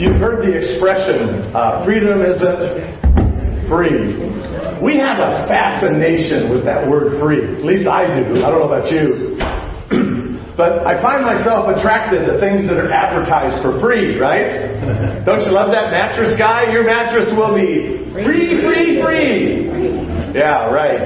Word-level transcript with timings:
You've 0.00 0.16
heard 0.16 0.40
the 0.40 0.56
expression, 0.56 1.52
uh, 1.52 1.84
freedom 1.84 2.24
isn't 2.24 3.68
free. 3.68 4.16
We 4.80 4.96
have 4.96 5.20
a 5.20 5.44
fascination 5.44 6.48
with 6.48 6.64
that 6.64 6.88
word 6.88 7.20
free. 7.20 7.44
At 7.44 7.68
least 7.68 7.84
I 7.84 8.08
do. 8.08 8.40
I 8.40 8.48
don't 8.48 8.64
know 8.64 8.72
about 8.72 8.88
you. 8.88 9.36
but 10.56 10.88
I 10.88 10.96
find 11.04 11.20
myself 11.20 11.68
attracted 11.68 12.24
to 12.24 12.40
things 12.40 12.64
that 12.72 12.80
are 12.80 12.88
advertised 12.88 13.60
for 13.60 13.76
free, 13.76 14.16
right? 14.16 14.72
Don't 15.28 15.44
you 15.44 15.52
love 15.52 15.68
that 15.76 15.92
mattress 15.92 16.32
guy? 16.40 16.72
Your 16.72 16.88
mattress 16.88 17.28
will 17.36 17.52
be 17.52 18.00
free, 18.16 18.56
free, 18.56 19.04
free. 19.04 19.68
Yeah, 20.32 20.72
right. 20.72 21.04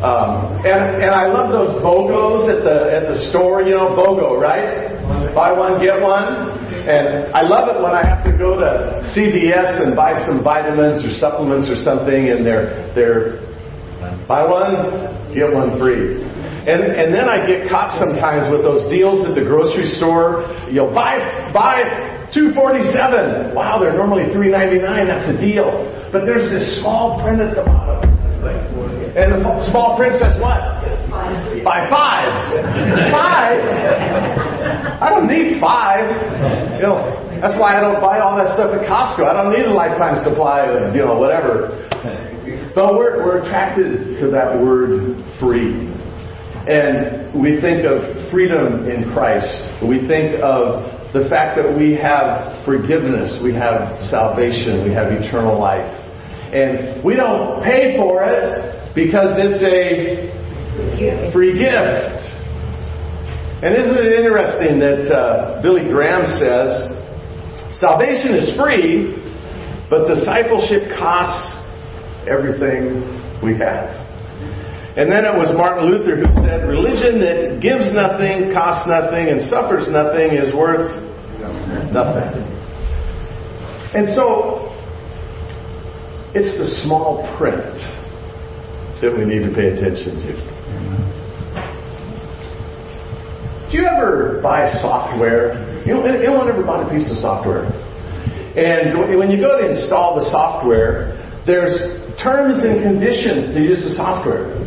Um, 0.00 0.64
and 0.64 0.96
and 0.96 1.12
I 1.12 1.28
love 1.28 1.52
those 1.52 1.76
BOGOs 1.84 2.48
at 2.48 2.64
the 2.64 2.88
at 2.88 3.04
the 3.04 3.20
store. 3.28 3.60
You 3.60 3.76
know, 3.76 3.92
BOGO, 3.92 4.40
right? 4.40 4.96
Buy 5.36 5.52
one, 5.52 5.76
get 5.76 6.00
one. 6.00 6.49
And 6.70 7.34
I 7.34 7.42
love 7.42 7.68
it 7.74 7.82
when 7.82 7.92
I 7.92 8.06
have 8.06 8.22
to 8.24 8.32
go 8.36 8.54
to 8.58 9.02
CVS 9.12 9.82
and 9.82 9.94
buy 9.94 10.24
some 10.26 10.42
vitamins 10.42 11.04
or 11.04 11.10
supplements 11.18 11.68
or 11.68 11.76
something, 11.82 12.30
and 12.30 12.46
they're 12.46 12.92
they're 12.94 13.42
buy 14.26 14.46
one, 14.46 15.34
get 15.34 15.52
one 15.52 15.78
free. 15.78 16.22
And 16.22 16.80
and 16.84 17.08
then 17.14 17.28
I 17.28 17.46
get 17.46 17.68
caught 17.68 17.98
sometimes 17.98 18.52
with 18.52 18.62
those 18.62 18.86
deals 18.92 19.26
at 19.26 19.34
the 19.34 19.42
grocery 19.42 19.90
store. 19.96 20.46
You 20.70 20.86
know, 20.86 20.94
buy 20.94 21.50
buy 21.52 22.28
two 22.32 22.52
forty 22.54 22.84
seven. 22.92 23.54
Wow, 23.54 23.80
they're 23.80 23.96
normally 23.96 24.30
three 24.32 24.50
ninety 24.50 24.78
nine. 24.78 25.08
That's 25.08 25.26
a 25.26 25.38
deal. 25.40 25.68
But 26.12 26.26
there's 26.26 26.50
this 26.50 26.80
small 26.80 27.22
print 27.24 27.40
at 27.40 27.56
the 27.56 27.64
bottom. 27.64 28.10
And 29.10 29.42
the 29.42 29.42
small 29.70 29.98
print 29.98 30.22
says 30.22 30.38
what? 30.38 30.62
By 31.66 31.90
five. 31.90 32.30
Five? 33.10 33.58
I 35.02 35.10
don't 35.10 35.26
need 35.26 35.60
five. 35.60 36.06
You 36.78 36.86
know, 36.86 36.94
that's 37.42 37.58
why 37.58 37.74
I 37.74 37.80
don't 37.80 38.00
buy 38.00 38.20
all 38.20 38.36
that 38.38 38.54
stuff 38.54 38.70
at 38.70 38.86
Costco. 38.86 39.26
I 39.26 39.42
don't 39.42 39.50
need 39.52 39.66
a 39.66 39.74
lifetime 39.74 40.22
supply 40.22 40.66
of, 40.70 40.94
you 40.94 41.02
know, 41.02 41.18
whatever. 41.18 41.74
But 42.74 42.94
we're, 42.94 43.26
we're 43.26 43.42
attracted 43.42 44.20
to 44.22 44.30
that 44.30 44.54
word 44.54 45.18
free. 45.40 45.90
And 46.70 47.34
we 47.34 47.60
think 47.60 47.82
of 47.82 48.30
freedom 48.30 48.86
in 48.86 49.10
Christ. 49.10 49.50
We 49.82 50.06
think 50.06 50.38
of 50.38 50.86
the 51.12 51.26
fact 51.28 51.58
that 51.58 51.66
we 51.66 51.98
have 51.98 52.64
forgiveness, 52.64 53.42
we 53.42 53.52
have 53.54 53.98
salvation, 54.06 54.84
we 54.86 54.94
have 54.94 55.10
eternal 55.10 55.58
life. 55.58 55.90
And 56.50 57.04
we 57.04 57.14
don't 57.14 57.62
pay 57.62 57.96
for 57.96 58.24
it 58.24 58.94
because 58.94 59.38
it's 59.38 59.62
a 59.62 61.30
free 61.32 61.54
gift. 61.54 62.22
And 63.62 63.76
isn't 63.76 63.96
it 63.96 64.12
interesting 64.18 64.80
that 64.80 65.12
uh, 65.12 65.62
Billy 65.62 65.86
Graham 65.86 66.24
says 66.40 66.96
salvation 67.78 68.34
is 68.34 68.56
free, 68.56 69.14
but 69.88 70.08
discipleship 70.08 70.90
costs 70.98 71.60
everything 72.26 73.04
we 73.44 73.56
have. 73.58 74.00
And 74.96 75.06
then 75.06 75.24
it 75.24 75.36
was 75.38 75.54
Martin 75.54 75.86
Luther 75.86 76.18
who 76.18 76.26
said, 76.42 76.66
religion 76.66 77.22
that 77.22 77.62
gives 77.62 77.94
nothing, 77.94 78.50
costs 78.52 78.90
nothing, 78.90 79.30
and 79.30 79.38
suffers 79.46 79.86
nothing 79.86 80.34
is 80.34 80.50
worth 80.50 80.90
nothing. 81.94 82.42
And 83.94 84.10
so 84.16 84.69
it's 86.34 86.56
the 86.58 86.66
small 86.86 87.26
print 87.36 87.74
that 89.02 89.10
we 89.10 89.24
need 89.24 89.42
to 89.42 89.52
pay 89.54 89.74
attention 89.74 90.14
to. 90.22 90.30
Do 93.70 93.78
you 93.78 93.86
ever 93.86 94.40
buy 94.42 94.70
software? 94.82 95.82
You 95.86 95.94
know, 95.94 96.04
anyone 96.04 96.48
ever 96.48 96.62
bought 96.62 96.86
a 96.86 96.90
piece 96.90 97.10
of 97.10 97.18
software? 97.18 97.66
And 98.54 99.18
when 99.18 99.30
you 99.30 99.38
go 99.38 99.58
to 99.58 99.70
install 99.70 100.18
the 100.18 100.26
software, 100.30 101.14
there's 101.46 101.78
terms 102.22 102.62
and 102.62 102.82
conditions 102.82 103.54
to 103.54 103.60
use 103.62 103.82
the 103.82 103.94
software. 103.94 104.58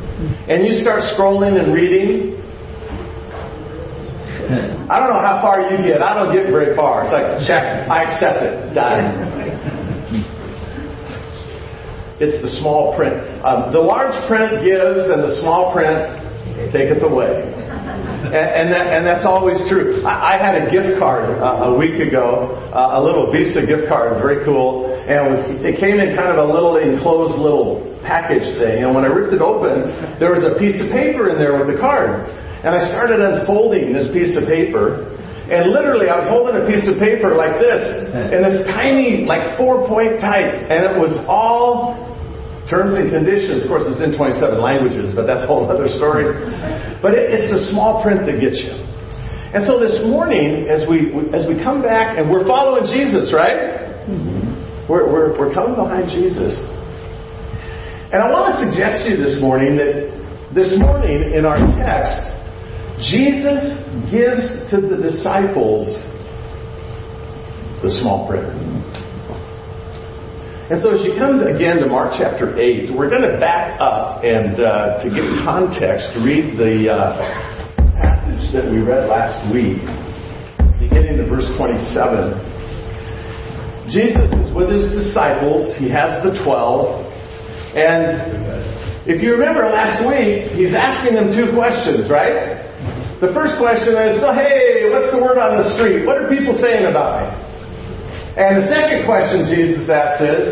And 0.47 0.65
you 0.65 0.79
start 0.81 1.03
scrolling 1.15 1.59
and 1.61 1.73
reading. 1.73 2.39
I 4.89 4.99
don't 4.99 5.11
know 5.11 5.21
how 5.21 5.39
far 5.41 5.61
you 5.71 5.83
get. 5.83 6.01
I 6.01 6.13
don't 6.15 6.33
get 6.33 6.51
very 6.51 6.75
far. 6.75 7.03
It's 7.03 7.11
like, 7.11 7.47
check, 7.47 7.87
I 7.87 8.03
accept 8.03 8.41
it, 8.43 8.73
done. 8.73 9.72
It's 12.21 12.37
the 12.41 12.51
small 12.61 12.93
print. 12.95 13.15
Um, 13.41 13.73
the 13.73 13.81
large 13.81 14.13
print 14.27 14.61
gives, 14.61 15.09
and 15.09 15.23
the 15.25 15.39
small 15.41 15.73
print 15.73 16.21
taketh 16.71 17.01
away. 17.01 17.49
And, 18.23 18.33
and, 18.33 18.67
that, 18.71 18.87
and 18.87 19.01
that's 19.05 19.27
always 19.27 19.59
true. 19.67 19.99
I, 20.07 20.33
I 20.33 20.35
had 20.39 20.55
a 20.55 20.71
gift 20.71 20.97
card 20.97 21.37
uh, 21.43 21.69
a 21.69 21.77
week 21.77 21.99
ago, 21.99 22.55
uh, 22.71 22.97
a 22.97 23.01
little 23.03 23.29
Visa 23.29 23.67
gift 23.67 23.91
card. 23.91 24.15
It's 24.15 24.23
very 24.23 24.41
cool. 24.47 24.87
And 24.89 25.11
it, 25.11 25.27
was, 25.27 25.41
it 25.59 25.75
came 25.77 25.99
in 25.99 26.15
kind 26.15 26.31
of 26.31 26.39
a 26.39 26.47
little 26.47 26.79
enclosed 26.79 27.35
little 27.35 27.83
package 28.01 28.47
thing. 28.57 28.87
And 28.87 28.95
when 28.95 29.03
I 29.03 29.11
ripped 29.11 29.35
it 29.35 29.43
open, 29.43 30.17
there 30.23 30.31
was 30.31 30.47
a 30.47 30.55
piece 30.55 30.79
of 30.79 30.87
paper 30.89 31.29
in 31.29 31.37
there 31.37 31.59
with 31.59 31.67
the 31.67 31.75
card. 31.77 32.25
And 32.63 32.71
I 32.71 32.79
started 32.95 33.19
unfolding 33.19 33.91
this 33.91 34.07
piece 34.15 34.39
of 34.39 34.47
paper. 34.47 35.12
And 35.43 35.75
literally, 35.75 36.07
I 36.07 36.23
was 36.23 36.27
holding 36.31 36.55
a 36.55 36.63
piece 36.63 36.87
of 36.87 36.95
paper 37.03 37.35
like 37.35 37.59
this, 37.59 37.83
in 38.31 38.39
this 38.39 38.63
tiny, 38.71 39.27
like 39.27 39.59
four 39.59 39.83
point 39.91 40.23
type, 40.23 40.55
and 40.71 40.87
it 40.87 40.95
was 40.95 41.11
all 41.27 41.99
terms 42.71 42.95
and 42.95 43.11
conditions. 43.11 43.63
Of 43.63 43.67
course, 43.67 43.83
it's 43.85 43.99
in 43.99 44.15
27 44.15 44.39
languages, 44.55 45.11
but 45.11 45.27
that's 45.27 45.43
a 45.43 45.49
whole 45.49 45.67
other 45.67 45.91
story. 45.99 46.31
But 47.03 47.19
it, 47.19 47.35
it's 47.35 47.51
the 47.51 47.67
small 47.75 47.99
print 47.99 48.23
that 48.23 48.39
gets 48.39 48.55
you. 48.63 48.71
And 49.51 49.67
so 49.67 49.77
this 49.77 49.99
morning, 50.07 50.71
as 50.71 50.87
we 50.87 51.11
as 51.35 51.43
we 51.45 51.59
come 51.59 51.83
back, 51.83 52.17
and 52.17 52.31
we're 52.31 52.47
following 52.47 52.87
Jesus, 52.87 53.35
right? 53.35 53.83
Mm-hmm. 54.07 54.87
We're, 54.89 55.07
we're, 55.07 55.31
we're 55.39 55.53
coming 55.53 55.75
behind 55.75 56.11
Jesus. 56.11 56.59
And 58.11 58.19
I 58.19 58.27
want 58.27 58.51
to 58.51 58.55
suggest 58.67 59.07
to 59.07 59.15
you 59.15 59.17
this 59.17 59.39
morning 59.39 59.79
that 59.79 60.11
this 60.53 60.75
morning 60.77 61.33
in 61.33 61.45
our 61.45 61.57
text, 61.79 62.13
Jesus 63.03 63.83
gives 64.07 64.47
to 64.71 64.79
the 64.79 64.95
disciples 64.95 65.83
the 67.83 67.91
small 67.99 68.23
print. 68.31 68.47
And 70.71 70.79
so, 70.79 70.95
as 70.95 71.03
you 71.03 71.11
come 71.19 71.43
again 71.43 71.83
to 71.83 71.91
Mark 71.91 72.15
chapter 72.15 72.55
8, 72.55 72.95
we're 72.95 73.09
going 73.11 73.27
to 73.27 73.35
back 73.43 73.75
up 73.83 74.23
and 74.23 74.55
uh, 74.55 75.03
to 75.03 75.11
give 75.11 75.27
context, 75.43 76.15
read 76.23 76.55
the 76.55 76.87
uh, 76.87 77.19
passage 77.99 78.47
that 78.55 78.71
we 78.71 78.79
read 78.79 79.11
last 79.11 79.43
week, 79.51 79.83
beginning 80.79 81.19
to 81.19 81.27
verse 81.27 81.51
27. 81.59 82.39
Jesus 83.91 84.31
is 84.31 84.47
with 84.55 84.71
his 84.71 84.87
disciples, 84.95 85.75
he 85.75 85.91
has 85.91 86.23
the 86.23 86.31
12, 86.47 87.03
and 87.75 89.03
if 89.11 89.19
you 89.21 89.35
remember 89.35 89.67
last 89.67 90.07
week, 90.07 90.55
he's 90.55 90.71
asking 90.71 91.19
them 91.19 91.35
two 91.35 91.51
questions, 91.51 92.07
right? 92.09 92.62
The 93.23 93.31
first 93.31 93.55
question 93.55 93.95
is, 93.95 94.19
so 94.19 94.35
hey, 94.35 94.83
what's 94.91 95.07
the 95.15 95.23
word 95.23 95.39
on 95.39 95.55
the 95.55 95.71
street? 95.79 96.03
What 96.03 96.19
are 96.19 96.27
people 96.27 96.59
saying 96.59 96.91
about 96.91 97.23
me? 97.23 97.31
And 98.35 98.59
the 98.59 98.67
second 98.67 99.07
question 99.07 99.47
Jesus 99.47 99.87
asks 99.87 100.19
is, 100.19 100.43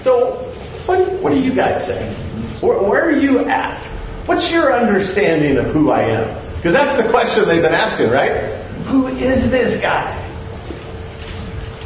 so 0.00 0.40
what, 0.88 1.20
what 1.20 1.36
are 1.36 1.42
you 1.44 1.52
guys 1.52 1.84
saying? 1.84 2.16
Where, 2.64 2.80
where 2.80 3.04
are 3.04 3.20
you 3.20 3.44
at? 3.44 3.84
What's 4.24 4.48
your 4.48 4.72
understanding 4.72 5.60
of 5.60 5.76
who 5.76 5.92
I 5.92 6.08
am? 6.08 6.56
Because 6.56 6.72
that's 6.72 6.96
the 6.96 7.12
question 7.12 7.44
they've 7.44 7.60
been 7.60 7.76
asking, 7.76 8.08
right? 8.08 8.64
Who 8.88 9.12
is 9.12 9.52
this 9.52 9.76
guy? 9.84 10.08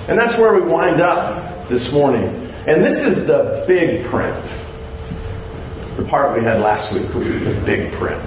And 0.07 0.15
that's 0.15 0.39
where 0.39 0.55
we 0.55 0.63
wind 0.63 1.03
up 1.03 1.67
this 1.67 1.91
morning. 1.91 2.31
And 2.71 2.87
this 2.87 3.03
is 3.03 3.27
the 3.27 3.67
big 3.67 4.07
print. 4.07 4.47
The 5.99 6.07
part 6.07 6.39
we 6.39 6.47
had 6.47 6.63
last 6.63 6.95
week 6.95 7.11
was 7.19 7.27
the 7.27 7.59
big 7.67 7.91
print. 7.99 8.23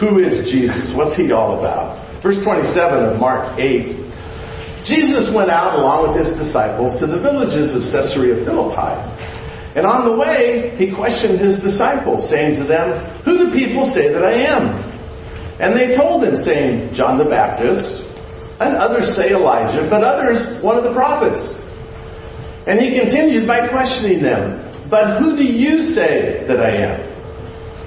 Who 0.00 0.16
is 0.16 0.48
Jesus? 0.48 0.96
What's 0.96 1.12
he 1.20 1.28
all 1.28 1.60
about? 1.60 2.00
Verse 2.24 2.40
27 2.40 2.72
of 3.04 3.20
Mark 3.20 3.60
8. 3.60 4.88
Jesus 4.88 5.28
went 5.36 5.52
out 5.52 5.76
along 5.76 6.08
with 6.08 6.24
his 6.24 6.32
disciples 6.40 6.96
to 7.00 7.06
the 7.06 7.20
villages 7.20 7.76
of 7.76 7.84
Caesarea 7.92 8.40
Philippi. 8.48 8.96
And 9.76 9.84
on 9.84 10.08
the 10.08 10.16
way, 10.16 10.72
he 10.80 10.88
questioned 10.88 11.36
his 11.36 11.60
disciples, 11.60 12.32
saying 12.32 12.56
to 12.58 12.64
them, 12.64 12.96
Who 13.28 13.44
do 13.44 13.46
people 13.52 13.92
say 13.92 14.08
that 14.08 14.24
I 14.24 14.40
am? 14.48 14.88
And 15.60 15.76
they 15.76 15.92
told 15.92 16.24
him, 16.24 16.40
saying, 16.40 16.96
John 16.96 17.20
the 17.20 17.28
Baptist, 17.28 17.84
and 18.56 18.80
others 18.80 19.12
say 19.14 19.36
Elijah, 19.36 19.84
but 19.92 20.00
others 20.00 20.64
one 20.64 20.80
of 20.80 20.84
the 20.84 20.96
prophets. 20.96 21.44
And 22.64 22.80
he 22.80 22.96
continued 22.96 23.44
by 23.44 23.68
questioning 23.68 24.24
them, 24.24 24.64
But 24.88 25.20
who 25.20 25.36
do 25.36 25.44
you 25.44 25.92
say 25.92 26.48
that 26.48 26.56
I 26.56 26.72
am? 26.88 27.09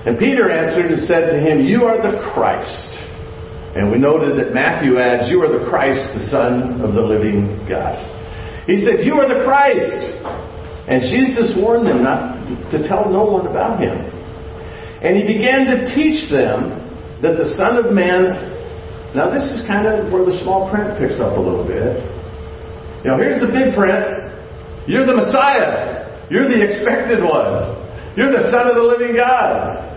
And 0.05 0.19
Peter 0.19 0.51
answered 0.51 0.91
and 0.91 1.00
said 1.07 1.31
to 1.31 1.39
him, 1.39 1.63
You 1.63 1.88
are 1.88 1.95
the 1.95 2.19
Christ. 2.35 2.91
And 3.73 3.89
we 3.89 3.97
noted 3.97 4.38
that 4.38 4.53
Matthew 4.53 5.00
adds, 5.00 5.31
You 5.31 5.41
are 5.41 5.50
the 5.50 5.65
Christ, 5.71 6.03
the 6.13 6.27
Son 6.27 6.83
of 6.83 6.94
the 6.94 7.01
living 7.01 7.63
God. 7.65 7.97
He 8.67 8.83
said, 8.83 9.07
You 9.07 9.15
are 9.23 9.27
the 9.31 9.47
Christ. 9.47 10.19
And 10.91 11.00
Jesus 11.07 11.55
warned 11.55 11.88
them 11.88 12.03
not 12.03 12.35
to 12.75 12.83
tell 12.83 13.07
no 13.07 13.23
one 13.23 13.47
about 13.47 13.79
him. 13.79 13.95
And 15.00 15.15
he 15.15 15.23
began 15.23 15.71
to 15.71 15.88
teach 15.95 16.27
them 16.27 16.75
that 17.23 17.39
the 17.39 17.55
Son 17.55 17.79
of 17.79 17.95
Man. 17.95 18.51
Now, 19.15 19.31
this 19.31 19.44
is 19.55 19.63
kind 19.67 19.88
of 19.88 20.11
where 20.11 20.25
the 20.25 20.35
small 20.44 20.67
print 20.67 21.00
picks 21.00 21.21
up 21.23 21.38
a 21.38 21.39
little 21.39 21.63
bit. 21.63 22.03
Know, 23.05 23.15
here's 23.17 23.39
the 23.39 23.51
big 23.51 23.75
print. 23.75 24.31
You're 24.88 25.05
the 25.05 25.15
Messiah. 25.15 26.27
You're 26.31 26.47
the 26.47 26.59
expected 26.59 27.23
one. 27.23 27.79
You're 28.15 28.31
the 28.31 28.51
Son 28.51 28.67
of 28.67 28.75
the 28.75 28.83
living 28.83 29.15
God. 29.15 29.92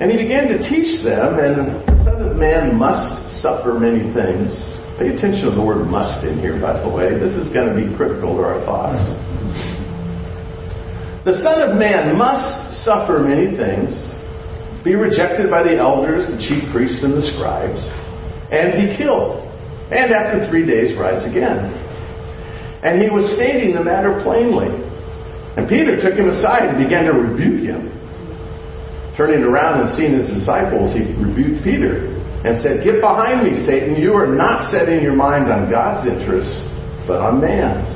And 0.00 0.10
he 0.10 0.18
began 0.18 0.50
to 0.50 0.58
teach 0.58 1.06
them, 1.06 1.38
and 1.38 1.78
the 1.86 1.96
Son 2.02 2.18
of 2.26 2.34
Man 2.34 2.74
must 2.74 3.38
suffer 3.38 3.78
many 3.78 4.10
things. 4.10 4.50
Pay 4.98 5.14
attention 5.14 5.50
to 5.50 5.54
the 5.54 5.62
word 5.62 5.86
must 5.86 6.26
in 6.26 6.38
here, 6.42 6.58
by 6.58 6.74
the 6.82 6.90
way. 6.90 7.14
This 7.14 7.34
is 7.38 7.50
going 7.54 7.70
to 7.70 7.76
be 7.78 7.86
critical 7.94 8.34
to 8.34 8.42
our 8.42 8.58
thoughts. 8.66 8.98
The 11.22 11.38
Son 11.46 11.62
of 11.62 11.78
Man 11.78 12.18
must 12.18 12.84
suffer 12.84 13.22
many 13.22 13.54
things, 13.54 13.96
be 14.82 14.98
rejected 14.98 15.48
by 15.48 15.62
the 15.62 15.78
elders, 15.78 16.26
the 16.26 16.42
chief 16.42 16.66
priests, 16.74 17.00
and 17.06 17.14
the 17.14 17.24
scribes, 17.32 17.80
and 18.50 18.76
be 18.76 18.92
killed, 18.98 19.46
and 19.94 20.10
after 20.10 20.44
three 20.50 20.66
days 20.66 20.98
rise 20.98 21.22
again. 21.24 21.70
And 22.84 23.00
he 23.00 23.08
was 23.08 23.24
stating 23.38 23.72
the 23.72 23.82
matter 23.82 24.20
plainly. 24.20 24.68
And 25.56 25.70
Peter 25.70 25.96
took 25.96 26.18
him 26.18 26.28
aside 26.28 26.68
and 26.68 26.76
began 26.76 27.06
to 27.06 27.14
rebuke 27.14 27.64
him. 27.64 27.88
Turning 29.16 29.46
around 29.46 29.86
and 29.86 29.94
seeing 29.94 30.18
his 30.18 30.26
disciples, 30.26 30.90
he 30.90 31.14
rebuked 31.14 31.62
Peter 31.62 32.10
and 32.42 32.58
said, 32.60 32.82
Get 32.82 32.98
behind 32.98 33.46
me, 33.46 33.54
Satan. 33.62 33.94
You 33.94 34.12
are 34.18 34.26
not 34.26 34.70
setting 34.74 35.00
your 35.00 35.14
mind 35.14 35.48
on 35.54 35.70
God's 35.70 36.02
interests, 36.10 36.58
but 37.06 37.22
on 37.22 37.40
man's. 37.40 37.86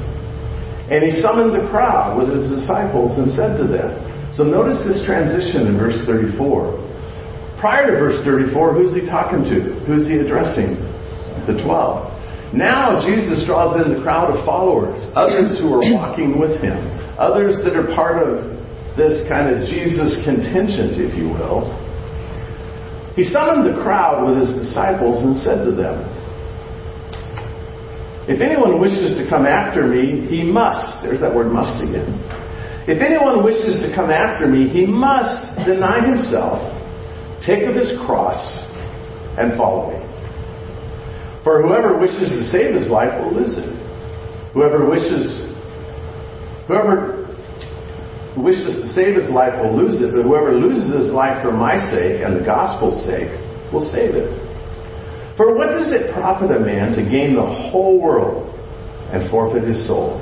And 0.88 1.04
he 1.04 1.12
summoned 1.20 1.52
the 1.52 1.68
crowd 1.68 2.16
with 2.16 2.32
his 2.32 2.48
disciples 2.48 3.18
and 3.18 3.28
said 3.34 3.58
to 3.58 3.66
them, 3.68 3.92
So 4.32 4.46
notice 4.46 4.80
this 4.86 5.04
transition 5.04 5.68
in 5.68 5.76
verse 5.76 6.00
34. 6.06 7.60
Prior 7.60 7.90
to 7.90 7.94
verse 7.98 8.24
34, 8.24 8.72
who's 8.72 8.94
he 8.94 9.04
talking 9.04 9.42
to? 9.42 9.74
Who's 9.84 10.06
he 10.06 10.22
addressing? 10.22 10.78
The 11.44 11.60
12. 11.60 12.54
Now 12.54 13.04
Jesus 13.04 13.44
draws 13.44 13.76
in 13.76 13.92
the 13.92 14.00
crowd 14.00 14.32
of 14.32 14.40
followers, 14.46 15.02
others 15.12 15.58
who 15.60 15.74
are 15.74 15.84
walking 15.92 16.40
with 16.40 16.62
him, 16.62 16.78
others 17.18 17.60
that 17.64 17.76
are 17.76 17.92
part 17.92 18.22
of 18.24 18.57
this 18.98 19.22
kind 19.30 19.54
of 19.54 19.62
Jesus 19.70 20.18
contingent, 20.26 20.98
if 20.98 21.14
you 21.14 21.30
will. 21.30 21.70
He 23.14 23.24
summoned 23.24 23.66
the 23.66 23.80
crowd 23.82 24.26
with 24.26 24.42
his 24.42 24.54
disciples 24.58 25.22
and 25.22 25.38
said 25.38 25.64
to 25.64 25.72
them, 25.72 26.02
If 28.28 28.42
anyone 28.42 28.82
wishes 28.82 29.16
to 29.18 29.26
come 29.30 29.46
after 29.46 29.86
me, 29.86 30.26
he 30.26 30.42
must. 30.42 31.02
There's 31.02 31.20
that 31.22 31.34
word 31.34 31.50
must 31.50 31.82
again. 31.82 32.18
If 32.86 33.02
anyone 33.02 33.44
wishes 33.44 33.82
to 33.82 33.94
come 33.94 34.10
after 34.10 34.46
me, 34.46 34.68
he 34.68 34.86
must 34.86 35.66
deny 35.66 36.02
himself, 36.06 36.62
take 37.44 37.66
up 37.66 37.74
his 37.74 37.92
cross, 38.06 38.38
and 39.38 39.56
follow 39.58 39.90
me. 39.90 39.98
For 41.42 41.62
whoever 41.62 41.98
wishes 41.98 42.30
to 42.30 42.42
save 42.50 42.74
his 42.74 42.88
life 42.88 43.12
will 43.18 43.34
lose 43.34 43.58
it. 43.58 43.70
Whoever 44.54 44.88
wishes, 44.88 45.26
whoever 46.66 47.17
wishes 48.42 48.76
to 48.80 48.88
save 48.94 49.16
his 49.16 49.28
life 49.28 49.54
will 49.58 49.74
lose 49.74 50.00
it, 50.00 50.14
but 50.14 50.24
whoever 50.24 50.52
loses 50.52 50.94
his 50.94 51.10
life 51.12 51.42
for 51.42 51.52
my 51.52 51.76
sake 51.90 52.22
and 52.22 52.36
the 52.40 52.44
gospel's 52.44 53.04
sake 53.04 53.30
will 53.72 53.84
save 53.90 54.14
it. 54.14 54.30
For 55.36 55.54
what 55.54 55.70
does 55.70 55.90
it 55.94 56.12
profit 56.12 56.50
a 56.50 56.58
man 56.58 56.92
to 56.98 57.02
gain 57.02 57.34
the 57.34 57.46
whole 57.70 58.00
world 58.00 58.50
and 59.12 59.30
forfeit 59.30 59.62
his 59.62 59.86
soul? 59.86 60.18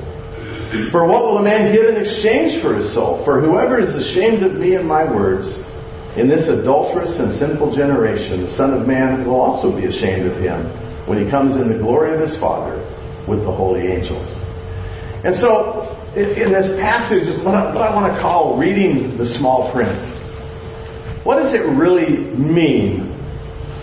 For 0.90 1.06
what 1.06 1.24
will 1.24 1.38
a 1.38 1.46
man 1.46 1.72
give 1.72 1.86
in 1.88 1.96
exchange 1.96 2.60
for 2.60 2.74
his 2.74 2.92
soul? 2.92 3.24
For 3.24 3.40
whoever 3.40 3.80
is 3.80 3.94
ashamed 3.94 4.42
of 4.42 4.58
me 4.60 4.74
and 4.74 4.86
my 4.86 5.04
words, 5.06 5.46
in 6.16 6.28
this 6.28 6.48
adulterous 6.48 7.12
and 7.20 7.38
sinful 7.38 7.76
generation, 7.76 8.42
the 8.44 8.52
Son 8.56 8.72
of 8.72 8.86
Man 8.86 9.24
will 9.24 9.40
also 9.40 9.70
be 9.70 9.86
ashamed 9.86 10.26
of 10.26 10.40
him 10.40 10.64
when 11.06 11.22
he 11.22 11.30
comes 11.30 11.54
in 11.56 11.68
the 11.68 11.78
glory 11.78 12.12
of 12.14 12.20
his 12.20 12.36
Father 12.40 12.80
with 13.28 13.44
the 13.44 13.52
holy 13.52 13.86
angels. 13.86 14.26
And 15.24 15.36
so, 15.36 15.85
in 16.16 16.48
this 16.48 16.80
passage, 16.80 17.28
is 17.28 17.44
what 17.44 17.54
I, 17.54 17.68
what 17.74 17.84
I 17.84 17.94
want 17.94 18.12
to 18.12 18.18
call 18.20 18.56
reading 18.56 19.18
the 19.18 19.26
small 19.36 19.70
print. 19.72 19.92
What 21.28 21.36
does 21.42 21.52
it 21.52 21.60
really 21.76 22.32
mean 22.32 23.12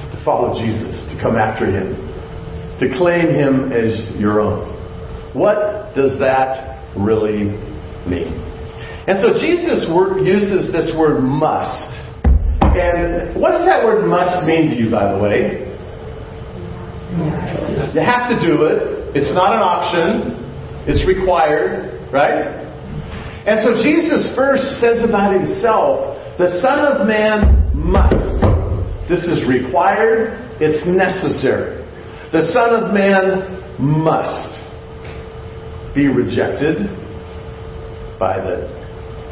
to 0.10 0.22
follow 0.26 0.58
Jesus, 0.58 0.98
to 1.14 1.20
come 1.22 1.36
after 1.36 1.70
him, 1.70 1.94
to 2.80 2.90
claim 2.98 3.30
him 3.30 3.72
as 3.72 4.10
your 4.18 4.42
own? 4.42 4.66
What 5.38 5.94
does 5.94 6.18
that 6.18 6.82
really 6.98 7.54
mean? 8.10 8.34
And 9.06 9.22
so 9.22 9.38
Jesus 9.38 9.86
uses 10.26 10.72
this 10.74 10.90
word 10.98 11.22
must. 11.22 11.94
And 12.74 13.36
what 13.40 13.52
does 13.52 13.68
that 13.70 13.86
word 13.86 14.08
must 14.08 14.48
mean 14.48 14.72
to 14.72 14.76
you, 14.76 14.90
by 14.90 15.14
the 15.14 15.20
way? 15.22 15.70
You 17.94 18.02
have 18.02 18.34
to 18.34 18.42
do 18.42 18.66
it. 18.66 19.14
It's 19.14 19.34
not 19.36 19.54
an 19.54 19.62
option. 19.62 20.42
It's 20.90 21.06
required, 21.08 21.94
right? 22.14 22.46
And 23.46 23.60
so 23.66 23.82
Jesus 23.84 24.32
first 24.38 24.80
says 24.80 25.04
about 25.04 25.34
himself, 25.34 26.16
the 26.38 26.62
Son 26.62 26.80
of 26.80 27.08
Man 27.08 27.74
must. 27.74 28.40
This 29.10 29.26
is 29.26 29.44
required. 29.50 30.38
It's 30.62 30.86
necessary. 30.86 31.84
The 32.32 32.42
Son 32.54 32.84
of 32.84 32.94
Man 32.94 33.60
must 33.82 34.54
be 35.94 36.08
rejected 36.08 36.88
by 38.20 38.38
the 38.38 38.70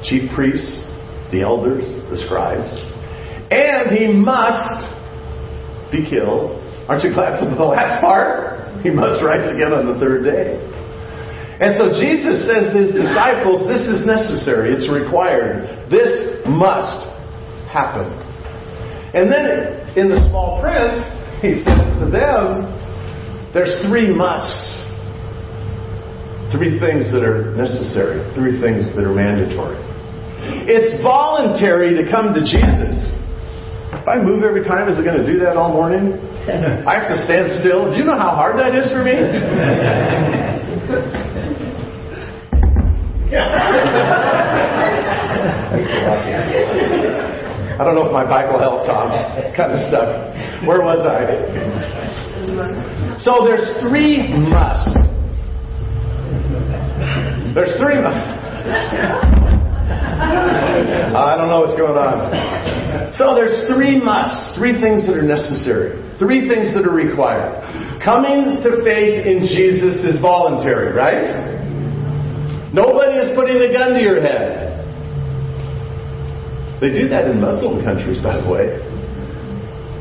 chief 0.04 0.30
priests, 0.36 0.83
the 1.31 1.42
elders, 1.44 1.86
the 2.10 2.18
scribes, 2.25 2.74
and 3.50 3.95
he 3.95 4.12
must 4.12 4.89
be 5.92 6.10
killed 6.10 6.62
Aren't 6.92 7.04
you 7.04 7.13
glad 7.13 7.39
for 7.39 7.48
the 7.48 7.63
last 7.72 8.01
part? 8.01 8.83
He 8.83 8.89
must 8.89 9.24
rise 9.24 9.48
again 9.48 9.72
on 9.72 9.94
the 9.94 10.00
third 10.00 10.28
day. 10.28 10.60
And 11.61 11.77
so 11.77 11.93
Jesus 11.93 12.41
says 12.49 12.73
to 12.73 12.77
his 12.81 12.89
disciples, 12.89 13.61
this 13.69 13.85
is 13.85 14.01
necessary, 14.01 14.73
it's 14.73 14.89
required. 14.89 15.69
This 15.93 16.41
must 16.49 17.05
happen. 17.69 18.09
And 19.13 19.29
then 19.29 19.77
in 19.93 20.09
the 20.09 20.25
small 20.25 20.57
print, 20.57 21.05
he 21.37 21.61
says 21.61 21.85
to 22.01 22.09
them, 22.09 22.65
there's 23.53 23.77
three 23.85 24.09
musts. 24.09 24.81
Three 26.49 26.81
things 26.81 27.13
that 27.13 27.21
are 27.21 27.53
necessary, 27.53 28.25
three 28.33 28.59
things 28.59 28.89
that 28.97 29.05
are 29.05 29.13
mandatory. 29.13 29.77
It's 30.65 30.97
voluntary 31.03 31.93
to 31.93 32.09
come 32.09 32.33
to 32.33 32.41
Jesus. 32.41 32.97
If 33.93 34.07
I 34.07 34.17
move 34.17 34.43
every 34.43 34.65
time, 34.65 34.89
is 34.89 34.97
it 34.97 35.05
going 35.05 35.21
to 35.21 35.27
do 35.29 35.37
that 35.45 35.55
all 35.55 35.71
morning? 35.71 36.17
I 36.89 36.97
have 36.97 37.07
to 37.07 37.17
stand 37.23 37.53
still. 37.61 37.93
Do 37.93 37.97
you 37.97 38.03
know 38.03 38.17
how 38.17 38.33
hard 38.33 38.57
that 38.57 38.73
is 38.73 38.89
for 38.89 39.05
me? 39.05 40.57
I 47.81 47.83
don't 47.83 47.97
know 47.97 48.06
if 48.06 48.14
my 48.14 48.21
bike 48.21 48.45
will 48.45 48.61
help, 48.61 48.85
Tom. 48.85 49.09
Kind 49.57 49.73
of 49.73 49.81
stuck. 49.90 50.06
Where 50.69 50.85
was 50.85 51.02
I? 51.02 51.26
So 53.18 53.42
there's 53.42 53.66
three 53.81 54.21
musts. 54.30 54.94
There's 57.57 57.73
three 57.81 57.97
musts. 57.97 58.21
I 61.18 61.33
don't 61.33 61.50
know 61.50 61.66
what's 61.66 61.73
going 61.73 61.97
on. 61.97 62.30
So 63.18 63.33
there's 63.33 63.66
three 63.66 63.97
musts, 63.97 64.54
three 64.61 64.78
things 64.78 65.09
that 65.09 65.18
are 65.18 65.26
necessary, 65.26 65.97
three 66.21 66.45
things 66.45 66.78
that 66.78 66.85
are 66.85 66.94
required. 66.94 67.66
Coming 68.06 68.61
to 68.61 68.85
faith 68.85 69.26
in 69.26 69.50
Jesus 69.50 70.06
is 70.06 70.21
voluntary, 70.21 70.94
right? 70.94 71.57
Nobody 72.78 73.18
is 73.26 73.33
putting 73.33 73.57
a 73.57 73.73
gun 73.73 73.97
to 73.97 74.02
your 74.06 74.21
head. 74.21 74.70
They 76.81 76.90
do 76.90 77.07
that 77.09 77.30
in 77.30 77.40
Muslim 77.40 77.85
countries, 77.85 78.18
by 78.26 78.42
the 78.42 78.50
way. 78.50 78.73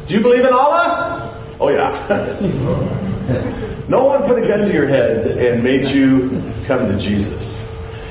Do 0.08 0.16
you 0.16 0.22
believe 0.24 0.48
in 0.48 0.52
Allah? 0.52 1.28
Oh, 1.60 1.68
yeah. 1.68 2.08
no 3.88 4.08
one 4.08 4.24
put 4.24 4.42
a 4.42 4.48
gun 4.48 4.64
to 4.64 4.72
your 4.72 4.88
head 4.88 5.28
and 5.28 5.62
made 5.62 5.92
you 5.92 6.40
come 6.64 6.88
to 6.88 6.96
Jesus. 6.96 7.44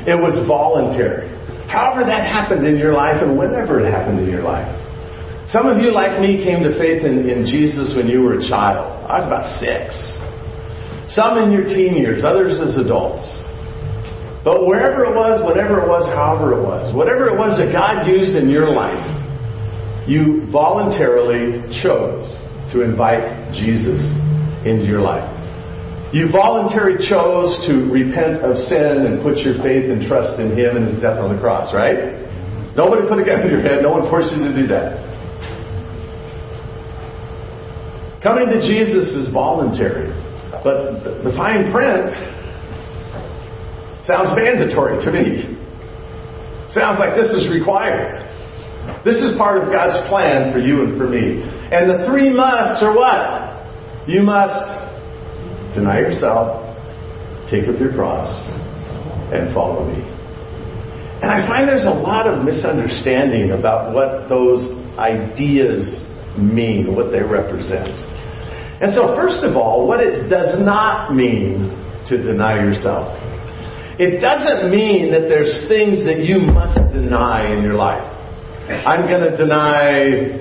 It 0.05 0.13
was 0.13 0.37
voluntary. 0.45 1.33
However, 1.65 2.05
that 2.05 2.29
happened 2.29 2.65
in 2.65 2.77
your 2.77 2.93
life 2.93 3.25
and 3.25 3.37
whenever 3.37 3.81
it 3.81 3.89
happened 3.89 4.19
in 4.21 4.29
your 4.29 4.43
life. 4.43 4.69
Some 5.49 5.65
of 5.65 5.81
you, 5.81 5.89
like 5.89 6.21
me, 6.21 6.45
came 6.45 6.61
to 6.61 6.77
faith 6.77 7.01
in, 7.01 7.25
in 7.25 7.49
Jesus 7.49 7.97
when 7.97 8.05
you 8.05 8.21
were 8.21 8.37
a 8.37 8.43
child. 8.47 8.85
I 9.09 9.17
was 9.17 9.25
about 9.25 9.49
six. 9.57 9.97
Some 11.09 11.41
in 11.41 11.49
your 11.49 11.65
teen 11.65 11.97
years, 11.97 12.21
others 12.23 12.61
as 12.61 12.77
adults. 12.77 13.25
But 14.43 14.65
wherever 14.65 15.03
it 15.03 15.15
was, 15.15 15.43
whatever 15.43 15.83
it 15.83 15.87
was, 15.87 16.07
however 16.07 16.55
it 16.55 16.63
was, 16.63 16.95
whatever 16.95 17.27
it 17.27 17.35
was 17.35 17.59
that 17.59 17.75
God 17.75 18.07
used 18.07 18.39
in 18.39 18.47
your 18.47 18.71
life, 18.71 19.03
you 20.07 20.47
voluntarily 20.47 21.59
chose 21.83 22.23
to 22.71 22.81
invite 22.81 23.51
Jesus 23.51 23.99
into 24.63 24.87
your 24.87 25.03
life. 25.03 25.27
You 26.15 26.31
voluntarily 26.31 26.97
chose 27.03 27.51
to 27.67 27.85
repent 27.91 28.41
of 28.41 28.57
sin 28.65 29.05
and 29.05 29.21
put 29.21 29.43
your 29.43 29.59
faith 29.61 29.91
and 29.91 30.07
trust 30.07 30.39
in 30.39 30.57
Him 30.57 30.79
and 30.79 30.87
His 30.87 30.97
death 31.03 31.19
on 31.19 31.35
the 31.35 31.39
cross, 31.39 31.75
right? 31.75 32.17
Nobody 32.79 33.05
put 33.05 33.19
a 33.19 33.25
gun 33.27 33.43
to 33.43 33.49
your 33.51 33.61
head. 33.61 33.83
No 33.83 33.91
one 33.91 34.09
forced 34.09 34.33
you 34.33 34.41
to 34.47 34.55
do 34.55 34.65
that. 34.71 35.09
Coming 38.23 38.47
to 38.49 38.59
Jesus 38.63 39.13
is 39.13 39.31
voluntary. 39.31 40.09
But 40.63 41.03
the 41.23 41.31
fine 41.37 41.71
print 41.71 42.09
Sounds 44.09 44.33
mandatory 44.33 44.97
to 45.05 45.11
me. 45.13 45.45
Sounds 46.73 46.97
like 46.97 47.13
this 47.13 47.29
is 47.29 47.45
required. 47.53 48.17
This 49.05 49.21
is 49.21 49.37
part 49.37 49.61
of 49.61 49.69
God's 49.69 50.01
plan 50.09 50.51
for 50.51 50.57
you 50.57 50.81
and 50.81 50.97
for 50.97 51.05
me. 51.05 51.45
And 51.45 51.85
the 51.85 52.09
three 52.09 52.33
musts 52.33 52.81
are 52.81 52.97
what? 52.97 54.09
You 54.09 54.25
must 54.25 54.65
deny 55.77 55.99
yourself, 55.99 56.65
take 57.53 57.69
up 57.69 57.79
your 57.79 57.93
cross, 57.93 58.25
and 59.29 59.53
follow 59.53 59.85
me. 59.85 60.01
And 61.21 61.29
I 61.29 61.45
find 61.47 61.69
there's 61.69 61.85
a 61.85 61.93
lot 61.93 62.25
of 62.25 62.43
misunderstanding 62.43 63.51
about 63.51 63.93
what 63.93 64.27
those 64.27 64.65
ideas 64.97 65.85
mean, 66.35 66.95
what 66.95 67.11
they 67.11 67.21
represent. 67.21 67.93
And 68.81 68.89
so, 68.91 69.13
first 69.13 69.43
of 69.43 69.55
all, 69.55 69.85
what 69.87 69.99
it 69.99 70.29
does 70.29 70.57
not 70.57 71.13
mean 71.13 71.69
to 72.07 72.17
deny 72.17 72.55
yourself. 72.55 73.13
It 73.99 74.21
doesn't 74.23 74.71
mean 74.71 75.11
that 75.11 75.27
there's 75.27 75.67
things 75.67 76.05
that 76.07 76.23
you 76.23 76.39
must 76.39 76.79
deny 76.95 77.51
in 77.51 77.61
your 77.61 77.75
life. 77.75 78.07
I'm 78.87 79.11
going 79.11 79.29
to 79.29 79.35
deny 79.35 80.39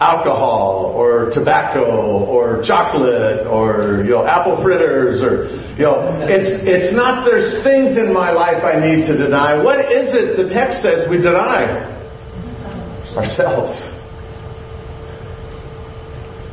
alcohol 0.00 0.92
or 0.94 1.30
tobacco 1.32 2.24
or 2.28 2.62
chocolate 2.64 3.46
or 3.46 4.04
you 4.04 4.10
know 4.10 4.26
apple 4.26 4.60
fritters 4.62 5.20
or 5.20 5.48
you 5.76 5.84
know 5.84 6.24
it's 6.24 6.48
it's 6.64 6.92
not 6.96 7.24
there's 7.24 7.64
things 7.64 7.96
in 7.96 8.12
my 8.12 8.32
life 8.32 8.64
I 8.64 8.80
need 8.80 9.06
to 9.08 9.16
deny. 9.16 9.62
What 9.62 9.92
is 9.92 10.12
it 10.12 10.36
the 10.36 10.52
text 10.52 10.82
says 10.82 11.08
we 11.08 11.16
deny? 11.16 11.88
Ourselves. 13.16 13.89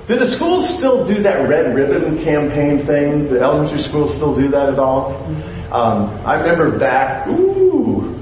Do 0.08 0.16
the 0.16 0.32
schools 0.40 0.64
still 0.80 1.04
do 1.04 1.20
that 1.28 1.52
red 1.52 1.76
ribbon 1.76 2.24
campaign 2.24 2.88
thing? 2.88 3.28
The 3.28 3.44
elementary 3.44 3.84
schools 3.84 4.16
still 4.16 4.32
do 4.32 4.48
that 4.56 4.72
at 4.72 4.80
all? 4.80 5.20
Um, 5.68 6.24
I 6.24 6.40
remember 6.40 6.80
back, 6.80 7.28
ooh, 7.28 8.16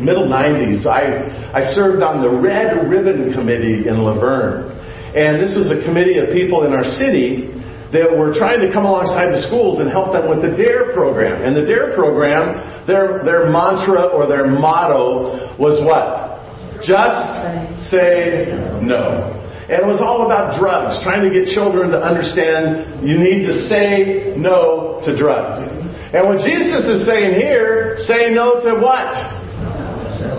middle 0.00 0.24
90s, 0.24 0.88
I, 0.88 1.28
I 1.52 1.60
served 1.76 2.00
on 2.00 2.24
the 2.24 2.32
Red 2.32 2.88
Ribbon 2.88 3.36
Committee 3.36 3.84
in 3.84 4.00
La 4.00 4.16
Vergne. 4.16 4.72
And 5.12 5.44
this 5.44 5.52
was 5.52 5.68
a 5.68 5.84
committee 5.84 6.16
of 6.16 6.32
people 6.32 6.64
in 6.64 6.72
our 6.72 6.88
city 6.96 7.52
that 7.92 8.08
were 8.08 8.32
trying 8.32 8.64
to 8.64 8.72
come 8.72 8.88
alongside 8.88 9.28
the 9.28 9.44
schools 9.44 9.84
and 9.84 9.92
help 9.92 10.16
them 10.16 10.24
with 10.24 10.40
the 10.40 10.56
DARE 10.56 10.96
program. 10.96 11.44
And 11.44 11.54
the 11.54 11.68
DARE 11.68 11.92
program, 11.92 12.86
their, 12.88 13.20
their 13.28 13.52
mantra 13.52 14.08
or 14.08 14.26
their 14.26 14.48
motto 14.48 15.52
was 15.60 15.84
what? 15.84 16.40
Just 16.80 17.92
say 17.92 18.56
no. 18.80 19.33
And 19.64 19.80
it 19.80 19.86
was 19.86 19.96
all 19.96 20.28
about 20.28 20.60
drugs, 20.60 21.00
trying 21.00 21.24
to 21.24 21.32
get 21.32 21.48
children 21.48 21.88
to 21.90 22.00
understand 22.00 23.00
you 23.00 23.16
need 23.16 23.48
to 23.48 23.64
say 23.64 24.36
no 24.36 25.00
to 25.08 25.16
drugs. 25.16 25.64
And 26.12 26.28
what 26.28 26.44
Jesus 26.44 26.84
is 26.84 27.08
saying 27.08 27.40
here, 27.40 27.96
say 28.04 28.28
no 28.28 28.60
to 28.60 28.76
what? 28.76 29.08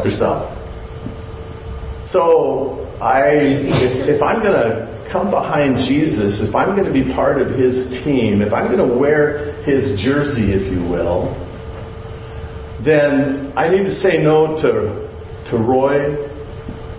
Yourself. 0.06 0.54
So, 2.14 2.86
I, 3.02 3.34
if, 3.74 4.16
if 4.16 4.22
I'm 4.22 4.46
going 4.46 4.54
to 4.54 5.10
come 5.12 5.32
behind 5.32 5.82
Jesus, 5.90 6.40
if 6.46 6.54
I'm 6.54 6.78
going 6.78 6.86
to 6.86 6.94
be 6.94 7.12
part 7.14 7.42
of 7.42 7.58
his 7.58 7.90
team, 8.06 8.46
if 8.46 8.54
I'm 8.54 8.68
going 8.70 8.84
to 8.88 8.94
wear 8.96 9.58
his 9.66 10.00
jersey, 10.06 10.54
if 10.54 10.72
you 10.72 10.86
will, 10.86 11.34
then 12.86 13.52
I 13.58 13.70
need 13.74 13.90
to 13.90 13.96
say 13.96 14.22
no 14.22 14.54
to, 14.62 15.10
to 15.50 15.58
Roy, 15.58 16.14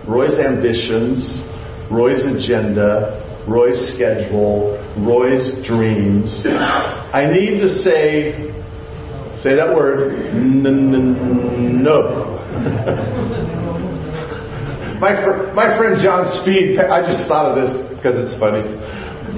Roy's 0.05 0.37
ambitions, 0.37 1.46
Roy's 1.91 2.25
agenda, 2.25 3.45
Roy's 3.47 3.91
schedule, 3.95 4.75
Roy's 4.99 5.65
dreams. 5.65 6.43
I 6.45 7.25
need 7.31 7.61
to 7.61 7.69
say, 7.79 8.51
say 9.41 9.55
that 9.55 9.73
word, 9.73 10.33
no. 10.35 12.35
my, 14.99 15.15
fr- 15.23 15.53
my 15.55 15.77
friend 15.77 15.95
John 16.03 16.43
Speed, 16.43 16.77
I 16.79 17.01
just 17.07 17.25
thought 17.27 17.51
of 17.51 17.55
this 17.55 17.71
because 17.95 18.17
it's 18.19 18.37
funny. 18.39 18.63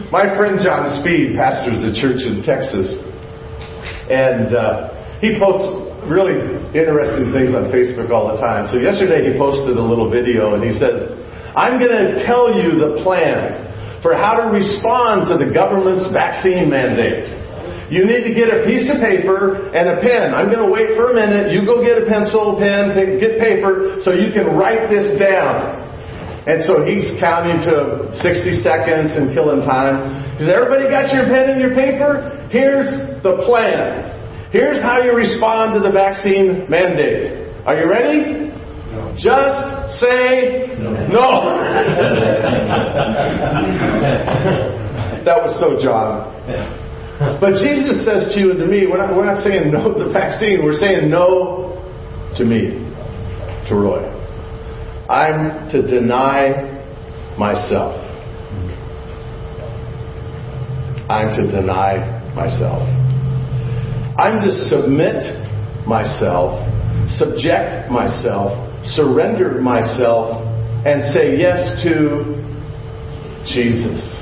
My 0.10 0.26
friend 0.36 0.58
John 0.58 0.90
Speed 1.02 1.38
pastors 1.38 1.82
the 1.86 1.94
church 1.94 2.26
in 2.26 2.42
Texas, 2.42 2.98
and 4.10 4.56
uh, 4.56 4.90
he 5.22 5.38
posts 5.38 5.86
really 6.10 6.42
interesting 6.74 7.30
things 7.30 7.54
on 7.54 7.70
Facebook 7.70 8.10
all 8.10 8.34
the 8.34 8.42
time. 8.42 8.66
So 8.74 8.82
yesterday 8.82 9.22
he 9.30 9.38
posted 9.38 9.78
a 9.78 9.84
little 9.84 10.10
video 10.10 10.56
and 10.56 10.64
he 10.64 10.72
says, 10.74 11.19
I'm 11.56 11.80
going 11.80 11.94
to 11.94 12.26
tell 12.26 12.54
you 12.54 12.78
the 12.78 13.02
plan 13.02 14.02
for 14.02 14.16
how 14.16 14.40
to 14.40 14.54
respond 14.54 15.28
to 15.28 15.36
the 15.36 15.52
government's 15.52 16.08
vaccine 16.14 16.70
mandate. 16.70 17.40
You 17.90 18.06
need 18.06 18.22
to 18.30 18.34
get 18.38 18.54
a 18.54 18.62
piece 18.70 18.86
of 18.86 19.02
paper 19.02 19.74
and 19.74 19.90
a 19.90 19.98
pen. 19.98 20.38
I'm 20.38 20.54
going 20.54 20.62
to 20.62 20.70
wait 20.70 20.94
for 20.94 21.10
a 21.10 21.16
minute. 21.18 21.50
You 21.50 21.66
go 21.66 21.82
get 21.82 21.98
a 21.98 22.06
pencil, 22.06 22.54
pen, 22.62 22.94
get 23.18 23.42
paper 23.42 23.98
so 24.06 24.14
you 24.14 24.30
can 24.30 24.54
write 24.54 24.94
this 24.94 25.18
down. 25.18 25.90
And 26.46 26.62
so 26.64 26.86
he's 26.86 27.10
counting 27.18 27.60
to 27.66 28.14
60 28.14 28.62
seconds 28.62 29.18
and 29.18 29.34
killing 29.34 29.66
time. 29.66 30.22
Has 30.38 30.48
everybody 30.48 30.86
got 30.86 31.10
your 31.12 31.26
pen 31.26 31.58
and 31.58 31.60
your 31.60 31.74
paper? 31.74 32.48
Here's 32.54 32.88
the 33.26 33.42
plan. 33.44 34.10
Here's 34.54 34.82
how 34.82 35.02
you 35.02 35.14
respond 35.14 35.74
to 35.74 35.82
the 35.82 35.92
vaccine 35.92 36.70
mandate. 36.70 37.54
Are 37.66 37.78
you 37.78 37.90
ready? 37.90 38.49
Just 39.16 40.00
say 40.00 40.76
no. 40.80 40.92
no. 40.92 41.30
that 45.26 45.38
was 45.44 45.60
so 45.60 45.82
John. 45.82 46.36
But 47.42 47.60
Jesus 47.60 48.06
says 48.06 48.34
to 48.34 48.40
you 48.40 48.52
and 48.52 48.60
to 48.60 48.66
me, 48.66 48.88
we're 48.88 48.98
not, 48.98 49.16
we're 49.16 49.26
not 49.26 49.44
saying 49.44 49.72
no 49.72 49.94
to 49.94 50.06
the 50.06 50.12
vaccine, 50.12 50.64
we're 50.64 50.74
saying 50.74 51.10
no 51.10 51.76
to 52.38 52.46
me, 52.46 52.80
to 53.68 53.76
Roy. 53.76 54.08
I'm 55.10 55.70
to 55.72 55.82
deny 55.82 56.80
myself. 57.38 57.96
I'm 61.10 61.36
to 61.36 61.52
deny 61.52 61.98
myself. 62.36 62.88
I'm 64.18 64.40
to 64.46 64.52
submit 64.70 65.24
myself, 65.88 66.60
subject 67.10 67.90
myself, 67.90 68.69
surrender 68.84 69.60
myself, 69.62 70.46
and 70.86 71.04
say 71.14 71.38
yes 71.38 71.84
to 71.84 72.40
Jesus. 73.46 74.20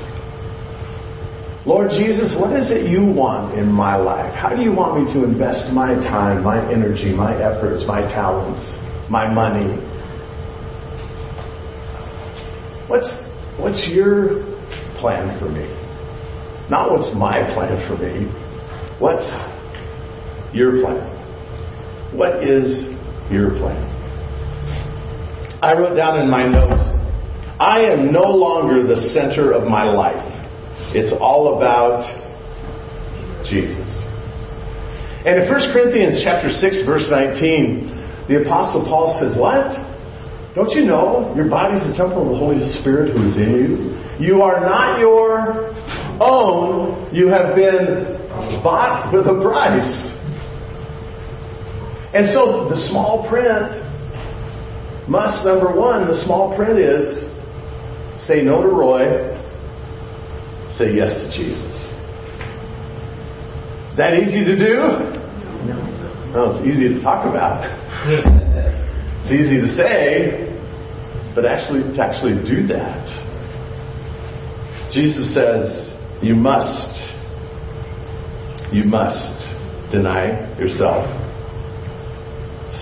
Lord 1.66 1.90
Jesus, 1.90 2.34
what 2.38 2.56
is 2.56 2.70
it 2.70 2.88
you 2.90 3.04
want 3.04 3.58
in 3.58 3.70
my 3.70 3.96
life? 3.96 4.34
How 4.34 4.56
do 4.56 4.62
you 4.62 4.72
want 4.72 5.04
me 5.04 5.12
to 5.12 5.24
invest 5.24 5.70
my 5.72 5.94
time, 5.94 6.42
my 6.42 6.58
energy, 6.72 7.12
my 7.14 7.36
efforts, 7.36 7.84
my 7.86 8.00
talents, 8.00 8.64
my 9.10 9.32
money? 9.32 9.76
What's, 12.88 13.10
what's 13.60 13.86
your 13.92 14.46
plan 14.98 15.38
for 15.38 15.50
me? 15.50 15.68
Not 16.70 16.90
what's 16.90 17.14
my 17.14 17.42
plan 17.54 17.76
for 17.86 17.96
me. 18.00 18.26
What's 18.98 19.28
your 20.54 20.80
plan? 20.80 21.04
What 22.16 22.42
is 22.42 22.84
your 23.30 23.50
plan? 23.58 23.97
I 25.60 25.72
wrote 25.74 25.96
down 25.96 26.20
in 26.20 26.30
my 26.30 26.46
notes, 26.46 26.82
I 27.58 27.80
am 27.90 28.12
no 28.12 28.30
longer 28.30 28.86
the 28.86 28.96
center 29.10 29.50
of 29.50 29.66
my 29.66 29.82
life. 29.82 30.22
It's 30.94 31.12
all 31.20 31.58
about 31.58 32.06
Jesus. 33.42 33.90
And 35.26 35.42
in 35.42 35.50
1 35.50 35.72
Corinthians 35.72 36.22
chapter 36.22 36.48
6 36.48 36.86
verse 36.86 37.10
19, 37.10 38.28
the 38.28 38.42
apostle 38.46 38.84
Paul 38.84 39.18
says, 39.18 39.34
"What? 39.34 39.74
Don't 40.54 40.70
you 40.70 40.84
know 40.84 41.32
your 41.34 41.48
body 41.48 41.76
is 41.76 41.82
the 41.90 41.94
temple 41.94 42.22
of 42.22 42.28
the 42.28 42.36
Holy 42.38 42.64
Spirit 42.78 43.10
who 43.10 43.24
is 43.24 43.36
in 43.36 43.50
you? 43.50 43.98
You 44.24 44.42
are 44.42 44.60
not 44.60 45.00
your 45.00 45.74
own. 46.20 47.08
You 47.10 47.26
have 47.28 47.56
been 47.56 48.16
bought 48.62 49.12
with 49.12 49.26
a 49.26 49.34
price." 49.42 50.14
And 52.14 52.28
so 52.30 52.68
the 52.70 52.76
small 52.76 53.26
print 53.28 53.87
must 55.08 55.44
number 55.44 55.74
1, 55.74 56.08
the 56.08 56.22
small 56.24 56.54
print 56.54 56.78
is 56.78 57.24
say 58.26 58.42
no 58.42 58.62
to 58.62 58.68
Roy, 58.68 59.04
say 60.76 60.94
yes 60.94 61.08
to 61.16 61.30
Jesus. 61.32 61.76
Is 63.90 63.96
that 63.96 64.14
easy 64.14 64.44
to 64.44 64.54
do? 64.54 65.18
No, 66.32 66.52
it's 66.52 66.60
easy 66.66 66.92
to 66.92 67.02
talk 67.02 67.24
about. 67.26 67.64
it's 69.24 69.32
easy 69.32 69.60
to 69.60 69.68
say, 69.76 70.44
but 71.34 71.46
actually 71.46 71.82
to 71.96 72.02
actually 72.04 72.36
do 72.44 72.66
that. 72.68 73.02
Jesus 74.92 75.32
says, 75.34 75.90
you 76.22 76.34
must, 76.34 76.90
you 78.72 78.84
must 78.84 79.40
deny 79.90 80.54
yourself. 80.58 81.04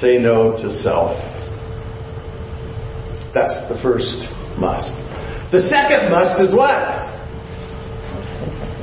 Say 0.00 0.18
no 0.18 0.56
to 0.56 0.71
self. 0.83 1.14
That's 3.37 3.69
the 3.69 3.76
first 3.85 4.25
must. 4.57 4.97
The 5.52 5.61
second 5.69 6.09
must 6.09 6.40
is 6.40 6.57
what? 6.57 7.05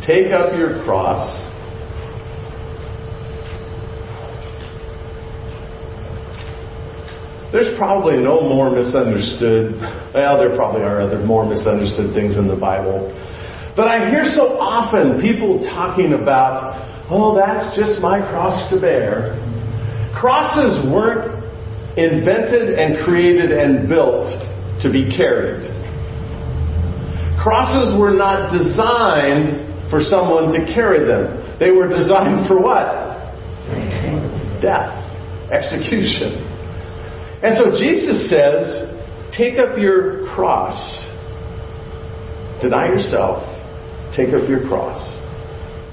Take 0.06 0.30
up 0.30 0.54
your 0.54 0.78
cross 0.86 1.18
there's 7.54 7.78
probably 7.78 8.18
no 8.18 8.42
more 8.42 8.70
misunderstood, 8.70 9.78
well, 10.14 10.38
there 10.38 10.56
probably 10.58 10.82
are 10.82 11.02
other 11.02 11.20
more 11.24 11.46
misunderstood 11.46 12.14
things 12.14 12.36
in 12.36 12.48
the 12.48 12.56
Bible. 12.56 13.10
But 13.76 13.88
I 13.88 14.10
hear 14.10 14.26
so 14.26 14.58
often 14.58 15.22
people 15.22 15.62
talking 15.64 16.14
about, 16.14 16.78
oh, 17.10 17.38
that's 17.38 17.78
just 17.78 18.02
my 18.02 18.20
cross 18.22 18.70
to 18.74 18.82
bear. 18.82 19.38
Crosses 20.14 20.82
weren't 20.92 21.33
invented 21.98 22.74
and 22.78 23.06
created 23.06 23.52
and 23.52 23.88
built 23.88 24.28
to 24.82 24.92
be 24.92 25.16
carried. 25.16 25.70
Crosses 27.42 27.98
were 28.00 28.16
not 28.16 28.52
designed 28.52 29.90
for 29.90 30.02
someone 30.02 30.52
to 30.54 30.66
carry 30.74 31.06
them. 31.06 31.58
They 31.60 31.72
were 31.72 31.88
designed 31.88 32.48
for 32.48 32.60
what? 32.60 33.14
Death, 34.62 34.96
execution. 35.52 36.40
And 37.44 37.58
so 37.58 37.78
Jesus 37.78 38.30
says, 38.30 38.90
take 39.36 39.60
up 39.60 39.78
your 39.78 40.26
cross. 40.34 40.74
Deny 42.62 42.88
yourself. 42.88 43.44
Take 44.16 44.34
up 44.34 44.48
your 44.48 44.62
cross. 44.68 44.98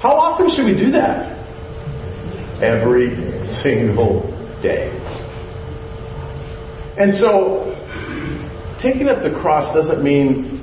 How 0.00 0.14
often 0.14 0.48
should 0.54 0.66
we 0.66 0.78
do 0.78 0.92
that? 0.92 1.36
Every 2.62 3.10
single 3.62 4.22
day. 4.62 4.88
And 7.00 7.14
so, 7.14 7.64
taking 8.82 9.08
up 9.08 9.22
the 9.22 9.32
cross 9.40 9.74
doesn't 9.74 10.04
mean 10.04 10.60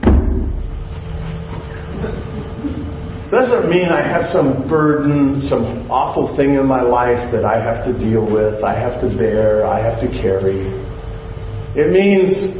doesn't 3.31 3.67
mean 3.67 3.89
I 3.89 4.07
have 4.07 4.21
some 4.31 4.69
burden, 4.69 5.41
some 5.49 5.89
awful 5.89 6.37
thing 6.37 6.53
in 6.53 6.67
my 6.67 6.83
life 6.83 7.31
that 7.31 7.43
I 7.43 7.57
have 7.57 7.83
to 7.85 7.91
deal 7.97 8.21
with, 8.21 8.63
I 8.63 8.77
have 8.79 9.01
to 9.01 9.09
bear, 9.17 9.65
I 9.65 9.81
have 9.81 9.99
to 9.99 10.07
carry. 10.21 10.77
It 11.73 11.89
means 11.89 12.53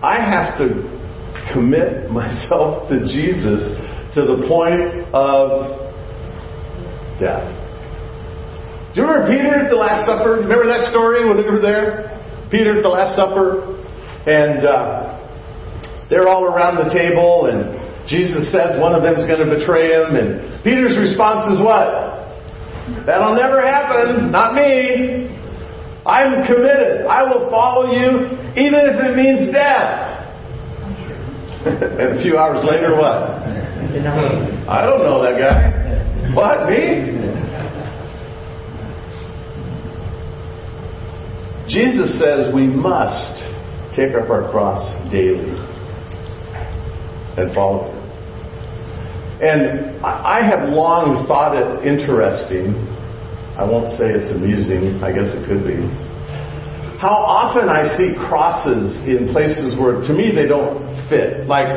I 0.00 0.22
have 0.22 0.56
to 0.58 1.50
commit 1.52 2.08
myself 2.12 2.88
to 2.90 3.00
Jesus 3.00 3.66
to 4.14 4.30
the 4.30 4.46
point 4.46 5.10
of 5.12 5.74
death. 7.18 7.50
Do 8.94 9.02
you 9.02 9.08
remember 9.08 9.26
Peter 9.26 9.54
at 9.56 9.70
the 9.70 9.76
Last 9.76 10.06
Supper? 10.06 10.34
Remember 10.34 10.68
that 10.68 10.88
story 10.90 11.26
when 11.26 11.36
we 11.36 11.50
were 11.50 11.60
there? 11.60 12.19
Peter 12.50 12.78
at 12.78 12.82
the 12.82 12.88
Last 12.88 13.16
Supper? 13.16 13.78
And 14.26 14.66
uh, 14.66 15.16
they're 16.10 16.28
all 16.28 16.44
around 16.44 16.76
the 16.76 16.90
table, 16.92 17.46
and 17.46 17.78
Jesus 18.10 18.50
says 18.50 18.78
one 18.78 18.94
of 18.94 19.02
them 19.02 19.14
is 19.14 19.24
going 19.24 19.40
to 19.40 19.50
betray 19.54 19.94
him, 19.94 20.18
and 20.18 20.62
Peter's 20.62 20.98
response 20.98 21.54
is 21.54 21.62
what? 21.62 22.20
That'll 23.06 23.34
never 23.38 23.62
happen. 23.62 24.30
Not 24.30 24.54
me. 24.54 25.30
I'm 26.04 26.44
committed. 26.46 27.06
I 27.06 27.22
will 27.22 27.48
follow 27.50 27.92
you, 27.92 28.34
even 28.58 28.80
if 28.82 28.96
it 28.98 29.16
means 29.16 29.52
death. 29.52 30.18
and 31.66 32.18
a 32.18 32.22
few 32.22 32.36
hours 32.36 32.64
later, 32.64 32.96
what? 32.96 33.46
I 34.68 34.84
don't 34.84 35.04
know 35.04 35.22
that 35.22 35.38
guy. 35.38 36.34
What? 36.34 36.68
Me? 36.68 37.20
Jesus 41.70 42.18
says 42.18 42.52
we 42.52 42.66
must 42.66 43.38
take 43.94 44.10
up 44.18 44.28
our 44.28 44.50
cross 44.50 44.82
daily 45.12 45.54
and 47.38 47.54
follow 47.54 47.86
him. 47.86 47.96
And 49.38 50.02
I 50.04 50.42
have 50.42 50.68
long 50.68 51.24
thought 51.30 51.54
it 51.54 51.86
interesting. 51.86 52.74
I 53.54 53.62
won't 53.62 53.94
say 53.96 54.10
it's 54.10 54.34
amusing, 54.34 54.98
I 54.98 55.14
guess 55.14 55.30
it 55.30 55.46
could 55.46 55.62
be. 55.62 55.78
How 56.98 57.16
often 57.22 57.70
I 57.70 57.86
see 57.96 58.18
crosses 58.18 59.00
in 59.06 59.32
places 59.32 59.78
where 59.78 60.02
to 60.02 60.12
me 60.12 60.34
they 60.34 60.50
don't 60.50 60.84
fit. 61.08 61.46
Like 61.46 61.70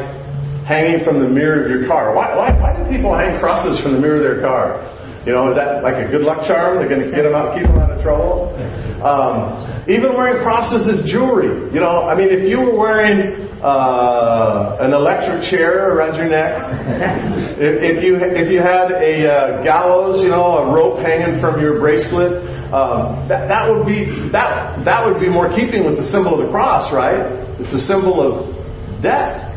hanging 0.66 1.06
from 1.06 1.22
the 1.22 1.30
mirror 1.30 1.64
of 1.64 1.70
your 1.70 1.88
car. 1.88 2.16
Why, 2.16 2.36
why, 2.36 2.52
why 2.58 2.72
do 2.76 2.90
people 2.90 3.16
hang 3.16 3.40
crosses 3.40 3.80
from 3.84 3.94
the 3.94 4.02
mirror 4.02 4.18
of 4.18 4.24
their 4.24 4.42
car? 4.42 4.82
You 5.24 5.32
know, 5.32 5.48
is 5.52 5.56
that 5.56 5.84
like 5.84 6.02
a 6.04 6.10
good 6.12 6.24
luck 6.24 6.44
charm? 6.48 6.80
They're 6.80 6.90
going 6.90 7.04
to 7.04 7.12
get 7.16 7.24
them 7.24 7.36
out, 7.36 7.56
keep 7.56 7.64
them 7.64 7.80
out 7.80 7.92
of 7.92 8.04
trouble. 8.04 8.52
Um, 9.00 9.73
even 9.88 10.16
wearing 10.16 10.40
as 10.88 11.04
jewelry. 11.12 11.52
You 11.76 11.80
know, 11.84 12.08
I 12.08 12.16
mean, 12.16 12.32
if 12.32 12.48
you 12.48 12.60
were 12.60 12.76
wearing 12.76 13.52
uh, 13.60 14.80
an 14.80 14.96
electric 14.96 15.44
chair 15.52 15.92
around 15.92 16.16
your 16.16 16.32
neck, 16.32 16.56
if, 17.60 17.74
if 17.84 17.98
you 18.04 18.16
if 18.16 18.48
you 18.48 18.64
had 18.64 18.96
a 18.96 19.28
uh, 19.28 19.64
gallows, 19.64 20.24
you 20.24 20.32
know, 20.32 20.64
a 20.64 20.72
rope 20.72 21.04
hanging 21.04 21.40
from 21.44 21.60
your 21.60 21.84
bracelet, 21.84 22.48
um, 22.72 23.28
that, 23.28 23.52
that 23.52 23.68
would 23.68 23.84
be 23.84 24.08
that 24.32 24.84
that 24.88 25.04
would 25.04 25.20
be 25.20 25.28
more 25.28 25.52
keeping 25.52 25.84
with 25.84 26.00
the 26.00 26.08
symbol 26.08 26.40
of 26.40 26.48
the 26.48 26.52
cross, 26.52 26.88
right? 26.96 27.20
It's 27.60 27.76
a 27.76 27.84
symbol 27.84 28.24
of 28.24 29.04
death. 29.04 29.52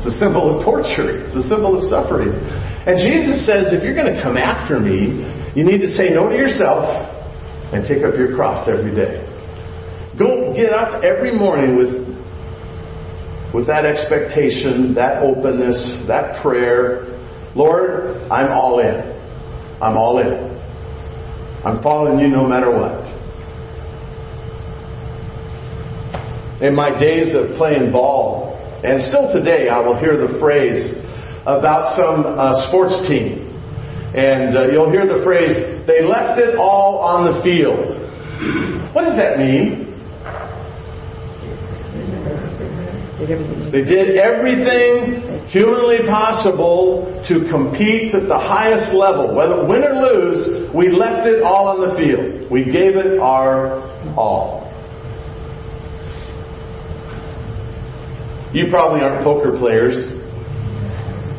It's 0.00 0.08
a 0.08 0.16
symbol 0.16 0.56
of 0.56 0.64
torture. 0.64 1.20
It's 1.26 1.36
a 1.36 1.44
symbol 1.44 1.76
of 1.76 1.84
suffering. 1.90 2.32
And 2.32 2.96
Jesus 2.96 3.44
says, 3.44 3.74
if 3.74 3.82
you're 3.82 3.98
going 3.98 4.08
to 4.08 4.22
come 4.22 4.38
after 4.38 4.78
me, 4.78 5.20
you 5.52 5.66
need 5.66 5.82
to 5.82 5.90
say 5.90 6.08
no 6.08 6.30
to 6.30 6.36
yourself 6.38 7.17
and 7.72 7.86
take 7.86 8.04
up 8.04 8.16
your 8.16 8.34
cross 8.34 8.68
every 8.68 8.94
day. 8.94 9.24
Go 10.18 10.54
get 10.54 10.72
up 10.72 11.04
every 11.04 11.36
morning 11.36 11.76
with, 11.76 11.94
with 13.54 13.66
that 13.66 13.84
expectation, 13.84 14.94
that 14.94 15.22
openness, 15.22 16.04
that 16.08 16.42
prayer. 16.42 17.04
Lord, 17.54 18.16
I'm 18.30 18.50
all 18.52 18.80
in. 18.80 18.96
I'm 19.80 19.96
all 19.96 20.18
in. 20.18 20.58
I'm 21.64 21.82
following 21.82 22.18
you 22.18 22.28
no 22.28 22.46
matter 22.46 22.70
what. 22.70 23.06
In 26.62 26.74
my 26.74 26.98
days 26.98 27.34
of 27.34 27.56
playing 27.56 27.92
ball, 27.92 28.58
and 28.82 29.00
still 29.02 29.32
today, 29.32 29.68
I 29.68 29.80
will 29.80 29.98
hear 29.98 30.16
the 30.16 30.38
phrase, 30.38 30.94
about 31.42 31.96
some 31.96 32.26
uh, 32.26 32.68
sports 32.68 33.08
team. 33.08 33.47
And 34.14 34.56
uh, 34.56 34.66
you'll 34.72 34.90
hear 34.90 35.06
the 35.06 35.22
phrase, 35.22 35.54
they 35.86 36.02
left 36.02 36.40
it 36.40 36.56
all 36.56 36.98
on 36.98 37.32
the 37.32 37.42
field. 37.42 37.98
What 38.94 39.04
does 39.04 39.16
that 39.16 39.38
mean? 39.38 39.88
They 43.18 43.84
did 43.84 44.16
everything 44.16 45.46
humanly 45.48 46.06
possible 46.06 47.22
to 47.28 47.50
compete 47.50 48.14
at 48.14 48.28
the 48.28 48.38
highest 48.38 48.94
level. 48.94 49.34
Whether 49.34 49.66
win 49.66 49.82
or 49.82 50.00
lose, 50.00 50.72
we 50.72 50.90
left 50.90 51.26
it 51.26 51.42
all 51.42 51.68
on 51.68 51.80
the 51.88 51.96
field. 51.96 52.50
We 52.50 52.64
gave 52.64 52.96
it 52.96 53.18
our 53.18 53.82
all. 54.16 54.64
You 58.54 58.70
probably 58.70 59.02
aren't 59.02 59.22
poker 59.24 59.58
players, 59.58 60.17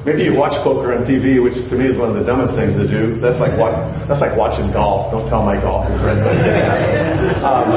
Maybe 0.07 0.23
you 0.23 0.31
watch 0.31 0.55
poker 0.63 0.95
on 0.95 1.03
TV, 1.03 1.43
which 1.43 1.59
to 1.67 1.75
me 1.75 1.91
is 1.91 1.99
one 1.99 2.15
of 2.15 2.15
the 2.15 2.23
dumbest 2.23 2.55
things 2.55 2.71
to 2.79 2.88
do. 2.88 3.19
That's 3.19 3.35
like 3.43 3.59
what, 3.59 3.75
that's 4.07 4.23
like 4.23 4.31
watching 4.39 4.71
golf. 4.71 5.12
Don't 5.12 5.27
tell 5.27 5.43
my 5.43 5.59
golfing 5.59 5.99
friends 5.99 6.23
I 6.29 6.39
say 6.39 6.55
that. 6.55 7.43
Um, 7.43 7.67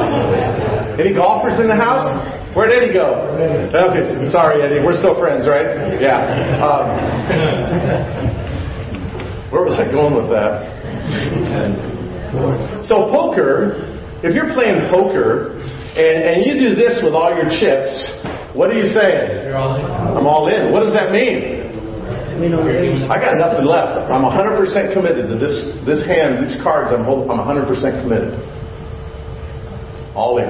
any 1.02 1.11
golfers 1.11 1.58
in 1.58 1.66
the 1.66 1.74
house? 1.74 2.06
Where'd 2.54 2.70
Eddie 2.70 2.94
go? 2.94 3.35
Okay, 3.74 4.04
sorry 4.30 4.62
Eddie, 4.62 4.78
we're 4.85 4.94
still 4.94 5.18
friends, 5.18 5.48
right? 5.50 5.98
Yeah. 5.98 6.62
Um, 6.62 6.94
where 9.50 9.64
was 9.66 9.74
I 9.82 9.90
going 9.90 10.14
with 10.14 10.30
that? 10.30 10.62
So 12.87 13.11
poker, 13.11 13.82
if 14.22 14.30
you're 14.35 14.52
playing 14.54 14.88
poker 14.94 15.58
and, 15.98 16.18
and 16.22 16.46
you 16.46 16.54
do 16.54 16.74
this 16.78 17.00
with 17.02 17.14
all 17.14 17.35
your 17.35 17.50
chips, 17.50 17.90
what 18.54 18.70
are 18.70 18.78
you 18.78 18.92
saying? 18.94 19.52
All 19.52 19.74
I'm 20.16 20.26
all 20.26 20.46
in. 20.48 20.72
What 20.72 20.85
does 20.85 20.94
that 20.94 21.11
mean? 21.11 21.62
I 23.10 23.20
got 23.20 23.36
nothing 23.36 23.66
left. 23.66 24.08
I'm 24.08 24.24
100% 24.24 24.94
committed 24.94 25.28
to 25.28 25.36
this, 25.36 25.76
this 25.84 26.06
hand, 26.06 26.46
these 26.46 26.56
cards. 26.62 26.88
I'm, 26.94 27.04
I'm 27.04 27.40
100% 27.40 27.68
committed. 28.00 28.38
All 30.16 30.38
in. 30.38 30.48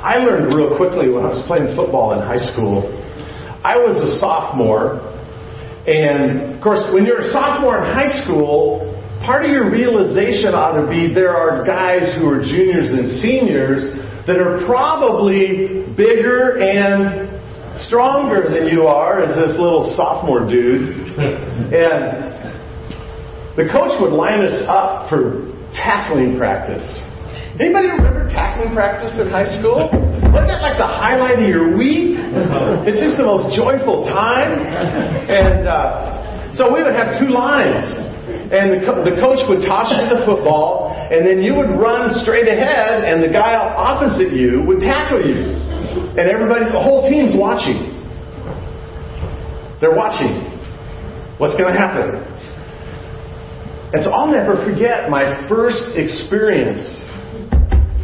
I 0.00 0.16
learned 0.16 0.56
real 0.56 0.76
quickly 0.76 1.12
when 1.12 1.24
I 1.24 1.36
was 1.36 1.44
playing 1.46 1.76
football 1.76 2.16
in 2.16 2.20
high 2.24 2.40
school. 2.52 2.88
I 3.64 3.76
was 3.76 4.00
a 4.00 4.16
sophomore, 4.16 4.96
and 5.84 6.56
of 6.56 6.60
course, 6.64 6.80
when 6.96 7.04
you're 7.04 7.20
a 7.20 7.32
sophomore 7.32 7.76
in 7.76 7.84
high 7.84 8.08
school, 8.24 8.96
part 9.20 9.44
of 9.44 9.52
your 9.52 9.70
realization 9.70 10.56
ought 10.56 10.80
to 10.80 10.88
be 10.88 11.12
there 11.12 11.36
are 11.36 11.64
guys 11.64 12.16
who 12.16 12.32
are 12.32 12.40
juniors 12.40 12.88
and 12.88 13.20
seniors 13.20 13.92
that 14.24 14.40
are 14.40 14.64
probably 14.64 15.84
bigger 15.92 16.56
and 16.56 17.29
stronger 17.86 18.48
than 18.50 18.68
you 18.68 18.86
are 18.86 19.22
as 19.22 19.34
this 19.36 19.58
little 19.58 19.94
sophomore 19.96 20.48
dude. 20.48 20.90
and 21.18 22.30
the 23.56 23.66
coach 23.70 23.94
would 24.00 24.12
line 24.12 24.40
us 24.42 24.62
up 24.68 25.08
for 25.10 25.50
tackling 25.74 26.38
practice. 26.38 26.86
Anybody 27.60 27.88
remember 27.92 28.24
tackling 28.30 28.72
practice 28.74 29.18
in 29.20 29.28
high 29.28 29.48
school? 29.60 29.90
Wasn't 30.32 30.48
that 30.48 30.62
like 30.62 30.78
the 30.78 30.86
highlight 30.86 31.42
of 31.42 31.48
your 31.48 31.76
week? 31.76 32.16
It's 32.86 32.98
just 33.02 33.18
the 33.18 33.26
most 33.26 33.52
joyful 33.52 34.06
time. 34.06 34.64
And 35.28 35.66
uh, 35.68 36.54
so 36.56 36.72
we 36.72 36.82
would 36.82 36.94
have 36.94 37.18
two 37.20 37.28
lines. 37.28 37.84
And 38.50 38.78
the, 38.78 38.80
co- 38.86 39.02
the 39.02 39.14
coach 39.18 39.42
would 39.50 39.62
toss 39.66 39.90
you 39.94 40.02
the 40.10 40.22
football, 40.26 40.90
and 40.94 41.26
then 41.26 41.42
you 41.42 41.54
would 41.54 41.70
run 41.74 42.14
straight 42.22 42.46
ahead, 42.46 43.02
and 43.06 43.22
the 43.22 43.30
guy 43.30 43.54
opposite 43.58 44.32
you 44.34 44.62
would 44.66 44.78
tackle 44.80 45.22
you. 45.22 45.58
And 45.90 46.26
everybody, 46.30 46.64
the 46.66 46.80
whole 46.80 47.08
team's 47.08 47.34
watching. 47.34 47.96
They're 49.80 49.96
watching. 49.96 50.44
What's 51.38 51.56
going 51.56 51.72
to 51.72 51.78
happen? 51.78 52.20
And 53.92 54.04
so 54.04 54.10
I'll 54.10 54.30
never 54.30 54.54
forget 54.64 55.10
my 55.10 55.48
first 55.48 55.96
experience 55.96 56.82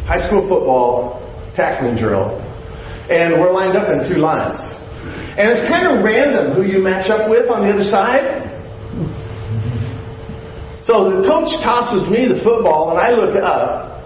high 0.03 0.23
school 0.27 0.47
football 0.47 1.23
tackling 1.55 1.95
drill. 1.95 2.39
And 3.11 3.39
we're 3.39 3.51
lined 3.51 3.77
up 3.77 3.87
in 3.87 4.09
two 4.09 4.19
lines. 4.19 4.59
And 5.37 5.47
it's 5.51 5.63
kind 5.69 5.87
of 5.87 6.03
random 6.03 6.55
who 6.55 6.63
you 6.63 6.79
match 6.79 7.09
up 7.09 7.29
with 7.29 7.51
on 7.51 7.67
the 7.67 7.71
other 7.71 7.87
side. 7.87 8.47
So 10.83 11.11
the 11.11 11.27
coach 11.27 11.51
tosses 11.63 12.09
me 12.09 12.27
the 12.27 12.39
football, 12.43 12.95
and 12.95 12.99
I 12.99 13.11
look 13.11 13.35
up. 13.35 14.01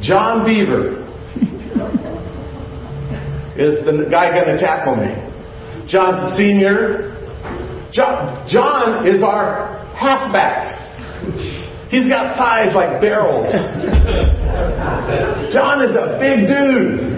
John 0.00 0.44
Beaver 0.44 1.07
is 3.58 3.84
the 3.84 4.06
guy 4.10 4.30
going 4.30 4.46
to 4.46 4.58
tackle 4.58 4.94
me. 4.96 5.10
John's 5.88 6.32
a 6.32 6.36
senior. 6.36 7.10
John, 7.92 8.46
John 8.48 9.08
is 9.08 9.22
our 9.22 9.84
halfback. 9.96 10.78
He's 11.90 12.06
got 12.06 12.36
thighs 12.36 12.74
like 12.74 13.00
barrels. 13.00 13.50
John 15.52 15.82
is 15.82 15.96
a 15.96 16.18
big 16.20 16.46
dude. 16.46 17.16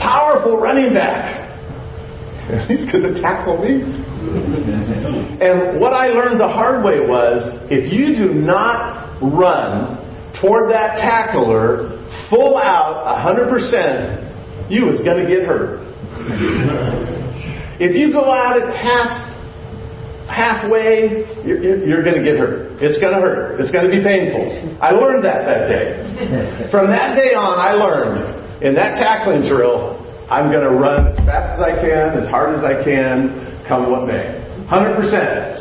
Powerful 0.00 0.58
running 0.58 0.92
back. 0.92 1.50
He's 2.68 2.90
going 2.90 3.04
to 3.04 3.20
tackle 3.20 3.62
me. 3.62 3.82
And 5.38 5.78
what 5.78 5.92
I 5.92 6.08
learned 6.08 6.40
the 6.40 6.48
hard 6.48 6.84
way 6.84 6.98
was 7.00 7.42
if 7.70 7.92
you 7.92 8.16
do 8.16 8.34
not 8.34 9.20
run 9.22 9.98
toward 10.40 10.70
that 10.70 10.96
tackler 10.96 11.98
full 12.30 12.56
out 12.56 13.04
100%, 13.20 14.21
you 14.72 14.88
is 14.88 15.00
going 15.02 15.22
to 15.22 15.28
get 15.28 15.44
hurt. 15.44 15.84
If 17.80 17.96
you 17.96 18.12
go 18.12 18.30
out 18.30 18.62
at 18.62 18.68
half 18.76 19.32
halfway, 20.28 21.26
you're, 21.44 21.84
you're 21.84 22.04
going 22.04 22.14
to 22.16 22.22
get 22.22 22.38
hurt. 22.38 22.80
It's 22.80 22.98
going 23.00 23.12
to 23.12 23.20
hurt. 23.20 23.60
It's 23.60 23.72
going 23.72 23.90
to 23.90 23.90
be 23.90 24.02
painful. 24.04 24.78
I 24.80 24.92
learned 24.92 25.24
that 25.24 25.44
that 25.44 25.66
day. 25.66 26.70
From 26.70 26.88
that 26.88 27.16
day 27.16 27.34
on, 27.34 27.58
I 27.58 27.72
learned 27.72 28.62
in 28.62 28.74
that 28.74 28.96
tackling 28.98 29.42
drill, 29.48 29.98
I'm 30.30 30.50
going 30.50 30.62
to 30.62 30.70
run 30.70 31.08
as 31.08 31.16
fast 31.26 31.58
as 31.58 31.66
I 31.66 31.74
can, 31.82 32.22
as 32.22 32.28
hard 32.30 32.54
as 32.56 32.62
I 32.64 32.84
can, 32.84 33.58
come 33.66 33.90
what 33.90 34.06
may. 34.06 34.30
100%. 34.70 35.58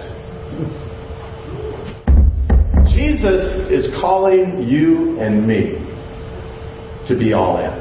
Jesus 2.94 3.72
is 3.72 3.88
calling 4.00 4.64
you 4.64 5.20
and 5.20 5.48
me 5.48 5.80
to 7.08 7.18
be 7.18 7.34
all 7.34 7.58
in, 7.58 7.72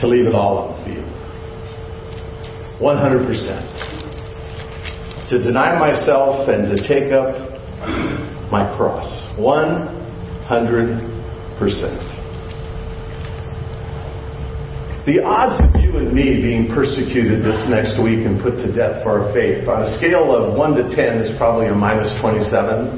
to 0.00 0.06
leave 0.06 0.26
it 0.26 0.34
all 0.34 0.58
on 0.58 0.78
the 0.78 0.84
field. 0.84 1.06
100% 2.80 3.88
to 5.28 5.38
deny 5.38 5.78
myself 5.78 6.48
and 6.48 6.74
to 6.74 6.76
take 6.88 7.12
up 7.12 7.36
my 8.50 8.64
cross. 8.76 9.04
100%. 9.36 9.88
The 15.04 15.22
odds 15.24 15.60
of 15.64 15.80
you 15.80 15.96
and 15.98 16.12
me 16.12 16.40
being 16.40 16.68
persecuted 16.68 17.44
this 17.44 17.66
next 17.68 18.00
week 18.02 18.24
and 18.26 18.40
put 18.40 18.56
to 18.64 18.72
death 18.72 19.02
for 19.02 19.20
our 19.20 19.32
faith, 19.34 19.68
on 19.68 19.82
a 19.82 19.96
scale 19.98 20.34
of 20.34 20.56
1 20.56 20.74
to 20.76 20.88
10, 20.94 21.20
is 21.20 21.36
probably 21.36 21.68
a 21.68 21.74
minus 21.74 22.14
27. 22.20 22.96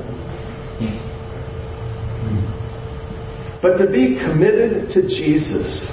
But 3.63 3.77
to 3.79 3.87
be 3.91 4.19
committed 4.19 4.91
to 4.91 5.03
Jesus 5.03 5.91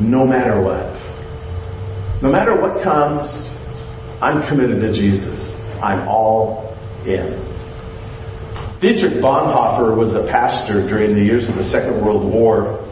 no 0.00 0.26
matter 0.26 0.60
what, 0.60 0.90
no 2.22 2.30
matter 2.30 2.60
what 2.60 2.82
comes, 2.82 3.28
I'm 4.20 4.48
committed 4.48 4.80
to 4.80 4.92
Jesus. 4.92 5.54
I'm 5.82 6.08
all 6.08 6.74
in. 7.06 7.36
Dietrich 8.80 9.22
Bonhoeffer 9.22 9.96
was 9.96 10.14
a 10.14 10.28
pastor 10.30 10.86
during 10.88 11.16
the 11.16 11.24
years 11.24 11.48
of 11.48 11.56
the 11.56 11.64
Second 11.64 12.04
World 12.04 12.30
War. 12.32 12.84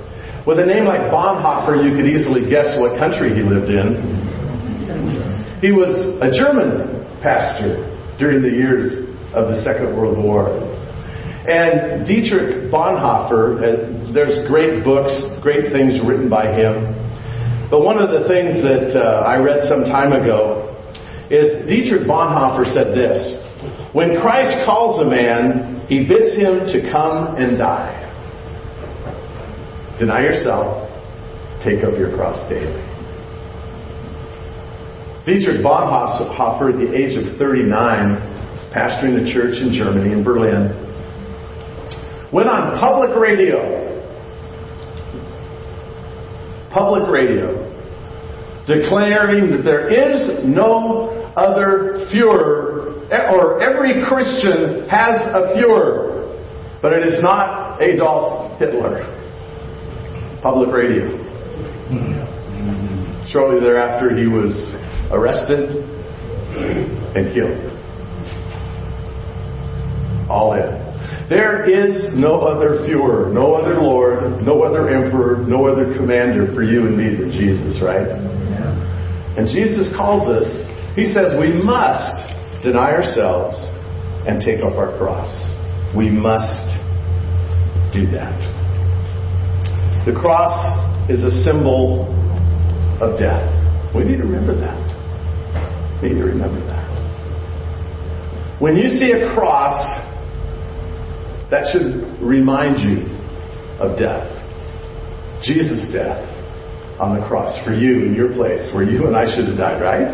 With 0.47 0.59
a 0.59 0.67
name 0.67 0.85
like 0.85 1.13
Bonhoeffer, 1.13 1.85
you 1.85 1.95
could 1.95 2.07
easily 2.07 2.49
guess 2.49 2.79
what 2.81 2.99
country 2.99 3.35
he 3.35 3.43
lived 3.43 3.69
in. 3.69 4.01
He 5.61 5.71
was 5.71 5.93
a 6.21 6.33
German 6.33 7.05
pastor 7.23 7.89
during 8.19 8.43
the 8.43 8.51
years 8.51 9.09
of 9.35 9.49
the 9.53 9.63
Second 9.63 9.97
World 9.97 10.19
War. 10.19 10.72
And 11.43 12.07
Dietrich 12.07 12.71
Bonhoeffer, 12.71 13.59
uh, 13.59 14.13
there's 14.15 14.47
great 14.47 14.85
books, 14.85 15.11
great 15.43 15.73
things 15.73 15.99
written 16.07 16.31
by 16.31 16.55
him. 16.55 16.95
But 17.69 17.83
one 17.83 17.99
of 17.99 18.15
the 18.15 18.29
things 18.29 18.63
that 18.63 18.95
uh, 18.95 19.27
I 19.27 19.43
read 19.43 19.67
some 19.67 19.83
time 19.91 20.13
ago 20.13 20.71
is 21.35 21.67
Dietrich 21.67 22.07
Bonhoeffer 22.07 22.63
said 22.71 22.95
this 22.95 23.19
When 23.91 24.21
Christ 24.23 24.63
calls 24.65 25.05
a 25.05 25.11
man, 25.11 25.83
he 25.89 26.07
bids 26.07 26.37
him 26.39 26.71
to 26.71 26.93
come 26.93 27.35
and 27.35 27.59
die. 27.59 27.99
Deny 29.99 30.23
yourself, 30.23 30.87
take 31.65 31.83
up 31.83 31.99
your 31.99 32.15
cross 32.15 32.39
daily. 32.49 32.87
Dietrich 35.27 35.59
Bonhoeffer, 35.59 36.71
at 36.71 36.79
the 36.79 36.95
age 36.95 37.19
of 37.19 37.37
39, 37.37 37.71
pastoring 38.71 39.19
the 39.19 39.27
church 39.33 39.59
in 39.59 39.75
Germany, 39.75 40.13
in 40.13 40.23
Berlin, 40.23 40.92
went 42.33 42.49
on 42.49 42.79
public 42.81 43.17
radio. 43.19 43.89
Public 46.73 47.09
radio. 47.11 47.69
Declaring 48.67 49.51
that 49.51 49.63
there 49.65 49.91
is 49.93 50.45
no 50.45 51.11
other 51.37 52.07
Fuhrer, 52.13 53.11
or 53.33 53.63
every 53.63 54.05
Christian 54.07 54.89
has 54.89 55.21
a 55.35 55.55
Fuhrer, 55.57 56.81
but 56.81 56.93
it 56.93 57.05
is 57.05 57.23
not 57.23 57.81
Adolf 57.83 58.59
Hitler. 58.59 59.05
Public 60.43 60.73
radio. 60.73 61.19
Shortly 63.29 63.61
thereafter, 63.61 64.17
he 64.17 64.27
was 64.27 64.75
arrested 65.11 65.85
and 67.17 67.35
killed. 67.35 67.71
All 70.31 70.55
in. 70.55 70.82
There 71.33 71.65
is 71.65 72.13
no 72.13 72.45
other 72.45 72.85
Fuhrer, 72.85 73.33
no 73.33 73.55
other 73.55 73.81
Lord, 73.81 74.45
no 74.45 74.65
other 74.69 74.93
Emperor, 74.93 75.41
no 75.49 75.65
other 75.65 75.97
commander 75.97 76.53
for 76.53 76.63
you 76.63 76.87
and 76.87 76.93
me 76.93 77.17
than 77.17 77.33
Jesus, 77.33 77.81
right? 77.81 78.05
And 78.05 79.49
Jesus 79.49 79.89
calls 79.97 80.29
us 80.29 80.45
he 80.95 81.11
says 81.11 81.33
we 81.41 81.49
must 81.49 82.21
deny 82.63 82.93
ourselves 82.93 83.57
and 84.29 84.43
take 84.45 84.61
up 84.61 84.77
our 84.77 84.93
cross. 84.99 85.33
We 85.97 86.11
must 86.11 86.69
do 87.97 88.05
that. 88.13 88.37
The 90.05 90.13
cross 90.13 90.53
is 91.09 91.25
a 91.25 91.31
symbol 91.31 92.13
of 93.01 93.19
death. 93.19 93.49
We 93.97 94.05
need 94.05 94.19
to 94.19 94.25
remember 94.25 94.55
that. 94.61 96.03
We 96.03 96.11
need 96.11 96.19
to 96.19 96.27
remember 96.27 96.61
that. 96.67 96.93
When 98.61 98.77
you 98.77 98.89
see 98.89 99.13
a 99.13 99.33
cross, 99.33 99.81
that 101.53 101.69
should 101.69 102.01
remind 102.25 102.81
you 102.81 103.05
of 103.77 103.99
death. 104.01 104.25
Jesus' 105.45 105.93
death 105.93 106.25
on 106.97 107.21
the 107.21 107.27
cross 107.29 107.53
for 107.65 107.75
you 107.75 108.09
in 108.09 108.15
your 108.15 108.33
place 108.33 108.73
where 108.73 108.89
you 108.89 109.07
and 109.07 109.15
I 109.15 109.29
should 109.29 109.53
have 109.53 109.59
died, 109.59 109.83
right? 109.83 110.09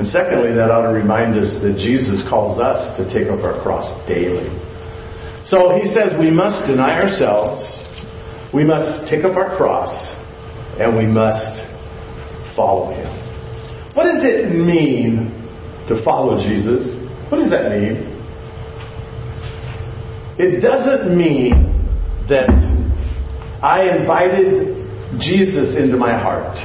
And 0.00 0.08
secondly, 0.08 0.50
that 0.58 0.74
ought 0.74 0.90
to 0.90 0.94
remind 0.96 1.38
us 1.38 1.54
that 1.62 1.78
Jesus 1.78 2.26
calls 2.26 2.58
us 2.58 2.98
to 2.98 3.06
take 3.14 3.30
up 3.30 3.46
our 3.46 3.62
cross 3.62 3.86
daily. 4.08 4.50
So 5.46 5.78
he 5.78 5.86
says 5.94 6.18
we 6.18 6.34
must 6.34 6.66
deny 6.66 6.98
ourselves, 6.98 7.62
we 8.52 8.64
must 8.64 9.06
take 9.06 9.22
up 9.24 9.36
our 9.36 9.54
cross, 9.56 9.92
and 10.82 10.96
we 10.96 11.06
must 11.06 11.62
follow 12.56 12.90
him. 12.90 13.06
What 13.94 14.10
does 14.10 14.24
it 14.26 14.50
mean 14.50 15.30
to 15.86 16.02
follow 16.02 16.42
Jesus? 16.42 16.90
What 17.30 17.38
does 17.38 17.50
that 17.54 17.70
mean? 17.70 18.13
It 20.44 20.60
doesn't 20.60 21.16
mean 21.16 21.72
that 22.28 22.52
I 23.64 23.96
invited 23.96 24.76
Jesus 25.16 25.72
into 25.72 25.96
my 25.96 26.12
heart. 26.12 26.60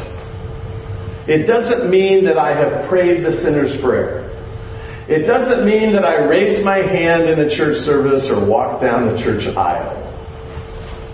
It 1.32 1.48
doesn't 1.48 1.90
mean 1.90 2.26
that 2.26 2.38
I 2.38 2.52
have 2.52 2.90
prayed 2.90 3.24
the 3.24 3.32
sinner's 3.40 3.80
prayer. 3.80 4.28
It 5.08 5.24
doesn't 5.26 5.64
mean 5.64 5.94
that 5.94 6.04
I 6.04 6.28
raised 6.28 6.66
my 6.66 6.84
hand 6.84 7.30
in 7.30 7.40
a 7.40 7.48
church 7.56 7.80
service 7.88 8.28
or 8.28 8.44
walked 8.44 8.84
down 8.84 9.16
the 9.16 9.24
church 9.24 9.48
aisle. 9.56 9.96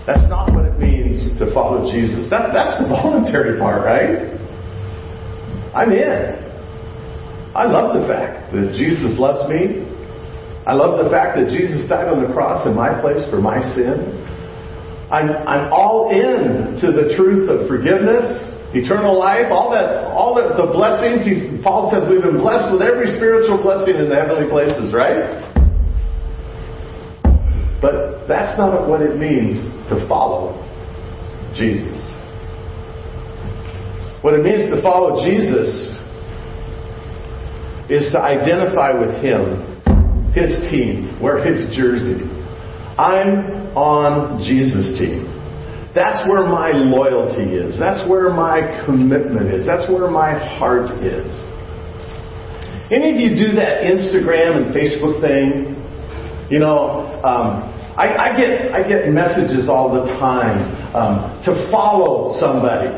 That's 0.04 0.26
not 0.28 0.50
what 0.50 0.66
it 0.66 0.76
means 0.76 1.38
to 1.38 1.46
follow 1.54 1.86
Jesus. 1.92 2.28
That, 2.30 2.50
that's 2.50 2.82
the 2.82 2.88
voluntary 2.90 3.60
part, 3.60 3.86
right? 3.86 4.34
I'm 5.70 5.92
in. 5.92 6.34
I 7.54 7.70
love 7.70 7.94
the 7.94 8.08
fact 8.10 8.50
that 8.52 8.74
Jesus 8.74 9.14
loves 9.22 9.46
me 9.48 9.86
I 10.66 10.74
love 10.74 10.98
the 10.98 11.08
fact 11.08 11.38
that 11.38 11.46
Jesus 11.48 11.88
died 11.88 12.10
on 12.10 12.26
the 12.26 12.34
cross 12.34 12.66
in 12.66 12.74
my 12.74 12.90
place 13.00 13.22
for 13.30 13.40
my 13.40 13.62
sin. 13.78 14.18
I'm, 15.06 15.30
I'm 15.46 15.70
all 15.72 16.10
in 16.10 16.74
to 16.82 16.90
the 16.90 17.14
truth 17.14 17.46
of 17.46 17.70
forgiveness, 17.70 18.26
eternal 18.74 19.14
life, 19.14 19.46
all 19.54 19.70
that, 19.70 20.10
all 20.10 20.34
that, 20.34 20.58
the 20.58 20.66
blessings. 20.74 21.22
He's, 21.22 21.62
Paul 21.62 21.94
says 21.94 22.10
we've 22.10 22.26
been 22.26 22.42
blessed 22.42 22.74
with 22.74 22.82
every 22.82 23.14
spiritual 23.14 23.62
blessing 23.62 23.94
in 23.94 24.10
the 24.10 24.18
heavenly 24.18 24.50
places, 24.50 24.90
right? 24.90 25.38
But 27.80 28.26
that's 28.26 28.58
not 28.58 28.88
what 28.90 29.00
it 29.02 29.14
means 29.14 29.62
to 29.94 30.02
follow 30.08 30.58
Jesus. 31.54 32.02
What 34.26 34.34
it 34.34 34.42
means 34.42 34.66
to 34.74 34.82
follow 34.82 35.22
Jesus 35.22 35.94
is 37.86 38.10
to 38.10 38.18
identify 38.18 38.90
with 38.98 39.22
Him, 39.22 39.75
His 40.36 40.68
team, 40.68 41.16
wear 41.16 41.40
His 41.40 41.74
jersey. 41.74 42.20
I'm 43.00 43.72
on 43.72 44.44
Jesus' 44.44 45.00
team. 45.00 45.32
That's 45.96 46.28
where 46.28 46.44
my 46.44 46.76
loyalty 46.76 47.56
is. 47.56 47.80
That's 47.80 48.04
where 48.08 48.28
my 48.28 48.84
commitment 48.84 49.48
is. 49.48 49.64
That's 49.64 49.88
where 49.88 50.10
my 50.10 50.36
heart 50.60 50.92
is. 51.00 51.24
Any 52.92 53.10
of 53.12 53.16
you 53.16 53.32
do 53.32 53.56
that 53.56 53.80
Instagram 53.88 54.60
and 54.60 54.76
Facebook 54.76 55.24
thing? 55.24 55.72
You 56.52 56.60
know, 56.60 57.16
um, 57.24 57.72
I, 57.96 58.28
I, 58.28 58.36
get 58.36 58.72
I 58.76 58.86
get 58.86 59.08
messages 59.08 59.70
all 59.70 59.88
the 59.88 60.04
time 60.20 60.60
um, 60.94 61.42
to 61.48 61.70
follow 61.72 62.38
somebody. 62.38 62.92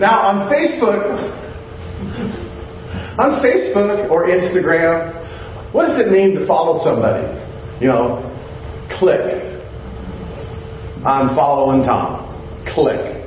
Now 0.00 0.32
on 0.32 0.48
Facebook, 0.48 1.28
on 3.20 3.44
Facebook 3.44 4.10
or 4.10 4.26
Instagram, 4.26 5.19
what 5.72 5.86
does 5.86 6.00
it 6.00 6.10
mean 6.10 6.34
to 6.38 6.46
follow 6.46 6.82
somebody? 6.82 7.22
You 7.80 7.88
know, 7.88 8.26
click. 8.98 9.22
I'm 11.04 11.34
following 11.36 11.86
Tom. 11.86 12.26
Click. 12.74 13.20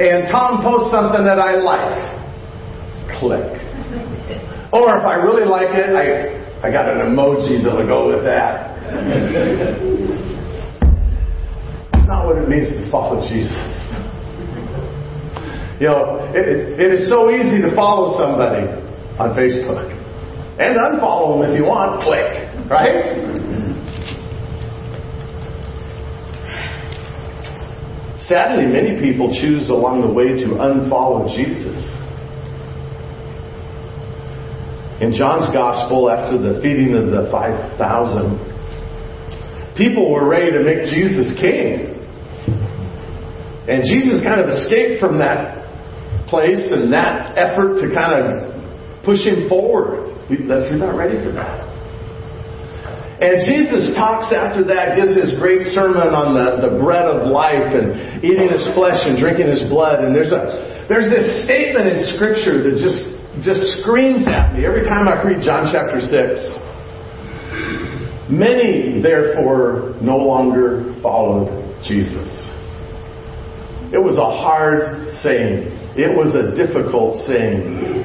And 0.00 0.26
Tom 0.30 0.62
posts 0.62 0.90
something 0.90 1.24
that 1.24 1.38
I 1.38 1.56
like. 1.62 2.10
Click. 3.20 3.54
Or 4.72 4.98
if 4.98 5.04
I 5.06 5.14
really 5.22 5.44
like 5.46 5.68
it, 5.70 5.94
I, 5.94 6.66
I 6.66 6.72
got 6.72 6.90
an 6.90 6.98
emoji 7.06 7.62
that'll 7.62 7.86
go 7.86 8.08
with 8.08 8.24
that. 8.24 8.70
it's 11.94 12.08
not 12.08 12.26
what 12.26 12.36
it 12.38 12.48
means 12.48 12.68
to 12.68 12.90
follow 12.90 13.20
Jesus. 13.28 13.52
You 15.80 15.86
know, 15.86 16.18
it, 16.34 16.80
it 16.80 16.92
is 16.92 17.08
so 17.08 17.30
easy 17.30 17.62
to 17.62 17.74
follow 17.74 18.18
somebody 18.18 18.66
on 19.18 19.36
Facebook. 19.36 19.99
And 20.60 20.76
unfollow 20.76 21.40
them 21.40 21.50
if 21.50 21.56
you 21.56 21.64
want. 21.64 22.04
Click. 22.04 22.44
Right? 22.68 23.00
Sadly, 28.20 28.66
many 28.66 29.00
people 29.00 29.32
choose 29.40 29.70
along 29.70 30.02
the 30.02 30.12
way 30.12 30.36
to 30.44 30.54
unfollow 30.60 31.26
Jesus. 31.34 31.80
In 35.00 35.16
John's 35.16 35.48
Gospel, 35.50 36.10
after 36.10 36.36
the 36.36 36.60
feeding 36.60 36.92
of 36.92 37.10
the 37.10 37.26
5,000, 37.32 37.80
people 39.80 40.12
were 40.12 40.28
ready 40.28 40.52
to 40.52 40.62
make 40.62 40.84
Jesus 40.92 41.32
king. 41.40 41.96
And 43.66 43.82
Jesus 43.82 44.20
kind 44.22 44.44
of 44.44 44.50
escaped 44.52 45.00
from 45.00 45.18
that 45.18 45.64
place 46.28 46.70
and 46.70 46.92
that 46.92 47.38
effort 47.38 47.80
to 47.80 47.88
kind 47.94 48.12
of 48.20 48.52
push 49.02 49.24
him 49.24 49.48
forward. 49.48 50.09
He's 50.30 50.78
not 50.78 50.94
ready 50.94 51.18
for 51.18 51.32
that. 51.34 51.70
And 53.20 53.44
Jesus 53.44 53.92
talks 54.00 54.32
after 54.32 54.64
that, 54.72 54.96
gives 54.96 55.12
his 55.12 55.36
great 55.36 55.60
sermon 55.76 56.16
on 56.16 56.32
the, 56.32 56.70
the 56.70 56.80
bread 56.80 57.04
of 57.04 57.28
life 57.28 57.68
and 57.68 58.24
eating 58.24 58.48
his 58.48 58.64
flesh 58.72 58.96
and 59.04 59.20
drinking 59.20 59.52
his 59.52 59.68
blood. 59.68 60.00
And 60.00 60.16
there's 60.16 60.32
a 60.32 60.86
there's 60.88 61.12
this 61.12 61.44
statement 61.44 61.84
in 61.84 62.00
Scripture 62.16 62.64
that 62.64 62.80
just 62.80 63.20
just 63.44 63.60
screams 63.84 64.24
at 64.24 64.56
me 64.56 64.64
every 64.64 64.88
time 64.88 65.04
I 65.04 65.20
read 65.20 65.44
John 65.44 65.68
chapter 65.68 66.00
six. 66.00 66.40
Many, 68.32 69.02
therefore, 69.04 70.00
no 70.00 70.16
longer 70.16 70.96
followed 71.02 71.52
Jesus. 71.84 72.24
It 73.92 74.00
was 74.00 74.16
a 74.16 74.30
hard 74.32 75.12
saying. 75.20 75.68
It 75.92 76.08
was 76.08 76.32
a 76.32 76.56
difficult 76.56 77.20
saying. 77.28 78.00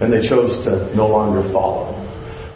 And 0.00 0.12
they 0.12 0.26
chose 0.26 0.64
to 0.64 0.94
no 0.96 1.06
longer 1.06 1.44
follow. 1.52 1.92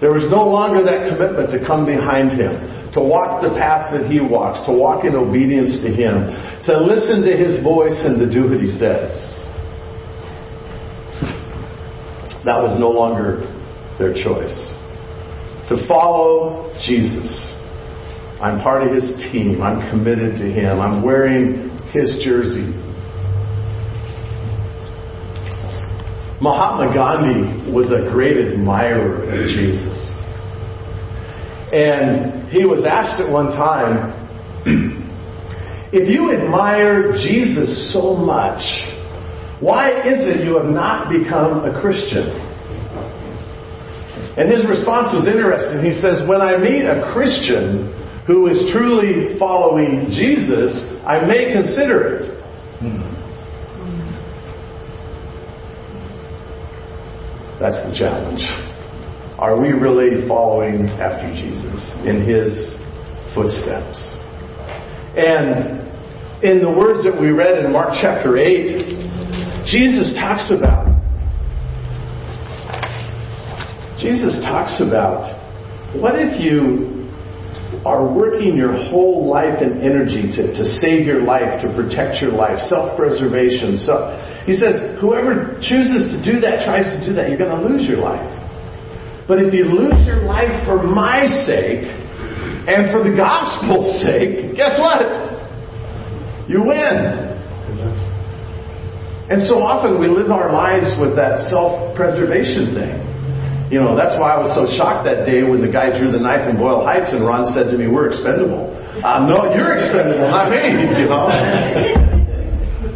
There 0.00 0.12
was 0.12 0.28
no 0.28 0.44
longer 0.44 0.83
that 0.85 1.09
commitment 1.09 1.48
to 1.52 1.64
come 1.64 1.87
behind 1.87 2.33
him, 2.37 2.92
to 2.92 3.00
walk 3.00 3.40
the 3.40 3.57
path 3.57 3.92
that 3.92 4.11
he 4.11 4.20
walks, 4.20 4.64
to 4.66 4.72
walk 4.72 5.04
in 5.04 5.14
obedience 5.14 5.80
to 5.80 5.88
him, 5.88 6.28
to 6.68 6.72
listen 6.80 7.22
to 7.22 7.33
his 7.33 7.62
voice 7.62 7.96
and 8.04 8.18
to 8.20 8.26
do 8.28 8.48
what 8.50 8.61
he 8.61 8.68
says. 8.76 9.12
That 12.44 12.61
was 12.61 12.76
no 12.78 12.90
longer 12.90 13.48
their 13.96 14.12
choice. 14.12 14.52
To 15.72 15.80
follow 15.88 16.68
Jesus. 16.85 17.33
I'm 18.44 18.61
part 18.61 18.85
of 18.85 18.92
his 18.92 19.09
team. 19.33 19.62
I'm 19.62 19.80
committed 19.88 20.37
to 20.37 20.44
him. 20.44 20.80
I'm 20.80 21.02
wearing 21.02 21.72
his 21.96 22.20
jersey. 22.20 22.84
Mahatma 26.44 26.92
Gandhi 26.92 27.72
was 27.72 27.88
a 27.88 28.12
great 28.12 28.37
admirer 28.37 29.24
of 29.24 29.48
Jesus. 29.48 29.96
And 31.72 32.52
he 32.52 32.68
was 32.68 32.85
asked 32.85 33.16
at 33.16 33.33
one 33.33 33.48
time, 33.57 34.12
if 35.90 36.04
you 36.04 36.37
admire 36.37 37.12
Jesus 37.12 37.94
so 37.94 38.12
much, 38.12 38.61
why 39.59 40.04
is 40.04 40.20
it 40.20 40.44
you 40.44 40.61
have 40.61 40.68
not 40.68 41.09
become 41.09 41.64
a 41.64 41.80
Christian? 41.80 42.28
And 44.37 44.52
his 44.52 44.68
response 44.68 45.16
was 45.16 45.24
interesting. 45.24 45.80
He 45.80 45.96
says, 45.96 46.28
When 46.28 46.44
I 46.44 46.61
meet 46.61 46.85
a 46.85 47.09
Christian 47.16 47.88
who 48.28 48.52
is 48.52 48.68
truly 48.68 49.38
following 49.38 50.12
Jesus, 50.12 50.76
I 51.09 51.24
may 51.24 51.48
consider 51.57 52.20
it. 52.20 52.43
That's 57.64 57.81
the 57.81 57.96
challenge. 57.96 58.44
Are 59.40 59.59
we 59.59 59.72
really 59.72 60.29
following 60.29 60.85
after 61.00 61.33
Jesus 61.33 61.81
in 62.05 62.20
his 62.20 62.77
footsteps? 63.33 63.96
And 65.16 65.81
in 66.44 66.61
the 66.61 66.68
words 66.68 67.09
that 67.09 67.16
we 67.18 67.33
read 67.33 67.64
in 67.64 67.72
Mark 67.72 67.96
chapter 68.03 68.37
8, 68.37 69.64
Jesus 69.64 70.12
talks 70.20 70.53
about 70.53 70.92
Jesus 73.96 74.44
talks 74.44 74.85
about 74.85 75.24
what 75.96 76.20
if 76.20 76.37
you 76.37 77.09
are 77.87 78.05
working 78.05 78.59
your 78.59 78.77
whole 78.92 79.27
life 79.27 79.62
and 79.62 79.81
energy 79.81 80.29
to, 80.37 80.53
to 80.53 80.64
save 80.85 81.07
your 81.07 81.22
life, 81.22 81.62
to 81.64 81.72
protect 81.72 82.20
your 82.20 82.33
life, 82.33 82.59
self 82.68 82.94
preservation, 82.94 83.79
so 83.79 84.12
he 84.44 84.52
says, 84.52 85.00
whoever 85.00 85.57
chooses 85.64 86.12
to 86.12 86.18
do 86.20 86.40
that, 86.44 86.68
tries 86.68 86.85
to 86.85 87.00
do 87.00 87.16
that, 87.16 87.33
you're 87.33 87.40
going 87.40 87.52
to 87.52 87.64
lose 87.64 87.88
your 87.88 88.04
life. 88.04 88.24
But 89.26 89.40
if 89.40 89.57
you 89.57 89.64
lose 89.64 90.04
your 90.04 90.20
life 90.28 90.68
for 90.68 90.85
my 90.85 91.24
sake 91.48 91.88
and 92.68 92.92
for 92.92 93.00
the 93.00 93.16
gospel's 93.16 94.04
sake, 94.04 94.52
guess 94.52 94.76
what? 94.76 95.00
You 96.44 96.61
win. 96.61 97.33
And 99.33 99.40
so 99.48 99.64
often 99.64 99.96
we 99.96 100.12
live 100.12 100.28
our 100.28 100.52
lives 100.52 100.92
with 101.00 101.16
that 101.16 101.48
self 101.48 101.96
preservation 101.96 102.76
thing. 102.76 103.00
You 103.72 103.80
know, 103.80 103.96
that's 103.96 104.20
why 104.20 104.37
I 104.37 104.38
was 104.38 104.52
so 104.52 104.68
shocked 104.76 105.09
that 105.09 105.24
day 105.24 105.40
when 105.40 105.64
the 105.64 105.72
guy 105.72 105.88
drew 105.96 106.12
the 106.12 106.20
knife 106.20 106.44
in 106.44 106.61
Boyle 106.61 106.85
Heights 106.85 107.09
and 107.16 107.24
Ron 107.24 107.48
said 107.57 107.72
to 107.72 107.78
me, 107.80 107.88
We're 107.88 108.12
expendable. 108.12 108.68
Um, 109.00 109.24
no, 109.24 109.48
you're 109.57 109.72
expendable, 109.72 110.28
not 110.28 110.52
me, 110.52 110.61
you 111.00 111.09
know. 111.09 112.13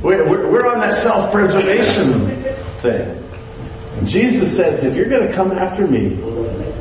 We're, 0.02 0.62
on 0.68 0.78
that 0.78 1.02
self 1.02 1.34
preservation 1.34 2.38
thing. 2.84 3.18
Jesus 4.06 4.54
says, 4.54 4.87
if 4.87 4.94
you're 4.94 5.11
going 5.11 5.26
to 5.26 5.34
come 5.34 5.50
after 5.50 5.82
me, 5.82 6.22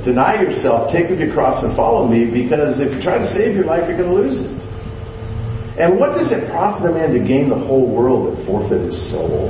deny 0.05 0.37
yourself, 0.37 0.93
take 0.93 1.09
up 1.09 1.17
your 1.17 1.33
cross, 1.33 1.65
and 1.65 1.73
follow 1.73 2.05
me, 2.05 2.29
because 2.29 2.77
if 2.77 2.93
you 2.93 3.01
try 3.01 3.17
to 3.17 3.25
save 3.33 3.57
your 3.57 3.65
life, 3.65 3.89
you're 3.89 3.97
going 3.97 4.13
to 4.13 4.21
lose 4.21 4.37
it. 4.37 4.53
And 5.81 5.97
what 5.97 6.13
does 6.13 6.29
it 6.29 6.45
profit 6.53 6.89
a 6.89 6.93
man 6.93 7.13
to 7.17 7.21
gain 7.21 7.49
the 7.49 7.57
whole 7.57 7.89
world 7.89 8.37
and 8.37 8.45
forfeit 8.45 8.85
his 8.85 8.97
soul? 9.09 9.49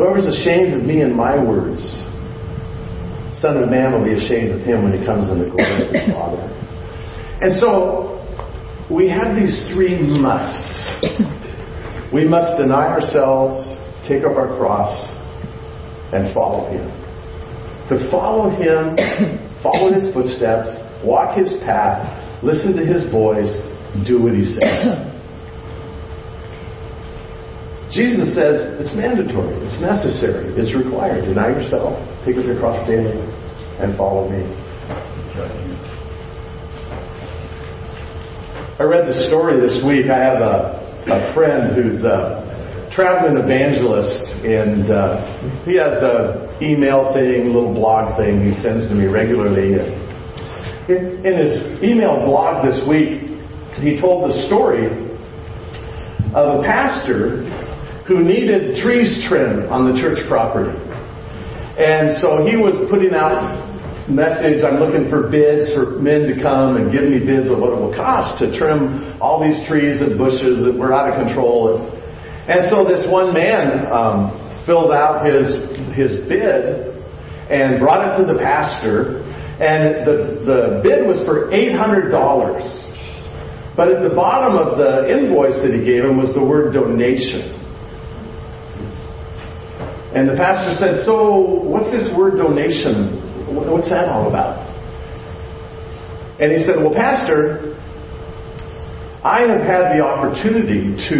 Whoever's 0.00 0.24
ashamed 0.24 0.72
of 0.72 0.88
me 0.88 1.04
and 1.04 1.12
my 1.12 1.36
words, 1.36 1.84
Son 3.40 3.60
of 3.60 3.68
Man 3.68 3.92
will 3.92 4.04
be 4.04 4.16
ashamed 4.16 4.52
of 4.56 4.60
him 4.64 4.84
when 4.84 4.96
he 4.96 5.04
comes 5.04 5.28
in 5.28 5.38
the 5.38 5.50
glory 5.52 5.84
of 5.84 5.92
his 5.92 6.12
Father. 6.16 6.48
And 7.44 7.52
so, 7.60 8.16
we 8.88 9.08
have 9.08 9.36
these 9.36 9.68
three 9.74 10.00
musts 10.00 11.36
we 12.12 12.26
must 12.26 12.58
deny 12.58 12.88
ourselves, 12.88 13.76
take 14.06 14.24
up 14.24 14.36
our 14.36 14.56
cross, 14.56 14.90
and 16.12 16.32
follow 16.34 16.70
Him. 16.70 16.86
To 17.88 18.10
follow 18.10 18.50
Him 18.50 18.96
follow 19.62 19.92
his 19.92 20.12
footsteps, 20.14 20.68
walk 21.04 21.36
his 21.36 21.52
path, 21.64 22.02
listen 22.42 22.74
to 22.76 22.84
his 22.84 23.10
voice, 23.10 23.50
do 24.06 24.22
what 24.22 24.34
he 24.34 24.44
says. 24.44 24.60
Jesus 27.90 28.34
says 28.36 28.60
it's 28.78 28.94
mandatory, 28.94 29.56
it's 29.64 29.80
necessary, 29.80 30.52
it's 30.56 30.74
required. 30.76 31.24
Deny 31.24 31.48
yourself, 31.48 31.96
pick 32.24 32.36
up 32.36 32.44
your 32.44 32.58
cross 32.58 32.86
daily, 32.86 33.16
and 33.80 33.96
follow 33.96 34.28
me. 34.28 34.44
I 38.78 38.84
read 38.84 39.08
the 39.08 39.26
story 39.26 39.58
this 39.58 39.82
week. 39.84 40.06
I 40.06 40.18
have 40.18 40.40
a, 40.40 40.87
a 41.10 41.32
friend 41.34 41.74
who's 41.74 42.02
a 42.04 42.90
traveling 42.92 43.36
evangelist, 43.42 44.44
and 44.44 44.90
uh, 44.90 45.64
he 45.64 45.76
has 45.76 46.02
a 46.02 46.58
email 46.60 47.12
thing, 47.12 47.46
little 47.46 47.72
blog 47.72 48.16
thing 48.18 48.44
he 48.44 48.52
sends 48.62 48.88
to 48.88 48.94
me 48.94 49.06
regularly. 49.06 49.78
In, 50.88 51.24
in 51.24 51.34
his 51.36 51.82
email 51.82 52.24
blog 52.24 52.64
this 52.64 52.86
week, 52.88 53.22
he 53.80 54.00
told 54.00 54.30
the 54.30 54.46
story 54.48 54.88
of 56.34 56.60
a 56.60 56.62
pastor 56.64 57.44
who 58.06 58.24
needed 58.24 58.76
trees 58.82 59.24
trimmed 59.28 59.64
on 59.66 59.92
the 59.92 60.00
church 60.00 60.18
property. 60.28 60.76
And 61.78 62.18
so 62.20 62.44
he 62.44 62.56
was 62.56 62.74
putting 62.90 63.14
out 63.14 63.67
message, 64.10 64.64
I'm 64.64 64.80
looking 64.80 65.08
for 65.08 65.28
bids 65.28 65.72
for 65.76 66.00
men 66.00 66.26
to 66.26 66.40
come 66.40 66.76
and 66.76 66.90
give 66.90 67.04
me 67.04 67.20
bids 67.20 67.50
of 67.50 67.60
what 67.60 67.72
it 67.72 67.80
will 67.80 67.94
cost 67.94 68.40
to 68.40 68.56
trim 68.56 69.20
all 69.20 69.44
these 69.44 69.60
trees 69.68 70.00
and 70.00 70.16
bushes 70.16 70.64
that 70.64 70.74
were 70.76 70.92
out 70.92 71.12
of 71.12 71.26
control. 71.26 71.78
And 72.48 72.68
so 72.72 72.88
this 72.88 73.04
one 73.06 73.34
man 73.34 73.86
um, 73.92 74.32
filled 74.64 74.92
out 74.92 75.24
his 75.28 75.76
his 75.92 76.24
bid 76.28 76.96
and 77.52 77.78
brought 77.78 78.08
it 78.08 78.24
to 78.24 78.32
the 78.32 78.38
pastor, 78.40 79.20
and 79.60 80.06
the 80.08 80.16
the 80.48 80.60
bid 80.82 81.06
was 81.06 81.20
for 81.28 81.52
eight 81.52 81.76
hundred 81.76 82.10
dollars. 82.10 82.64
But 83.76 83.92
at 83.92 84.02
the 84.02 84.14
bottom 84.14 84.56
of 84.58 84.78
the 84.78 85.06
invoice 85.06 85.54
that 85.62 85.70
he 85.70 85.84
gave 85.84 86.02
him 86.02 86.16
was 86.16 86.34
the 86.34 86.42
word 86.42 86.74
donation. 86.74 87.54
And 90.16 90.26
the 90.26 90.34
pastor 90.34 90.72
said, 90.74 91.04
So, 91.04 91.62
what's 91.62 91.92
this 91.92 92.10
word 92.16 92.38
donation? 92.38 93.27
What's 93.48 93.90
that 93.90 94.08
all 94.08 94.28
about? 94.28 94.68
And 96.40 96.52
he 96.52 96.62
said, 96.64 96.76
Well, 96.76 96.94
Pastor, 96.94 97.74
I 99.24 99.42
have 99.50 99.60
had 99.60 99.98
the 99.98 100.04
opportunity 100.04 100.94
to 101.10 101.18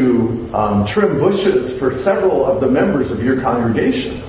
um, 0.54 0.86
trim 0.94 1.18
bushes 1.18 1.74
for 1.80 1.98
several 2.04 2.46
of 2.46 2.60
the 2.60 2.70
members 2.70 3.10
of 3.10 3.18
your 3.18 3.42
congregation. 3.42 4.22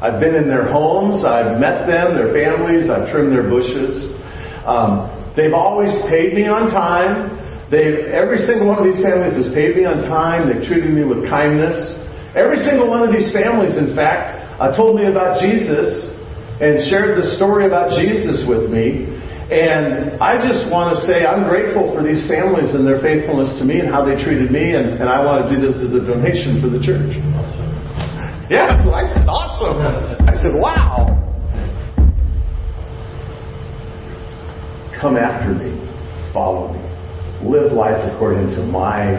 I've 0.00 0.18
been 0.18 0.34
in 0.34 0.48
their 0.48 0.66
homes, 0.66 1.22
I've 1.24 1.60
met 1.60 1.86
them, 1.86 2.16
their 2.16 2.32
families, 2.32 2.88
I've 2.88 3.12
trimmed 3.12 3.30
their 3.30 3.46
bushes. 3.46 4.16
Um, 4.64 5.12
they've 5.36 5.54
always 5.54 5.92
paid 6.08 6.32
me 6.34 6.48
on 6.48 6.72
time. 6.72 7.38
They've, 7.70 8.08
every 8.10 8.38
single 8.48 8.66
one 8.66 8.80
of 8.80 8.88
these 8.88 9.04
families 9.04 9.36
has 9.36 9.54
paid 9.54 9.76
me 9.76 9.84
on 9.84 10.08
time. 10.08 10.48
They've 10.48 10.64
treated 10.64 10.90
me 10.90 11.04
with 11.04 11.28
kindness. 11.28 11.76
Every 12.34 12.64
single 12.64 12.88
one 12.88 13.04
of 13.04 13.12
these 13.12 13.30
families, 13.30 13.76
in 13.76 13.94
fact, 13.94 14.40
uh, 14.58 14.72
told 14.74 14.96
me 14.96 15.06
about 15.06 15.40
Jesus 15.44 16.11
and 16.62 16.78
shared 16.86 17.18
the 17.18 17.34
story 17.34 17.66
about 17.66 17.90
Jesus 17.98 18.46
with 18.46 18.70
me. 18.70 19.10
And 19.50 20.16
I 20.22 20.38
just 20.38 20.70
want 20.70 20.94
to 20.94 21.02
say 21.02 21.26
I'm 21.26 21.50
grateful 21.50 21.90
for 21.90 22.06
these 22.06 22.22
families 22.30 22.72
and 22.72 22.86
their 22.86 23.02
faithfulness 23.02 23.58
to 23.58 23.66
me 23.66 23.82
and 23.82 23.90
how 23.90 24.06
they 24.06 24.14
treated 24.14 24.54
me, 24.54 24.78
and, 24.78 24.96
and 25.02 25.10
I 25.10 25.20
want 25.26 25.44
to 25.44 25.48
do 25.50 25.58
this 25.58 25.76
as 25.82 25.90
a 25.92 26.00
donation 26.00 26.62
for 26.62 26.70
the 26.70 26.78
church. 26.78 27.18
Yeah, 28.48 28.78
so 28.86 28.94
I 28.94 29.04
said, 29.10 29.26
awesome. 29.26 29.82
I 30.24 30.38
said, 30.38 30.54
wow. 30.54 31.18
Come 35.02 35.18
after 35.18 35.52
me, 35.52 35.74
follow 36.32 36.72
me, 36.72 36.80
live 37.42 37.72
life 37.72 37.98
according 38.14 38.54
to 38.54 38.62
my 38.62 39.18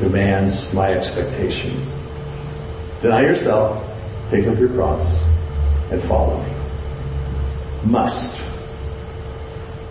demands, 0.00 0.56
my 0.72 0.88
expectations. 0.96 1.84
Deny 3.04 3.28
yourself, 3.28 3.76
take 4.32 4.48
up 4.48 4.58
your 4.58 4.72
cross, 4.72 5.04
and 5.90 6.02
follow 6.08 6.38
me. 6.42 6.50
Must. 7.84 8.30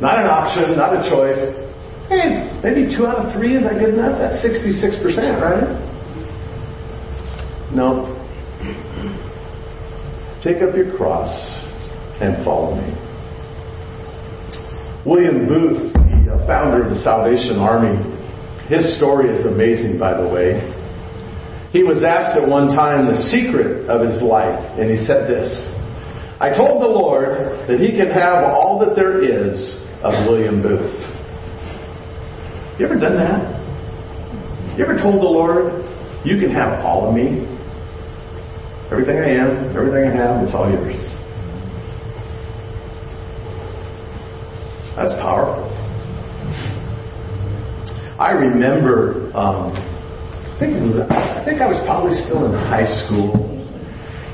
Not 0.01 0.19
an 0.19 0.27
option, 0.27 0.77
not 0.77 0.95
a 0.95 1.03
choice. 1.09 1.69
Hey, 2.07 2.47
maybe 2.63 2.87
two 2.89 3.05
out 3.05 3.17
of 3.17 3.35
three, 3.35 3.55
is 3.55 3.63
that 3.63 3.79
good 3.79 3.93
enough? 3.93 4.17
That's 4.17 4.39
66%, 4.41 5.41
right? 5.41 5.67
No. 7.75 8.15
Take 10.41 10.63
up 10.63 10.75
your 10.75 10.95
cross 10.95 11.29
and 12.21 12.43
follow 12.45 12.75
me. 12.79 12.95
William 15.05 15.47
Booth, 15.47 15.93
the 15.93 16.43
founder 16.47 16.83
of 16.83 16.89
the 16.89 16.99
Salvation 17.03 17.57
Army, 17.57 17.97
his 18.67 18.97
story 18.97 19.33
is 19.35 19.45
amazing, 19.45 19.99
by 19.99 20.15
the 20.15 20.27
way. 20.27 20.61
He 21.71 21.83
was 21.83 22.03
asked 22.03 22.39
at 22.39 22.47
one 22.47 22.67
time 22.75 23.05
the 23.07 23.17
secret 23.29 23.89
of 23.89 24.01
his 24.07 24.21
life, 24.21 24.57
and 24.79 24.89
he 24.89 24.97
said 25.05 25.27
this 25.27 25.49
I 26.41 26.55
told 26.55 26.81
the 26.81 26.87
Lord 26.87 27.67
that 27.67 27.79
he 27.79 27.91
could 27.91 28.07
have 28.11 28.43
all 28.45 28.79
that 28.79 28.95
there 28.95 29.23
is 29.23 29.83
of 30.03 30.25
William 30.25 30.61
Booth. 30.61 30.95
You 32.79 32.85
ever 32.85 32.95
done 32.95 33.17
that? 33.17 33.59
You 34.77 34.85
ever 34.85 34.95
told 34.95 35.15
the 35.15 35.27
Lord, 35.27 35.83
you 36.23 36.39
can 36.39 36.49
have 36.51 36.79
all 36.85 37.09
of 37.09 37.13
me? 37.13 37.43
Everything 38.89 39.17
I 39.17 39.35
am, 39.35 39.75
everything 39.75 40.07
I 40.07 40.15
have, 40.15 40.41
it's 40.41 40.55
all 40.55 40.71
yours. 40.71 40.95
That's 44.95 45.13
powerful. 45.19 45.67
I 48.17 48.31
remember 48.31 49.29
um, 49.35 49.75
I 49.75 50.55
think 50.59 50.75
it 50.75 50.83
was, 50.83 50.99
I 50.99 51.43
think 51.43 51.61
I 51.61 51.67
was 51.67 51.79
probably 51.87 52.11
still 52.27 52.43
in 52.43 52.51
high 52.51 52.83
school 53.07 53.31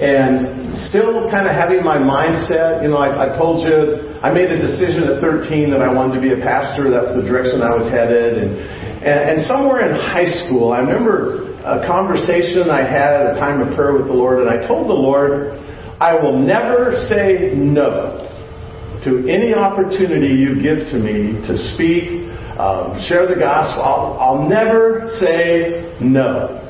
and 0.02 0.65
still 0.90 1.30
kind 1.30 1.48
of 1.48 1.54
having 1.54 1.84
my 1.84 1.98
mindset. 1.98 2.82
You 2.82 2.90
know, 2.90 2.98
I, 2.98 3.30
I 3.32 3.38
told 3.38 3.64
you 3.64 4.16
I 4.22 4.32
made 4.32 4.52
a 4.52 4.60
decision 4.60 5.08
at 5.10 5.22
13 5.22 5.70
that 5.72 5.82
I 5.82 5.92
wanted 5.92 6.16
to 6.16 6.22
be 6.22 6.34
a 6.34 6.42
pastor. 6.44 6.90
That's 6.90 7.14
the 7.16 7.24
direction 7.24 7.62
I 7.62 7.74
was 7.76 7.90
headed. 7.92 8.38
And, 8.42 8.52
and, 9.04 9.20
and 9.32 9.38
somewhere 9.46 9.86
in 9.88 9.96
high 9.96 10.30
school, 10.46 10.72
I 10.72 10.80
remember 10.80 11.54
a 11.64 11.86
conversation 11.88 12.70
I 12.70 12.82
had 12.82 13.26
at 13.26 13.38
a 13.38 13.40
time 13.40 13.62
of 13.62 13.76
prayer 13.76 13.94
with 13.94 14.08
the 14.08 14.14
Lord, 14.14 14.40
and 14.40 14.50
I 14.50 14.66
told 14.68 14.90
the 14.90 14.98
Lord, 14.98 15.58
I 16.00 16.14
will 16.14 16.38
never 16.38 16.94
say 17.10 17.54
no 17.56 18.22
to 19.04 19.30
any 19.30 19.54
opportunity 19.54 20.34
you 20.34 20.62
give 20.62 20.90
to 20.90 20.98
me 20.98 21.38
to 21.46 21.58
speak 21.74 22.26
um, 22.58 22.96
share 23.08 23.28
the 23.28 23.36
gospel. 23.36 23.84
I'll, 23.84 24.18
I'll 24.20 24.48
never 24.48 25.12
say 25.20 25.98
no. 26.00 26.65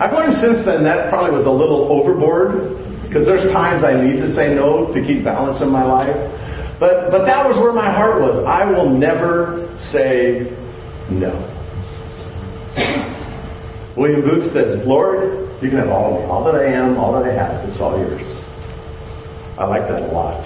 I've 0.00 0.12
learned 0.12 0.36
since 0.40 0.64
then 0.64 0.84
that 0.84 1.08
probably 1.08 1.32
was 1.36 1.46
a 1.46 1.52
little 1.52 1.88
overboard 1.88 2.76
because 3.08 3.24
there's 3.24 3.44
times 3.52 3.84
I 3.84 3.92
need 3.96 4.20
to 4.20 4.32
say 4.32 4.54
no 4.54 4.92
to 4.92 4.98
keep 5.00 5.24
balance 5.24 5.60
in 5.60 5.68
my 5.68 5.84
life. 5.84 6.16
But, 6.80 7.12
but 7.12 7.24
that 7.24 7.46
was 7.46 7.56
where 7.56 7.72
my 7.72 7.92
heart 7.92 8.20
was. 8.20 8.42
I 8.44 8.68
will 8.68 8.90
never 8.90 9.70
say 9.92 10.50
no. 11.08 11.30
William 13.96 14.22
Booth 14.22 14.52
says, 14.52 14.80
Lord, 14.86 15.46
you 15.62 15.68
can 15.68 15.78
have 15.78 15.88
all 15.88 16.16
of 16.16 16.20
me. 16.20 16.26
All 16.26 16.44
that 16.44 16.56
I 16.56 16.72
am, 16.72 16.96
all 16.96 17.12
that 17.12 17.28
I 17.28 17.32
have, 17.32 17.68
it's 17.68 17.80
all 17.80 17.96
yours. 17.96 18.26
I 19.60 19.66
like 19.68 19.86
that 19.88 20.02
a 20.02 20.10
lot. 20.10 20.42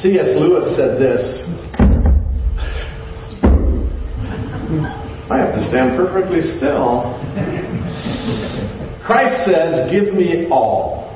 C.S. 0.00 0.36
Lewis 0.36 0.76
said 0.76 1.00
this 1.00 1.42
I 5.28 5.38
have 5.42 5.54
to 5.54 5.62
stand 5.68 5.98
perfectly 5.98 6.40
still. 6.54 7.10
Christ 9.02 9.42
says, 9.42 9.90
Give 9.90 10.14
me 10.14 10.46
all. 10.50 11.10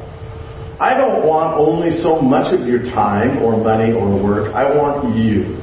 I 0.81 0.97
don't 0.97 1.27
want 1.27 1.55
only 1.55 1.91
so 2.03 2.19
much 2.19 2.51
of 2.53 2.67
your 2.67 2.83
time 2.91 3.39
or 3.43 3.55
money 3.55 3.93
or 3.93 4.11
work. 4.19 4.55
I 4.55 4.65
want 4.67 5.15
you. 5.15 5.55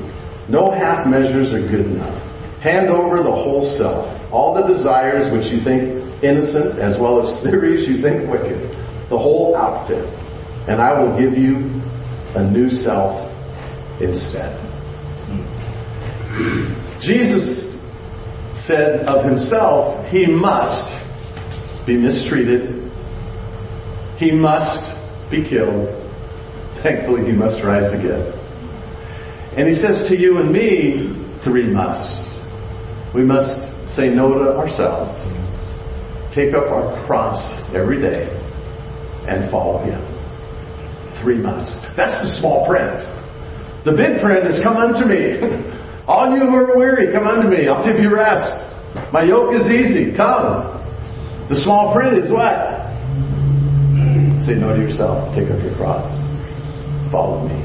No 0.48 0.72
half 0.72 1.08
measures 1.08 1.52
are 1.52 1.60
good 1.60 1.92
enough. 1.92 2.16
Hand 2.64 2.88
over 2.88 3.18
the 3.18 3.36
whole 3.36 3.68
self, 3.76 4.08
all 4.32 4.56
the 4.56 4.64
desires 4.72 5.28
which 5.34 5.52
you 5.52 5.60
think 5.64 6.08
innocent 6.24 6.80
as 6.80 6.96
well 7.02 7.20
as 7.20 7.44
theories 7.44 7.84
you 7.84 8.02
think 8.02 8.32
wicked, 8.32 8.64
the 9.10 9.18
whole 9.18 9.56
outfit, 9.56 10.08
and 10.72 10.80
I 10.80 10.96
will 10.96 11.20
give 11.20 11.38
you 11.38 11.68
a 12.36 12.44
new 12.48 12.70
self 12.70 13.28
instead. 14.00 14.56
Jesus 17.02 17.67
said 18.68 19.08
of 19.08 19.24
himself, 19.24 20.06
he 20.12 20.28
must 20.28 21.88
be 21.88 21.98
mistreated, 21.98 22.92
he 24.20 24.32
must 24.32 24.84
be 25.32 25.48
killed, 25.48 25.88
thankfully, 26.84 27.26
he 27.26 27.32
must 27.32 27.64
rise 27.64 27.92
again. 27.98 28.34
And 29.58 29.68
he 29.68 29.76
says 29.76 30.08
to 30.10 30.16
you 30.16 30.38
and 30.40 30.52
me, 30.52 31.40
three 31.44 31.72
musts. 31.72 32.36
We 33.16 33.24
must 33.24 33.58
say 33.96 34.14
no 34.14 34.34
to 34.38 34.52
ourselves, 34.58 35.16
take 36.36 36.54
up 36.54 36.70
our 36.70 37.08
cross 37.08 37.40
every 37.74 38.02
day, 38.02 38.28
and 39.28 39.50
follow 39.50 39.80
him. 39.84 40.04
Three 41.24 41.38
must. 41.42 41.88
That's 41.96 42.22
the 42.22 42.38
small 42.40 42.68
print. 42.68 43.00
The 43.86 43.94
big 43.96 44.22
print 44.22 44.46
is 44.46 44.62
come 44.62 44.78
unto 44.78 45.08
me. 45.08 45.74
All 46.08 46.32
you 46.32 46.40
who 46.40 46.56
are 46.56 46.78
weary, 46.78 47.12
come 47.12 47.28
unto 47.28 47.50
me. 47.50 47.68
I'll 47.68 47.86
give 47.86 48.02
you 48.02 48.16
rest. 48.16 48.56
My 49.12 49.24
yoke 49.24 49.54
is 49.54 49.68
easy. 49.68 50.16
Come. 50.16 50.80
The 51.50 51.60
small 51.64 51.94
print 51.94 52.18
is 52.18 52.32
what? 52.32 52.80
Say 54.48 54.56
no 54.56 54.72
to 54.72 54.80
yourself. 54.80 55.36
Take 55.36 55.52
up 55.52 55.60
your 55.62 55.76
cross. 55.76 56.08
Follow 57.12 57.44
me. 57.48 57.60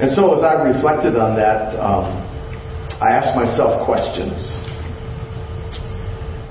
And 0.00 0.10
so 0.16 0.32
as 0.32 0.42
I 0.42 0.64
reflected 0.64 1.16
on 1.16 1.36
that, 1.36 1.76
um, 1.76 2.08
I 3.04 3.12
asked 3.12 3.36
myself 3.36 3.84
questions. 3.84 4.40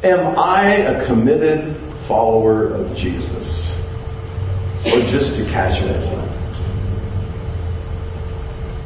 Am 0.05 0.37
I 0.37 0.85
a 0.85 1.05
committed 1.07 1.73
follower 2.07 2.69
of 2.77 2.95
Jesus? 2.95 3.49
Or 4.85 5.01
just 5.09 5.33
a 5.41 5.49
casual 5.49 5.97
one? 6.13 6.28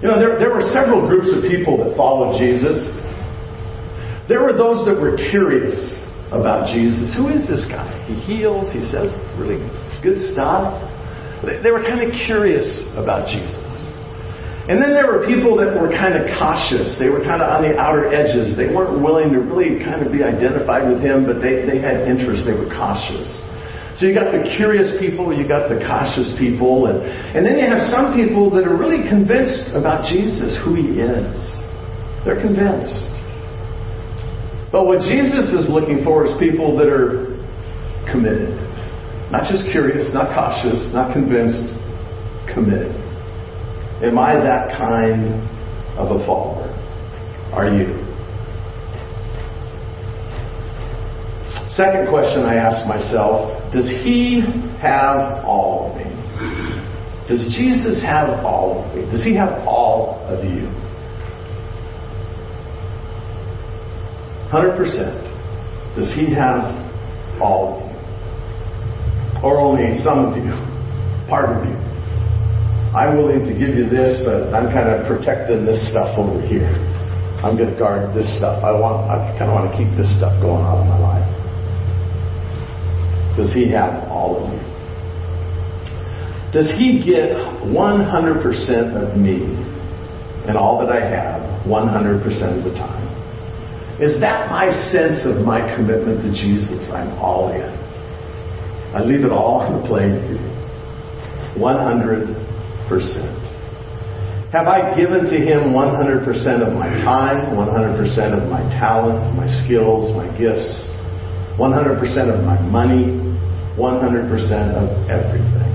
You 0.04 0.12
know, 0.12 0.20
there, 0.20 0.36
there 0.36 0.52
were 0.52 0.68
several 0.76 1.08
groups 1.08 1.32
of 1.32 1.48
people 1.48 1.80
that 1.80 1.96
followed 1.96 2.36
Jesus. 2.36 2.76
There 4.28 4.44
were 4.44 4.52
those 4.52 4.84
that 4.84 5.00
were 5.00 5.16
curious 5.16 5.80
about 6.28 6.68
Jesus. 6.76 7.16
Who 7.16 7.32
is 7.32 7.48
this 7.48 7.64
guy? 7.72 7.88
He 8.04 8.20
heals, 8.20 8.68
he 8.76 8.84
says 8.92 9.16
really 9.40 9.64
good 10.04 10.20
stuff. 10.36 10.76
They 11.40 11.72
were 11.72 11.80
kind 11.80 12.04
of 12.04 12.12
curious 12.28 12.68
about 13.00 13.32
Jesus. 13.32 13.64
And 14.68 14.84
then 14.84 14.92
there 14.92 15.08
were 15.08 15.24
people 15.24 15.56
that 15.64 15.72
were 15.72 15.88
kind 15.88 16.20
of 16.20 16.28
cautious. 16.36 17.00
They 17.00 17.08
were 17.08 17.24
kind 17.24 17.40
of 17.40 17.48
on 17.48 17.64
the 17.64 17.80
outer 17.80 18.12
edges. 18.12 18.60
They 18.60 18.76
weren't 18.76 19.00
willing 19.00 19.32
to 19.32 19.40
really 19.40 19.80
kind 19.80 20.04
of 20.04 20.12
be 20.12 20.20
identified 20.20 20.84
with 20.84 21.00
him, 21.00 21.24
but 21.24 21.40
they, 21.40 21.64
they 21.64 21.80
had 21.80 22.12
interest. 22.12 22.44
They 22.44 22.60
were 22.60 22.68
cautious. 22.68 23.40
So 23.98 24.10
you 24.10 24.14
got 24.14 24.34
the 24.34 24.42
curious 24.58 24.98
people, 24.98 25.30
you 25.30 25.48
got 25.48 25.70
the 25.70 25.78
cautious 25.86 26.34
people, 26.42 26.90
and, 26.90 27.06
and 27.06 27.46
then 27.46 27.62
you 27.62 27.70
have 27.70 27.86
some 27.94 28.18
people 28.18 28.50
that 28.58 28.66
are 28.66 28.76
really 28.76 29.06
convinced 29.06 29.70
about 29.78 30.10
Jesus, 30.10 30.58
who 30.66 30.74
he 30.74 30.98
is. 30.98 31.38
They're 32.26 32.42
convinced. 32.42 33.06
But 34.74 34.90
what 34.90 35.06
Jesus 35.06 35.54
is 35.54 35.70
looking 35.70 36.04
for 36.04 36.26
is 36.26 36.34
people 36.42 36.76
that 36.82 36.90
are 36.90 37.38
committed. 38.10 38.58
Not 39.30 39.46
just 39.46 39.70
curious, 39.70 40.10
not 40.14 40.34
cautious, 40.34 40.90
not 40.90 41.14
convinced, 41.14 41.78
committed. 42.50 42.98
Am 44.02 44.18
I 44.18 44.34
that 44.42 44.74
kind 44.74 45.38
of 46.02 46.20
a 46.20 46.26
follower? 46.26 46.66
Are 47.54 47.70
you? 47.70 47.94
Second 51.78 52.10
question 52.10 52.42
I 52.42 52.56
ask 52.56 52.86
myself 52.88 53.63
Does 53.74 53.90
he 53.90 54.42
have 54.82 55.44
all 55.46 55.90
of 55.90 55.98
me? 55.98 56.06
Does 57.28 57.42
Jesus 57.58 58.02
have 58.04 58.46
all 58.46 58.86
of 58.86 58.96
me? 58.96 59.02
Does 59.12 59.24
he 59.24 59.34
have 59.36 59.66
all 59.68 60.22
of 60.30 60.46
you? 60.46 60.70
100%. 64.54 65.98
Does 65.98 66.14
he 66.14 66.32
have 66.36 66.62
all 67.42 67.82
of 67.82 67.90
you? 67.90 69.42
Or 69.42 69.58
only 69.58 69.98
some 70.04 70.30
of 70.30 70.38
you? 70.38 70.54
Part 71.28 71.50
of 71.50 71.66
you? 71.66 71.74
I'm 72.94 73.18
willing 73.18 73.42
to 73.42 73.54
give 73.58 73.74
you 73.74 73.90
this, 73.90 74.22
but 74.24 74.54
I'm 74.54 74.70
kind 74.70 74.94
of 74.94 75.08
protecting 75.08 75.66
this 75.66 75.90
stuff 75.90 76.14
over 76.20 76.40
here. 76.46 76.70
I'm 77.42 77.58
going 77.58 77.74
to 77.74 77.80
guard 77.80 78.14
this 78.16 78.38
stuff. 78.38 78.64
I 78.64 78.72
want, 78.72 79.10
I 79.10 79.34
kind 79.40 79.50
of 79.50 79.58
want 79.58 79.72
to 79.72 79.76
keep 79.76 79.90
this 79.98 80.16
stuff 80.16 80.40
going 80.40 80.62
on 80.62 80.86
in 80.86 80.90
my 80.94 81.00
life. 81.00 81.43
Does 83.36 83.52
he 83.54 83.70
have 83.72 84.08
all 84.10 84.38
of 84.38 84.50
me? 84.54 84.60
Does 86.54 86.70
he 86.78 87.02
get 87.02 87.34
100% 87.66 87.74
of 88.94 89.18
me 89.18 89.42
and 90.46 90.56
all 90.56 90.78
that 90.86 90.92
I 90.94 91.02
have 91.02 91.42
100% 91.66 92.58
of 92.58 92.64
the 92.64 92.74
time? 92.78 93.02
Is 94.00 94.22
that 94.22 94.52
my 94.52 94.70
sense 94.92 95.26
of 95.26 95.46
my 95.46 95.76
commitment 95.76 96.22
to 96.22 96.30
Jesus? 96.30 96.90
I'm 96.94 97.10
all 97.18 97.50
in. 97.50 97.74
I 98.94 99.02
leave 99.02 99.26
it 99.26 99.32
all 99.32 99.62
on 99.62 99.82
the 99.82 99.88
playing 99.88 100.22
field. 100.30 100.54
100%. 101.58 102.38
have 104.54 104.68
I 104.68 104.94
given 104.96 105.26
to 105.26 105.38
Him 105.38 105.74
100% 105.74 106.62
of 106.62 106.74
my 106.74 106.90
time, 107.02 107.58
100% 107.58 108.38
of 108.38 108.50
my 108.50 108.62
talent, 108.78 109.36
my 109.36 109.48
skills, 109.66 110.14
my 110.16 110.30
gifts, 110.38 110.93
100% 111.58 112.34
of 112.34 112.44
my 112.46 112.60
money, 112.62 113.20
100% 113.78 114.76
of 114.76 115.10
everything? 115.10 115.74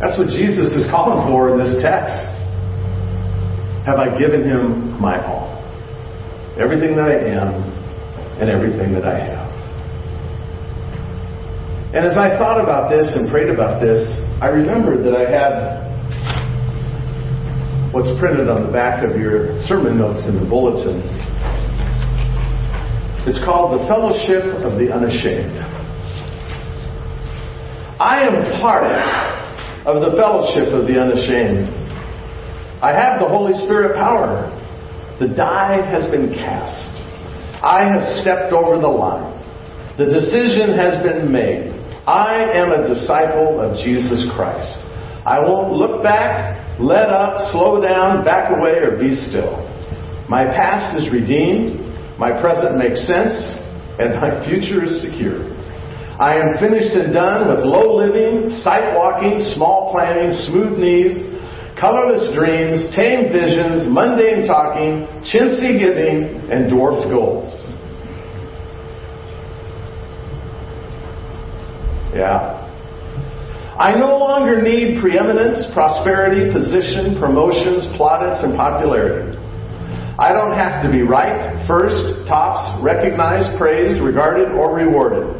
That's 0.00 0.16
what 0.16 0.28
Jesus 0.28 0.72
is 0.74 0.86
calling 0.90 1.26
for 1.26 1.50
in 1.52 1.58
this 1.58 1.82
text. 1.82 2.14
Have 3.86 3.98
I 3.98 4.16
given 4.18 4.44
Him 4.44 5.00
my 5.00 5.18
all? 5.24 5.58
Everything 6.60 6.94
that 6.96 7.08
I 7.08 7.18
am 7.34 7.50
and 8.38 8.50
everything 8.50 8.92
that 8.94 9.04
I 9.04 9.18
have. 9.18 9.48
And 11.94 12.04
as 12.04 12.16
I 12.18 12.36
thought 12.36 12.60
about 12.60 12.90
this 12.90 13.16
and 13.16 13.30
prayed 13.30 13.48
about 13.48 13.80
this, 13.80 13.98
I 14.40 14.48
remembered 14.48 15.02
that 15.04 15.16
I 15.16 15.24
had 15.24 15.88
what's 17.92 18.12
printed 18.20 18.48
on 18.48 18.66
the 18.66 18.72
back 18.72 19.02
of 19.02 19.16
your 19.16 19.58
sermon 19.66 19.98
notes 19.98 20.28
in 20.28 20.38
the 20.38 20.46
bulletin. 20.46 21.02
It's 23.26 23.42
called 23.44 23.80
the 23.80 23.84
Fellowship 23.88 24.62
of 24.62 24.78
the 24.78 24.92
Unashamed. 24.94 25.58
I 27.98 28.22
am 28.22 28.60
part 28.62 28.86
of 29.86 30.00
the 30.00 30.14
Fellowship 30.16 30.70
of 30.72 30.86
the 30.86 30.94
Unashamed. 30.94 31.66
I 32.80 32.92
have 32.94 33.18
the 33.18 33.26
Holy 33.26 33.58
Spirit 33.66 33.98
power. 33.98 34.46
The 35.18 35.34
die 35.34 35.82
has 35.90 36.08
been 36.12 36.30
cast. 36.30 36.94
I 37.58 37.82
have 37.90 38.22
stepped 38.22 38.52
over 38.52 38.78
the 38.78 38.86
line. 38.86 39.34
The 39.98 40.06
decision 40.06 40.78
has 40.78 41.02
been 41.02 41.32
made. 41.32 41.74
I 42.06 42.54
am 42.54 42.70
a 42.70 42.86
disciple 42.86 43.58
of 43.58 43.76
Jesus 43.82 44.30
Christ. 44.36 44.78
I 45.26 45.40
won't 45.40 45.74
look 45.74 46.04
back, 46.04 46.78
let 46.78 47.10
up, 47.10 47.50
slow 47.50 47.82
down, 47.82 48.24
back 48.24 48.54
away, 48.56 48.78
or 48.78 48.96
be 48.96 49.10
still. 49.28 49.58
My 50.30 50.44
past 50.44 50.96
is 50.96 51.12
redeemed, 51.12 51.87
my 52.18 52.34
present 52.42 52.76
makes 52.76 53.06
sense, 53.06 53.32
and 54.02 54.18
my 54.18 54.42
future 54.44 54.84
is 54.84 55.02
secure. 55.06 55.38
I 56.18 56.34
am 56.34 56.58
finished 56.58 56.98
and 56.98 57.14
done 57.14 57.46
with 57.46 57.64
low 57.64 57.94
living, 57.94 58.50
sight 58.58 58.96
walking, 58.98 59.38
small 59.54 59.92
planning, 59.94 60.34
smooth 60.50 60.76
knees, 60.76 61.14
colorless 61.78 62.34
dreams, 62.34 62.90
tame 62.96 63.30
visions, 63.30 63.86
mundane 63.86 64.48
talking, 64.48 65.06
chintzy 65.22 65.78
giving, 65.78 66.50
and 66.50 66.68
dwarfed 66.68 67.06
goals. 67.08 67.46
Yeah. 72.12 72.58
I 73.78 73.94
no 73.94 74.18
longer 74.18 74.60
need 74.60 75.00
preeminence, 75.00 75.70
prosperity, 75.72 76.50
position, 76.50 77.14
promotions, 77.20 77.86
plaudits, 77.96 78.42
and 78.42 78.56
popularity. 78.56 79.37
I 80.18 80.32
don't 80.32 80.52
have 80.52 80.82
to 80.84 80.90
be 80.90 81.02
right, 81.02 81.64
first, 81.66 82.26
tops, 82.26 82.82
recognized, 82.82 83.56
praised, 83.58 84.02
regarded, 84.02 84.50
or 84.50 84.74
rewarded. 84.74 85.30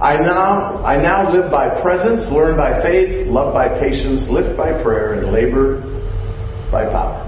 I 0.00 0.14
now, 0.20 0.84
I 0.84 1.00
now 1.00 1.32
live 1.32 1.50
by 1.50 1.80
presence, 1.80 2.28
learn 2.30 2.56
by 2.56 2.82
faith, 2.82 3.26
love 3.26 3.54
by 3.54 3.68
patience, 3.80 4.28
live 4.30 4.56
by 4.56 4.82
prayer, 4.82 5.14
and 5.14 5.32
labor 5.32 5.80
by 6.70 6.84
power. 6.84 7.24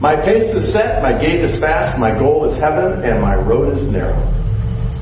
My 0.00 0.16
pace 0.16 0.50
is 0.56 0.72
set, 0.72 1.02
my 1.02 1.12
gait 1.12 1.44
is 1.44 1.60
fast, 1.60 2.00
my 2.00 2.18
goal 2.18 2.50
is 2.50 2.58
heaven, 2.60 3.04
and 3.04 3.20
my 3.20 3.34
road 3.34 3.76
is 3.76 3.84
narrow. 3.92 4.24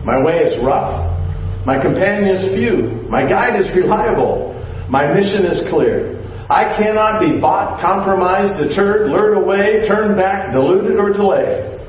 My 0.05 0.21
way 0.21 0.43
is 0.43 0.63
rough, 0.65 1.13
my 1.65 1.81
companion 1.81 2.35
is 2.35 2.59
few. 2.59 3.07
My 3.09 3.23
guide 3.23 3.61
is 3.61 3.71
reliable. 3.77 4.51
My 4.91 5.07
mission 5.07 5.47
is 5.47 5.63
clear. 5.71 6.12
I 6.53 6.77
cannot 6.77 7.25
be 7.25 7.41
bought, 7.41 7.81
compromised, 7.81 8.61
deterred, 8.61 9.09
lured 9.09 9.41
away, 9.41 9.89
turned 9.89 10.21
back, 10.21 10.53
deluded, 10.53 11.01
or 11.01 11.09
delayed. 11.09 11.81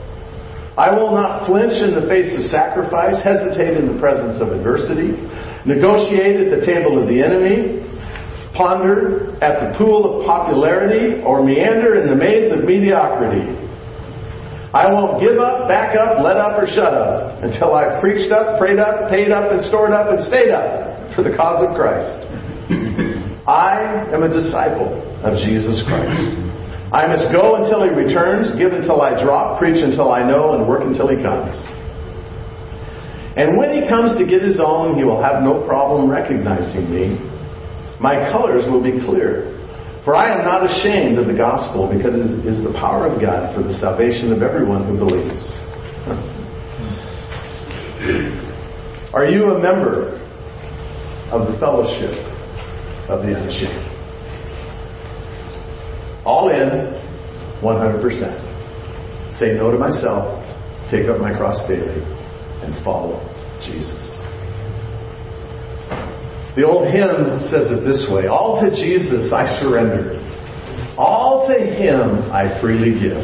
I 0.79 0.87
will 0.95 1.11
not 1.11 1.51
flinch 1.51 1.75
in 1.83 1.91
the 1.91 2.07
face 2.07 2.31
of 2.39 2.47
sacrifice, 2.47 3.19
hesitate 3.19 3.75
in 3.75 3.91
the 3.91 3.99
presence 3.99 4.39
of 4.39 4.55
adversity, 4.55 5.19
negotiate 5.67 6.47
at 6.47 6.49
the 6.55 6.63
table 6.63 6.95
of 6.95 7.11
the 7.11 7.19
enemy, 7.19 7.83
ponder 8.55 9.35
at 9.43 9.59
the 9.59 9.69
pool 9.75 10.23
of 10.23 10.25
popularity, 10.25 11.19
or 11.27 11.43
meander 11.43 11.99
in 11.99 12.07
the 12.07 12.15
maze 12.15 12.47
of 12.55 12.63
mediocrity. 12.63 13.43
I 14.71 14.87
won't 14.87 15.19
give 15.19 15.43
up, 15.43 15.67
back 15.67 15.91
up, 15.99 16.23
let 16.23 16.39
up, 16.39 16.55
or 16.55 16.71
shut 16.71 16.95
up 16.95 17.43
until 17.43 17.75
I've 17.75 17.99
preached 17.99 18.31
up, 18.31 18.57
prayed 18.57 18.79
up, 18.79 19.11
paid 19.11 19.29
up, 19.29 19.51
and 19.51 19.59
stored 19.67 19.91
up, 19.91 20.07
and 20.07 20.23
stayed 20.23 20.55
up 20.55 21.13
for 21.19 21.21
the 21.21 21.35
cause 21.35 21.67
of 21.67 21.75
Christ. 21.75 22.32
I 23.47 24.07
am 24.15 24.23
a 24.23 24.31
disciple 24.31 25.03
of 25.19 25.35
Jesus 25.43 25.83
Christ. 25.83 26.31
I 26.95 27.07
must 27.07 27.33
go 27.33 27.59
until 27.59 27.83
he 27.83 27.89
returns, 27.89 28.55
give 28.55 28.71
until 28.71 29.01
I 29.01 29.19
drop, 29.21 29.59
preach 29.59 29.83
until 29.83 30.11
I 30.11 30.23
know, 30.23 30.53
and 30.53 30.67
work 30.67 30.83
until 30.83 31.09
he 31.09 31.17
comes. 31.19 31.51
And 33.35 33.57
when 33.57 33.73
he 33.73 33.89
comes 33.89 34.15
to 34.17 34.23
get 34.23 34.43
his 34.43 34.61
own, 34.63 34.95
he 34.95 35.03
will 35.03 35.21
have 35.21 35.43
no 35.43 35.65
problem 35.67 36.09
recognizing 36.09 36.87
me. 36.87 37.19
My 37.99 38.31
colors 38.31 38.63
will 38.69 38.83
be 38.83 39.03
clear. 39.03 39.51
For 40.05 40.15
I 40.15 40.37
am 40.37 40.45
not 40.45 40.63
ashamed 40.63 41.17
of 41.17 41.27
the 41.27 41.35
gospel 41.35 41.91
because 41.91 42.13
it 42.13 42.45
is 42.45 42.63
the 42.63 42.73
power 42.79 43.07
of 43.07 43.19
God 43.19 43.55
for 43.55 43.63
the 43.63 43.73
salvation 43.73 44.31
of 44.31 44.43
everyone 44.43 44.85
who 44.85 44.95
believes. 44.99 45.43
Are 49.13 49.25
you 49.25 49.51
a 49.51 49.59
member 49.59 50.19
of 51.31 51.51
the 51.51 51.57
fellowship 51.59 52.32
of 53.09 53.25
the 53.25 53.35
unashamed? 53.35 53.89
All 56.25 56.49
in, 56.49 56.93
100%. 57.61 59.39
Say 59.39 59.53
no 59.55 59.71
to 59.71 59.77
myself, 59.77 60.43
take 60.89 61.09
up 61.09 61.19
my 61.19 61.35
cross 61.35 61.67
daily, 61.67 62.03
and 62.61 62.73
follow 62.83 63.19
Jesus. 63.65 64.13
The 66.55 66.63
old 66.63 66.87
hymn 66.87 67.39
says 67.49 67.71
it 67.71 67.83
this 67.83 68.05
way 68.11 68.27
All 68.27 68.61
to 68.61 68.69
Jesus 68.69 69.33
I 69.33 69.59
surrender, 69.59 70.19
all 70.97 71.47
to 71.47 71.57
Him 71.59 72.31
I 72.31 72.61
freely 72.61 72.93
give. 72.93 73.17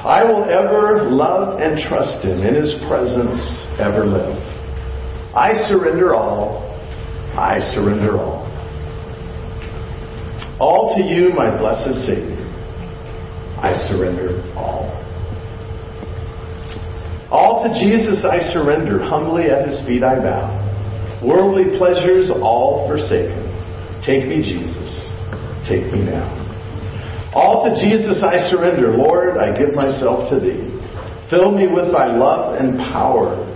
I 0.00 0.24
will 0.24 0.44
ever 0.44 1.10
love 1.10 1.60
and 1.60 1.78
trust 1.78 2.24
Him, 2.24 2.40
in 2.40 2.54
His 2.54 2.72
presence 2.88 3.38
ever 3.78 4.06
live. 4.06 4.59
I 5.34 5.52
surrender 5.68 6.14
all, 6.14 6.66
I 7.38 7.58
surrender 7.74 8.18
all. 8.18 8.46
All 10.60 10.94
to 10.96 11.02
you, 11.02 11.32
my 11.32 11.56
blessed 11.56 12.04
Savior, 12.04 12.44
I 13.62 13.72
surrender 13.88 14.42
all. 14.56 14.90
All 17.30 17.62
to 17.62 17.70
Jesus 17.78 18.24
I 18.24 18.40
surrender, 18.52 18.98
humbly 18.98 19.44
at 19.50 19.68
his 19.68 19.78
feet 19.86 20.02
I 20.02 20.18
bow. 20.18 20.60
Worldly 21.24 21.78
pleasures 21.78 22.30
all 22.30 22.88
forsaken. 22.88 23.46
Take 24.04 24.26
me, 24.26 24.42
Jesus, 24.42 24.90
take 25.68 25.92
me 25.92 26.04
now. 26.04 26.26
All 27.32 27.62
to 27.64 27.70
Jesus 27.78 28.24
I 28.24 28.50
surrender, 28.50 28.96
Lord, 28.96 29.38
I 29.38 29.56
give 29.56 29.74
myself 29.74 30.28
to 30.30 30.40
thee. 30.40 30.66
Fill 31.30 31.52
me 31.52 31.68
with 31.68 31.92
thy 31.92 32.16
love 32.16 32.56
and 32.58 32.76
power. 32.90 33.46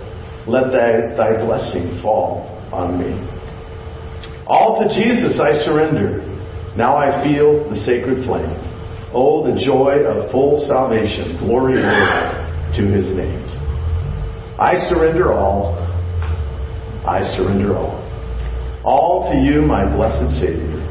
Let 0.47 0.71
thy, 0.71 1.15
thy 1.17 1.43
blessing 1.43 1.99
fall 2.01 2.45
on 2.71 2.99
me. 2.99 3.17
All 4.47 4.79
to 4.79 4.85
Jesus 4.93 5.39
I 5.39 5.53
surrender. 5.65 6.21
Now 6.77 6.97
I 6.97 7.23
feel 7.23 7.69
the 7.69 7.77
sacred 7.77 8.25
flame. 8.25 8.61
Oh, 9.13 9.41
the 9.41 9.57
joy 9.57 10.03
of 10.05 10.29
full 10.29 10.65
salvation. 10.67 11.39
Glory, 11.39 11.81
to 11.81 12.81
his 12.91 13.15
name. 13.15 13.41
I 14.59 14.75
surrender 14.89 15.31
all. 15.33 15.73
I 17.07 17.21
surrender 17.37 17.75
all. 17.75 18.03
All 18.83 19.31
to 19.31 19.37
you, 19.39 19.61
my 19.61 19.83
blessed 19.83 20.29
Savior. 20.39 20.83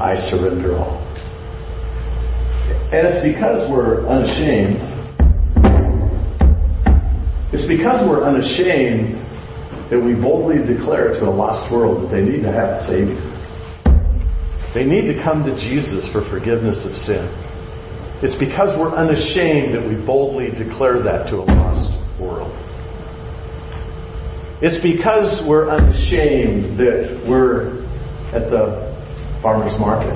I 0.00 0.14
surrender 0.30 0.76
all. 0.76 0.98
And 2.92 3.06
it's 3.06 3.24
because 3.24 3.70
we're 3.70 4.06
unashamed. 4.06 4.87
It's 7.50 7.64
because 7.64 8.04
we're 8.04 8.24
unashamed 8.24 9.24
that 9.88 9.96
we 9.96 10.12
boldly 10.12 10.60
declare 10.60 11.16
to 11.16 11.24
a 11.24 11.32
lost 11.32 11.72
world 11.72 12.04
that 12.04 12.10
they 12.12 12.20
need 12.20 12.44
to 12.44 12.52
have 12.52 12.76
a 12.76 12.86
Savior. 12.86 13.24
They 14.76 14.84
need 14.84 15.08
to 15.08 15.16
come 15.24 15.48
to 15.48 15.56
Jesus 15.56 16.04
for 16.12 16.20
forgiveness 16.28 16.84
of 16.84 16.92
sin. 17.08 17.24
It's 18.20 18.36
because 18.36 18.76
we're 18.76 18.92
unashamed 18.92 19.72
that 19.72 19.80
we 19.80 19.96
boldly 20.04 20.52
declare 20.52 21.00
that 21.00 21.32
to 21.32 21.40
a 21.40 21.46
lost 21.48 21.88
world. 22.20 22.52
It's 24.60 24.76
because 24.84 25.40
we're 25.48 25.70
unashamed 25.72 26.76
that 26.76 27.24
we're 27.24 27.80
at 28.36 28.50
the 28.52 28.92
farmer's 29.40 29.72
market 29.80 30.12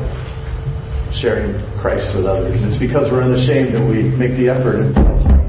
sharing 1.16 1.56
Christ 1.80 2.12
with 2.12 2.26
others. 2.26 2.60
It's 2.60 2.78
because 2.78 3.08
we're 3.08 3.24
unashamed 3.24 3.72
that 3.72 3.84
we 3.88 4.04
make 4.20 4.36
the 4.36 4.52
effort 4.52 4.84
and 4.84 5.41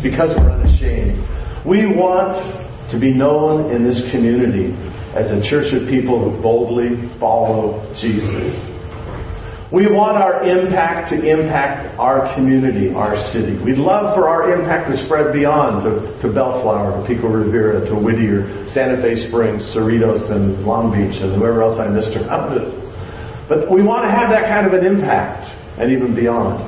It's 0.00 0.08
because 0.08 0.32
we're 0.32 0.48
unashamed. 0.48 1.20
We 1.68 1.84
want 1.84 2.32
to 2.88 2.96
be 2.96 3.12
known 3.12 3.68
in 3.68 3.84
this 3.84 4.00
community 4.08 4.72
as 5.12 5.28
a 5.28 5.44
church 5.44 5.76
of 5.76 5.92
people 5.92 6.16
who 6.16 6.40
boldly 6.40 6.96
follow 7.20 7.84
Jesus. 8.00 8.64
We 9.68 9.92
want 9.92 10.16
our 10.16 10.40
impact 10.48 11.12
to 11.12 11.20
impact 11.20 12.00
our 12.00 12.32
community, 12.32 12.96
our 12.96 13.12
city. 13.28 13.60
We'd 13.60 13.76
love 13.76 14.16
for 14.16 14.24
our 14.24 14.56
impact 14.56 14.88
to 14.88 14.96
spread 15.04 15.36
beyond 15.36 15.84
to, 15.84 16.16
to 16.24 16.32
Bellflower, 16.32 16.96
to 16.96 17.06
Pico 17.06 17.28
Rivera, 17.28 17.84
to 17.84 17.94
Whittier, 17.94 18.48
Santa 18.72 19.04
Fe 19.04 19.28
Springs, 19.28 19.60
Cerritos, 19.76 20.32
and 20.32 20.64
Long 20.64 20.96
Beach, 20.96 21.20
and 21.20 21.36
whoever 21.36 21.60
else 21.60 21.76
I 21.76 21.92
missed 21.92 22.16
around. 22.16 22.56
But 23.52 23.68
we 23.68 23.84
want 23.84 24.08
to 24.08 24.10
have 24.10 24.32
that 24.32 24.48
kind 24.48 24.64
of 24.64 24.72
an 24.72 24.88
impact, 24.88 25.44
and 25.76 25.92
even 25.92 26.16
beyond, 26.16 26.64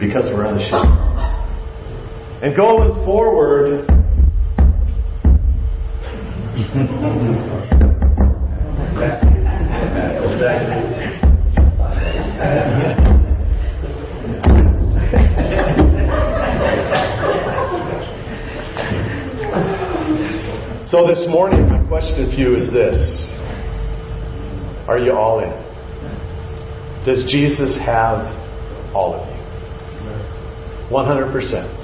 because 0.00 0.24
we're 0.32 0.48
unashamed. 0.48 1.03
And 2.44 2.54
going 2.54 2.92
forward, 3.06 3.86
so 20.86 21.06
this 21.06 21.26
morning, 21.30 21.66
my 21.70 21.82
question 21.88 22.26
to 22.26 22.36
you 22.36 22.56
is 22.56 22.70
this 22.70 22.94
Are 24.86 24.98
you 24.98 25.12
all 25.12 25.40
in? 25.40 25.48
Does 27.06 27.24
Jesus 27.32 27.78
have 27.86 28.26
all 28.94 29.14
of 29.14 29.26
you? 29.30 29.34
100%. 30.94 31.83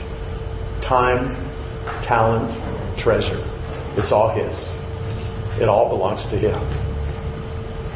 Time, 0.90 1.30
talent, 2.02 2.50
treasure. 2.98 3.38
It's 3.96 4.10
all 4.10 4.34
His. 4.34 4.58
It 5.62 5.68
all 5.68 5.88
belongs 5.88 6.26
to 6.32 6.36
Him. 6.36 6.58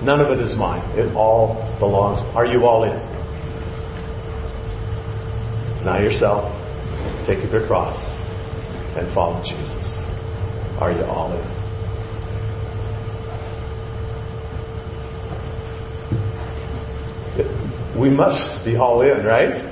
None 0.07 0.21
of 0.21 0.31
it 0.31 0.39
is 0.41 0.57
mine. 0.57 0.81
It 0.97 1.13
all 1.17 1.57
belongs. 1.81 2.21
Are 2.37 2.47
you 2.47 2.67
all 2.67 2.85
in? 2.85 2.95
Deny 5.81 6.03
yourself, 6.05 6.45
take 7.27 7.45
up 7.45 7.51
your 7.51 7.67
cross, 7.67 7.99
and 8.97 9.13
follow 9.13 9.43
Jesus. 9.43 9.99
Are 10.79 10.93
you 10.93 11.03
all 11.03 11.33
in? 11.35 11.43
We 18.01 18.09
must 18.09 18.65
be 18.65 18.77
all 18.77 19.03
in, 19.03 19.25
right? 19.25 19.65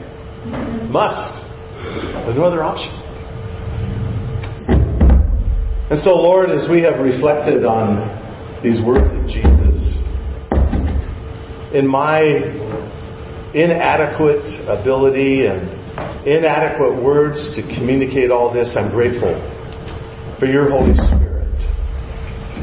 Must. 0.91 1.45
There's 2.27 2.35
no 2.35 2.43
other 2.43 2.65
option. 2.65 2.99
And 5.91 6.01
so, 6.01 6.11
Lord, 6.11 6.51
as 6.51 6.69
we 6.71 6.83
have 6.83 7.01
reflected 7.01 7.65
on 7.65 8.09
these 8.63 8.81
words 8.85 9.11
of 9.13 9.27
Jesus, 9.27 9.99
in 11.75 11.87
my 11.87 12.23
inadequate 13.55 14.45
ability 14.69 15.47
and 15.47 15.69
inadequate 16.27 17.03
words 17.03 17.57
to 17.57 17.63
communicate 17.77 18.31
all 18.31 18.53
this, 18.53 18.77
I'm 18.79 18.91
grateful 18.91 19.35
for 20.39 20.47
your 20.47 20.71
Holy 20.71 20.95
Spirit. 20.95 21.51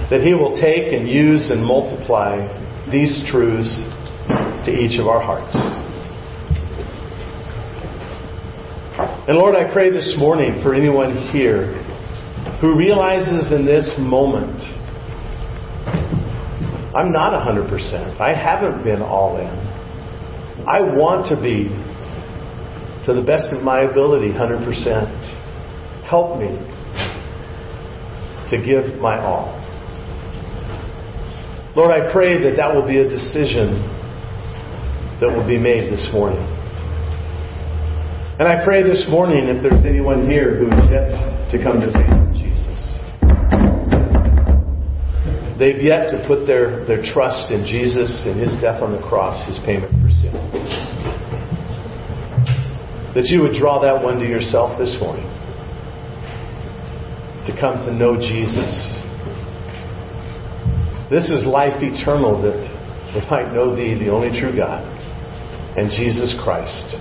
That 0.09 0.22
He 0.26 0.34
will 0.34 0.55
take 0.57 0.91
and 0.93 1.07
use 1.07 1.51
and 1.51 1.63
multiply 1.63 2.41
these 2.91 3.24
truths 3.30 3.70
to 4.65 4.72
each 4.72 4.99
of 4.99 5.07
our 5.07 5.22
hearts. 5.22 5.55
And 9.28 9.38
Lord, 9.38 9.55
I 9.55 9.72
pray 9.72 9.91
this 9.91 10.15
morning 10.17 10.61
for 10.63 10.74
anyone 10.74 11.30
here 11.30 11.76
who 12.62 12.76
realizes 12.76 13.51
in 13.53 13.66
this 13.66 13.89
moment, 13.97 14.60
I'm 16.93 17.12
not 17.12 17.32
100%. 17.47 18.20
I 18.20 18.34
haven't 18.36 18.84
been 18.84 19.01
all 19.01 19.38
in. 19.38 19.47
I 20.68 20.82
want 20.82 21.28
to 21.30 21.41
be, 21.41 21.70
to 23.05 23.14
the 23.14 23.24
best 23.26 23.53
of 23.53 23.64
my 23.64 23.82
ability, 23.82 24.34
100%. 24.34 26.03
Help 26.03 26.38
me 26.38 26.49
to 28.49 28.57
give 28.66 28.99
my 28.99 29.18
all. 29.20 29.55
Lord, 31.78 31.91
I 31.91 32.12
pray 32.12 32.43
that 32.43 32.57
that 32.57 32.76
will 32.76 32.86
be 32.86 32.97
a 32.97 33.07
decision 33.07 33.88
that 35.22 35.32
will 35.32 35.47
be 35.47 35.57
made 35.57 35.93
this 35.93 36.10
morning. 36.12 36.43
And 38.38 38.47
I 38.47 38.66
pray 38.66 38.84
this 38.84 39.05
morning 39.10 39.47
if 39.47 39.64
there's 39.64 39.86
anyone 39.86 40.30
here 40.30 40.57
who 40.57 40.68
is 40.68 40.89
yet 40.89 41.51
to 41.51 41.64
come 41.64 41.80
to 41.80 41.88
faith 41.93 42.18
They've 45.60 45.84
yet 45.84 46.10
to 46.16 46.24
put 46.26 46.47
their, 46.47 46.86
their 46.88 47.03
trust 47.03 47.51
in 47.51 47.68
Jesus 47.68 48.24
and 48.26 48.39
His 48.39 48.55
death 48.64 48.82
on 48.82 48.95
the 48.95 49.03
cross, 49.03 49.45
His 49.45 49.60
payment 49.66 49.91
for 49.99 50.10
sin. 50.10 50.32
that 53.14 53.28
you 53.28 53.41
would 53.41 53.60
draw 53.60 53.82
that 53.84 54.01
one 54.01 54.20
to 54.20 54.26
yourself 54.26 54.80
this 54.80 54.95
morning 55.01 55.28
to 57.43 57.51
come 57.60 57.84
to 57.84 57.91
know 57.91 58.16
Jesus. 58.16 58.72
This 61.12 61.28
is 61.28 61.43
life 61.43 61.82
eternal 61.84 62.39
that 62.39 62.64
we 63.12 63.22
might 63.30 63.51
know 63.51 63.76
Thee, 63.76 63.99
the 63.99 64.12
only 64.12 64.30
true 64.39 64.55
God, 64.55 64.86
and 65.76 65.91
Jesus 65.91 66.39
Christ, 66.39 66.95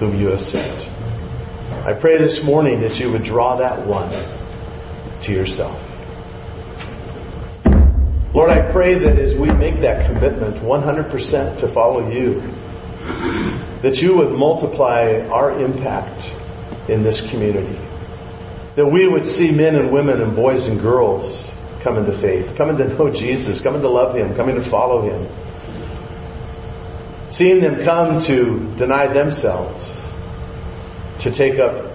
whom 0.00 0.18
you 0.18 0.28
have 0.28 0.40
sent. 0.40 0.88
I 1.84 1.92
pray 2.00 2.16
this 2.16 2.40
morning 2.44 2.80
that 2.80 2.96
you 2.96 3.12
would 3.12 3.24
draw 3.24 3.58
that 3.58 3.84
one 3.86 4.08
to 5.26 5.32
yourself. 5.32 5.93
Lord, 8.34 8.50
I 8.50 8.72
pray 8.72 8.98
that 8.98 9.14
as 9.14 9.38
we 9.38 9.46
make 9.54 9.80
that 9.86 10.10
commitment 10.10 10.58
100% 10.58 11.60
to 11.62 11.72
follow 11.72 12.10
you, 12.10 12.42
that 13.86 13.94
you 14.02 14.16
would 14.16 14.34
multiply 14.34 15.22
our 15.30 15.54
impact 15.62 16.18
in 16.90 17.04
this 17.04 17.22
community. 17.30 17.78
That 18.74 18.90
we 18.90 19.06
would 19.06 19.22
see 19.38 19.52
men 19.54 19.76
and 19.76 19.92
women 19.92 20.20
and 20.20 20.34
boys 20.34 20.66
and 20.66 20.82
girls 20.82 21.22
coming 21.84 22.10
to 22.10 22.20
faith, 22.20 22.50
coming 22.58 22.76
to 22.78 22.88
know 22.88 23.06
Jesus, 23.06 23.62
coming 23.62 23.82
to 23.82 23.88
love 23.88 24.16
Him, 24.16 24.34
coming 24.34 24.56
to 24.56 24.66
follow 24.68 25.06
Him. 25.06 25.30
Seeing 27.30 27.60
them 27.60 27.86
come 27.86 28.18
to 28.26 28.34
deny 28.74 29.06
themselves, 29.14 29.78
to 31.22 31.30
take 31.30 31.60
up 31.62 31.86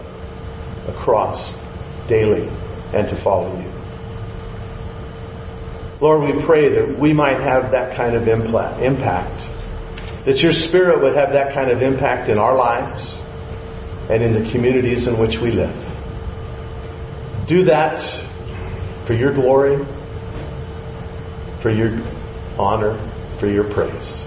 a 0.87 0.95
cross 1.03 1.35
daily, 2.07 2.47
and 2.95 3.11
to 3.11 3.21
follow 3.23 3.59
you. 3.59 3.68
Lord, 6.01 6.23
we 6.23 6.45
pray 6.45 6.69
that 6.69 6.97
we 6.97 7.11
might 7.11 7.43
have 7.43 7.71
that 7.71 7.97
kind 7.97 8.15
of 8.15 8.23
impact, 8.29 9.35
that 10.25 10.37
your 10.39 10.53
Spirit 10.71 11.03
would 11.03 11.13
have 11.15 11.33
that 11.33 11.53
kind 11.53 11.69
of 11.69 11.81
impact 11.81 12.29
in 12.29 12.37
our 12.37 12.55
lives 12.55 13.03
and 14.07 14.23
in 14.23 14.31
the 14.31 14.49
communities 14.49 15.07
in 15.07 15.19
which 15.19 15.35
we 15.43 15.51
live. 15.51 15.75
Do 17.49 17.65
that 17.65 17.99
for 19.05 19.13
your 19.13 19.35
glory, 19.35 19.75
for 21.61 21.69
your 21.69 21.99
honor, 22.55 22.95
for 23.41 23.51
your 23.51 23.67
praise. 23.73 24.23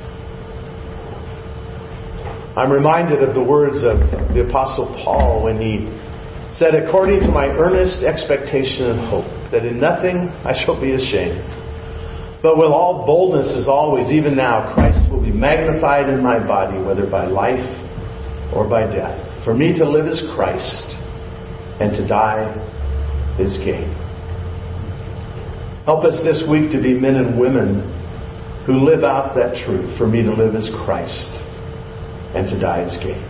I'm 2.52 2.70
reminded 2.70 3.22
of 3.24 3.32
the 3.32 3.42
words 3.42 3.78
of 3.78 3.96
the 4.36 4.44
Apostle 4.46 4.92
Paul 5.02 5.44
when 5.44 5.56
he 5.56 5.88
said, 6.52 6.74
According 6.74 7.20
to 7.20 7.32
my 7.32 7.48
earnest 7.48 8.04
expectation 8.04 8.90
and 8.92 9.00
hope, 9.08 9.24
that 9.52 9.64
in 9.64 9.80
nothing 9.80 10.28
I 10.44 10.52
shall 10.52 10.78
be 10.78 10.92
ashamed 10.92 11.61
but 12.42 12.58
with 12.58 12.70
all 12.70 13.06
boldness 13.06 13.54
as 13.54 13.68
always, 13.68 14.10
even 14.10 14.34
now, 14.34 14.74
Christ 14.74 15.08
will 15.08 15.22
be 15.22 15.30
magnified 15.30 16.08
in 16.10 16.20
my 16.20 16.44
body, 16.44 16.82
whether 16.82 17.08
by 17.08 17.24
life 17.24 17.62
or 18.52 18.68
by 18.68 18.82
death. 18.82 19.14
For 19.44 19.54
me 19.54 19.78
to 19.78 19.88
live 19.88 20.06
is 20.06 20.20
Christ, 20.34 20.82
and 21.78 21.94
to 21.94 22.06
die 22.06 22.50
is 23.38 23.56
gain. 23.58 23.94
Help 25.86 26.04
us 26.04 26.18
this 26.24 26.42
week 26.50 26.72
to 26.72 26.82
be 26.82 26.98
men 26.98 27.14
and 27.14 27.38
women 27.38 27.86
who 28.66 28.74
live 28.74 29.04
out 29.04 29.34
that 29.36 29.62
truth. 29.64 29.96
For 29.96 30.08
me 30.08 30.22
to 30.22 30.34
live 30.34 30.56
is 30.56 30.68
Christ, 30.84 31.30
and 32.34 32.50
to 32.50 32.58
die 32.58 32.82
is 32.82 32.98
gain. 32.98 33.22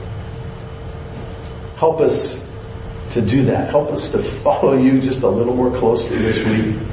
Help 1.76 2.00
us 2.00 2.16
to 3.12 3.20
do 3.20 3.44
that. 3.44 3.68
Help 3.68 3.92
us 3.92 4.08
to 4.12 4.24
follow 4.42 4.72
you 4.72 5.02
just 5.02 5.22
a 5.22 5.28
little 5.28 5.54
more 5.54 5.76
closely 5.78 6.16
this 6.16 6.40
week 6.48 6.91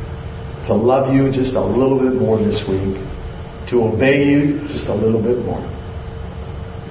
to 0.67 0.73
love 0.73 1.13
you 1.13 1.31
just 1.31 1.55
a 1.55 1.63
little 1.63 1.99
bit 1.99 2.19
more 2.19 2.37
this 2.37 2.61
week, 2.67 2.97
to 3.69 3.83
obey 3.83 4.25
you 4.25 4.61
just 4.67 4.87
a 4.87 4.95
little 4.95 5.21
bit 5.21 5.45
more. 5.45 5.61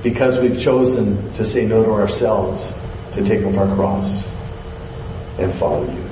Because 0.03 0.39
we've 0.41 0.63
chosen 0.63 1.17
to 1.37 1.45
say 1.45 1.67
no 1.67 1.85
to 1.85 1.91
ourselves, 1.91 2.63
to 3.15 3.23
take 3.23 3.45
up 3.45 3.55
our 3.59 3.75
cross 3.75 4.07
and 5.39 5.53
follow 5.59 5.85
you. 5.85 6.09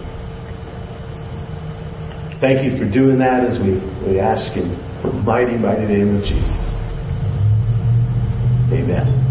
Thank 2.40 2.64
you 2.64 2.76
for 2.76 2.84
doing 2.90 3.18
that 3.18 3.48
as 3.48 3.58
we, 3.62 3.80
we 4.06 4.20
ask 4.20 4.56
in 4.56 4.70
the 5.02 5.12
mighty, 5.24 5.56
mighty 5.56 5.86
name 5.86 6.16
of 6.16 6.22
Jesus. 6.22 6.76
Amen. 8.72 9.25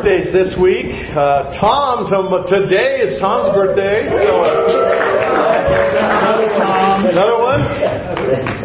Birthdays 0.00 0.32
this 0.32 0.56
week. 0.56 0.88
Uh, 1.12 1.52
Tom, 1.60 2.08
today 2.48 3.04
is 3.04 3.20
Tom's 3.20 3.52
birthday. 3.52 4.08
So, 4.08 4.32
uh, 4.40 4.56
another 7.04 7.36
one. 7.36 7.60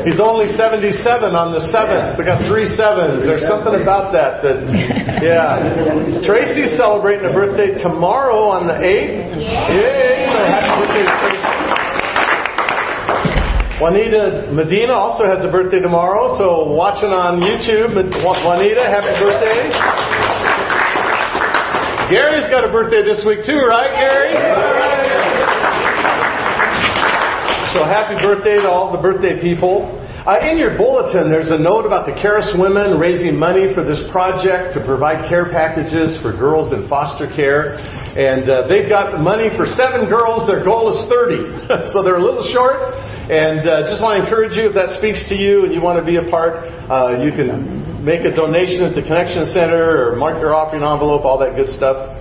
He's 0.07 0.23
only 0.23 0.47
77 0.47 1.35
on 1.35 1.51
the 1.51 1.59
7th. 1.75 2.15
We 2.15 2.23
got 2.23 2.47
three 2.47 2.63
sevens. 2.63 3.27
There's 3.27 3.43
something 3.51 3.75
about 3.75 4.15
that 4.15 4.47
that, 4.47 4.63
yeah. 5.19 6.23
Tracy's 6.23 6.77
celebrating 6.79 7.27
a 7.27 7.33
birthday 7.35 7.75
tomorrow 7.83 8.47
on 8.55 8.71
the 8.71 8.79
8th. 8.79 9.35
Yay! 9.35 10.31
So 10.31 10.39
happy 10.39 10.71
birthday 10.87 11.03
Tracy. 11.19 11.51
Juanita 13.75 14.55
Medina 14.55 14.95
also 14.95 15.27
has 15.27 15.43
a 15.43 15.51
birthday 15.51 15.81
tomorrow, 15.83 16.37
so 16.39 16.71
watching 16.71 17.11
on 17.11 17.43
YouTube, 17.43 17.91
Juanita, 17.91 18.87
happy 18.87 19.19
birthday. 19.19 19.67
Gary's 22.05 22.45
got 22.53 22.61
a 22.61 22.69
birthday 22.69 23.01
this 23.01 23.25
week 23.25 23.41
too, 23.41 23.65
right, 23.65 23.89
Gary? 23.97 24.29
So 27.73 27.81
happy 27.81 28.13
birthday 28.21 28.61
to 28.61 28.69
all 28.69 28.93
the 28.93 29.01
birthday 29.01 29.41
people. 29.41 29.89
Uh, 30.21 30.37
in 30.45 30.61
your 30.61 30.77
bulletin, 30.77 31.33
there's 31.33 31.49
a 31.49 31.57
note 31.57 31.81
about 31.89 32.05
the 32.05 32.13
Charis 32.21 32.53
women 32.61 33.01
raising 33.01 33.33
money 33.33 33.73
for 33.73 33.81
this 33.81 34.05
project 34.13 34.77
to 34.77 34.85
provide 34.85 35.25
care 35.25 35.49
packages 35.49 36.21
for 36.21 36.29
girls 36.29 36.69
in 36.77 36.85
foster 36.85 37.25
care. 37.25 37.81
And 38.13 38.45
uh, 38.45 38.69
they've 38.69 38.89
got 38.89 39.17
money 39.17 39.49
for 39.57 39.65
seven 39.65 40.05
girls. 40.05 40.45
Their 40.45 40.61
goal 40.61 40.93
is 40.93 41.09
30. 41.09 41.89
so 41.93 42.05
they're 42.05 42.21
a 42.21 42.25
little 42.25 42.45
short. 42.53 42.93
And 43.33 43.65
uh, 43.65 43.89
just 43.89 43.97
want 43.97 44.21
to 44.21 44.29
encourage 44.29 44.53
you, 44.53 44.69
if 44.69 44.77
that 44.77 45.01
speaks 45.01 45.25
to 45.29 45.35
you 45.35 45.65
and 45.65 45.73
you 45.73 45.81
want 45.81 45.97
to 45.97 46.05
be 46.05 46.21
a 46.21 46.25
part, 46.29 46.69
uh, 46.85 47.17
you 47.17 47.33
can 47.33 47.94
make 48.05 48.21
a 48.21 48.29
donation 48.29 48.85
at 48.85 48.93
the 48.93 49.01
Connection 49.01 49.49
Center 49.49 50.13
or 50.13 50.15
mark 50.15 50.37
your 50.37 50.53
offering 50.53 50.85
envelope, 50.85 51.25
all 51.25 51.41
that 51.41 51.57
good 51.57 51.73
stuff. 51.73 52.13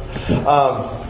Um, 0.49 1.05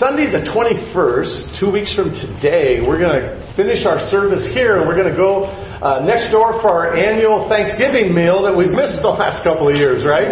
Sunday 0.00 0.32
the 0.32 0.40
21st, 0.40 1.60
two 1.60 1.68
weeks 1.68 1.92
from 1.92 2.16
today, 2.16 2.80
we're 2.80 2.96
going 2.96 3.20
to 3.20 3.36
finish 3.54 3.84
our 3.84 4.00
service 4.08 4.48
here 4.56 4.80
and 4.80 4.88
we're 4.88 4.96
going 4.96 5.12
to 5.12 5.20
go 5.20 5.44
uh, 5.44 6.00
next 6.00 6.32
door 6.32 6.56
for 6.64 6.72
our 6.72 6.96
annual 6.96 7.44
Thanksgiving 7.52 8.16
meal 8.16 8.40
that 8.40 8.56
we've 8.56 8.72
missed 8.72 9.04
the 9.04 9.12
last 9.12 9.44
couple 9.44 9.68
of 9.68 9.76
years, 9.76 10.00
right? 10.08 10.26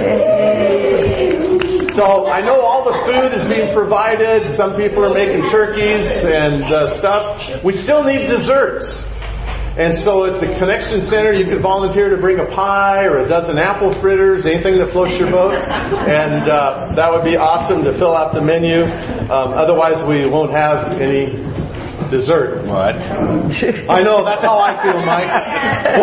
So 1.93 2.25
I 2.25 2.41
know 2.41 2.65
all 2.65 2.89
the 2.89 2.97
food 3.05 3.37
is 3.37 3.45
being 3.53 3.77
provided. 3.77 4.49
Some 4.57 4.81
people 4.81 5.05
are 5.05 5.13
making 5.13 5.45
turkeys 5.53 6.09
and 6.25 6.65
uh, 6.65 6.97
stuff. 6.97 7.61
We 7.61 7.77
still 7.85 8.01
need 8.01 8.33
desserts. 8.33 8.89
And 9.79 9.95
so 10.03 10.27
at 10.27 10.43
the 10.43 10.51
Connection 10.59 11.07
Center, 11.07 11.31
you 11.31 11.47
could 11.47 11.63
volunteer 11.63 12.11
to 12.11 12.19
bring 12.19 12.43
a 12.43 12.51
pie 12.51 13.07
or 13.07 13.23
a 13.23 13.29
dozen 13.31 13.63
apple 13.63 13.95
fritters, 14.03 14.43
anything 14.43 14.75
that 14.83 14.91
floats 14.91 15.15
your 15.23 15.31
boat. 15.31 15.55
And 15.55 16.51
uh, 16.51 16.99
that 16.99 17.07
would 17.07 17.23
be 17.23 17.39
awesome 17.39 17.87
to 17.87 17.95
fill 17.95 18.11
out 18.11 18.35
the 18.35 18.43
menu. 18.43 18.83
Um, 19.31 19.55
otherwise, 19.55 20.03
we 20.03 20.27
won't 20.27 20.51
have 20.51 20.99
any 20.99 21.31
dessert. 22.11 22.67
What? 22.67 22.99
I 23.87 24.03
know, 24.03 24.27
that's 24.27 24.43
how 24.43 24.59
I 24.59 24.75
feel, 24.83 24.99
Mike. 24.99 25.31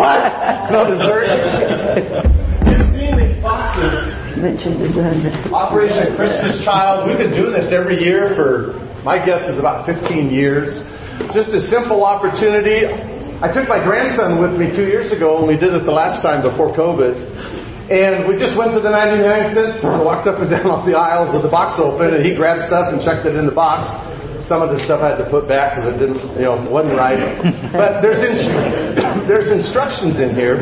what? 0.00 0.24
No 0.72 0.88
dessert? 0.88 1.28
You've 2.72 2.88
seen 2.96 3.12
these 3.12 3.36
boxes. 3.44 3.92
Operation 5.52 6.16
Christmas 6.16 6.64
Child. 6.64 7.12
We've 7.12 7.20
been 7.20 7.36
doing 7.36 7.52
this 7.52 7.68
every 7.76 8.00
year 8.00 8.32
for, 8.32 8.80
my 9.04 9.20
guess 9.20 9.44
is 9.52 9.60
about 9.60 9.84
15 9.84 10.32
years. 10.32 10.80
Just 11.36 11.52
a 11.52 11.60
simple 11.68 12.08
opportunity 12.08 13.12
I 13.36 13.52
took 13.52 13.68
my 13.68 13.76
grandson 13.84 14.40
with 14.40 14.56
me 14.56 14.72
two 14.72 14.88
years 14.88 15.12
ago, 15.12 15.36
and 15.36 15.44
we 15.44 15.60
did 15.60 15.68
it 15.76 15.84
the 15.84 15.92
last 15.92 16.24
time 16.24 16.40
before 16.40 16.72
COVID. 16.72 17.20
And 17.92 18.24
we 18.24 18.32
just 18.40 18.56
went 18.56 18.72
to 18.72 18.80
the 18.80 18.88
99 18.88 19.52
cent 19.52 19.76
store, 19.76 20.00
walked 20.00 20.24
up 20.24 20.40
and 20.40 20.48
down 20.48 20.64
off 20.72 20.88
the 20.88 20.96
aisles 20.96 21.36
with 21.36 21.44
the 21.44 21.52
box 21.52 21.76
open, 21.76 22.16
and 22.16 22.24
he 22.24 22.32
grabbed 22.32 22.64
stuff 22.64 22.88
and 22.88 22.96
checked 23.04 23.28
it 23.28 23.36
in 23.36 23.44
the 23.44 23.52
box. 23.52 23.92
Some 24.48 24.64
of 24.64 24.72
the 24.72 24.80
stuff 24.88 25.04
I 25.04 25.12
had 25.12 25.20
to 25.20 25.28
put 25.28 25.44
back 25.52 25.76
because 25.76 25.92
it 25.92 25.98
didn't, 26.00 26.22
you 26.40 26.48
know, 26.48 26.56
wasn't 26.64 26.96
right. 26.96 27.20
But 27.76 28.00
there's 28.00 28.24
instru- 28.24 29.28
there's 29.28 29.52
instructions 29.52 30.16
in 30.16 30.32
here. 30.32 30.56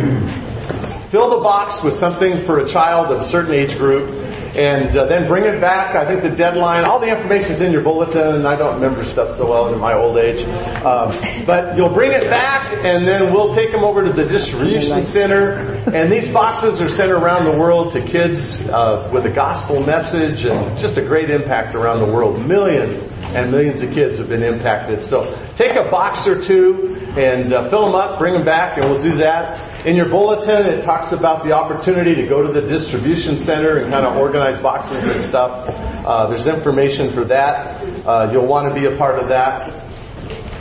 Fill 1.14 1.30
the 1.30 1.46
box 1.46 1.78
with 1.86 1.94
something 2.02 2.42
for 2.42 2.66
a 2.66 2.66
child 2.66 3.14
of 3.14 3.22
a 3.22 3.26
certain 3.30 3.54
age 3.54 3.78
group 3.78 4.23
and 4.54 4.94
uh, 4.94 5.06
then 5.10 5.26
bring 5.26 5.44
it 5.44 5.60
back. 5.60 5.98
I 5.98 6.06
think 6.06 6.22
the 6.22 6.30
deadline, 6.34 6.86
all 6.86 7.02
the 7.02 7.10
information 7.10 7.58
is 7.58 7.60
in 7.60 7.74
your 7.74 7.82
bulletin, 7.82 8.42
and 8.42 8.46
I 8.46 8.54
don't 8.54 8.78
remember 8.78 9.02
stuff 9.02 9.34
so 9.34 9.50
well 9.50 9.74
in 9.74 9.78
my 9.82 9.94
old 9.94 10.14
age. 10.14 10.42
Um, 10.86 11.44
but 11.46 11.74
you'll 11.74 11.92
bring 11.92 12.14
it 12.14 12.30
back, 12.30 12.70
and 12.70 13.02
then 13.02 13.34
we'll 13.34 13.54
take 13.54 13.74
them 13.74 13.82
over 13.82 14.06
to 14.06 14.14
the 14.14 14.26
distribution 14.26 15.06
center. 15.10 15.58
And 15.90 16.06
these 16.06 16.30
boxes 16.30 16.78
are 16.78 16.90
sent 16.94 17.10
around 17.10 17.50
the 17.50 17.58
world 17.58 17.92
to 17.98 18.00
kids 18.06 18.38
uh, 18.70 19.10
with 19.10 19.26
a 19.26 19.34
gospel 19.34 19.82
message 19.82 20.46
and 20.46 20.78
just 20.78 20.96
a 20.98 21.02
great 21.02 21.30
impact 21.30 21.74
around 21.74 21.98
the 22.00 22.10
world. 22.10 22.38
Millions 22.38 23.13
and 23.34 23.50
millions 23.50 23.82
of 23.82 23.90
kids 23.90 24.16
have 24.22 24.30
been 24.30 24.46
impacted. 24.46 25.02
So 25.10 25.34
take 25.58 25.74
a 25.74 25.90
box 25.90 26.22
or 26.30 26.38
two 26.38 26.94
and 27.18 27.50
uh, 27.50 27.66
fill 27.68 27.90
them 27.90 27.98
up, 27.98 28.22
bring 28.22 28.34
them 28.34 28.46
back, 28.46 28.78
and 28.78 28.86
we'll 28.86 29.02
do 29.02 29.18
that. 29.18 29.86
In 29.86 29.98
your 29.98 30.08
bulletin, 30.08 30.70
it 30.70 30.86
talks 30.86 31.12
about 31.12 31.44
the 31.44 31.52
opportunity 31.52 32.14
to 32.14 32.24
go 32.30 32.40
to 32.40 32.48
the 32.54 32.64
distribution 32.64 33.36
center 33.42 33.82
and 33.82 33.90
kind 33.90 34.06
of 34.06 34.16
organize 34.16 34.56
boxes 34.62 35.04
and 35.04 35.20
stuff. 35.28 35.66
Uh, 35.68 36.30
there's 36.30 36.46
information 36.46 37.12
for 37.12 37.26
that. 37.26 37.82
Uh, 38.06 38.30
you'll 38.32 38.48
want 38.48 38.70
to 38.70 38.74
be 38.74 38.86
a 38.86 38.96
part 38.96 39.18
of 39.18 39.28
that. 39.28 39.84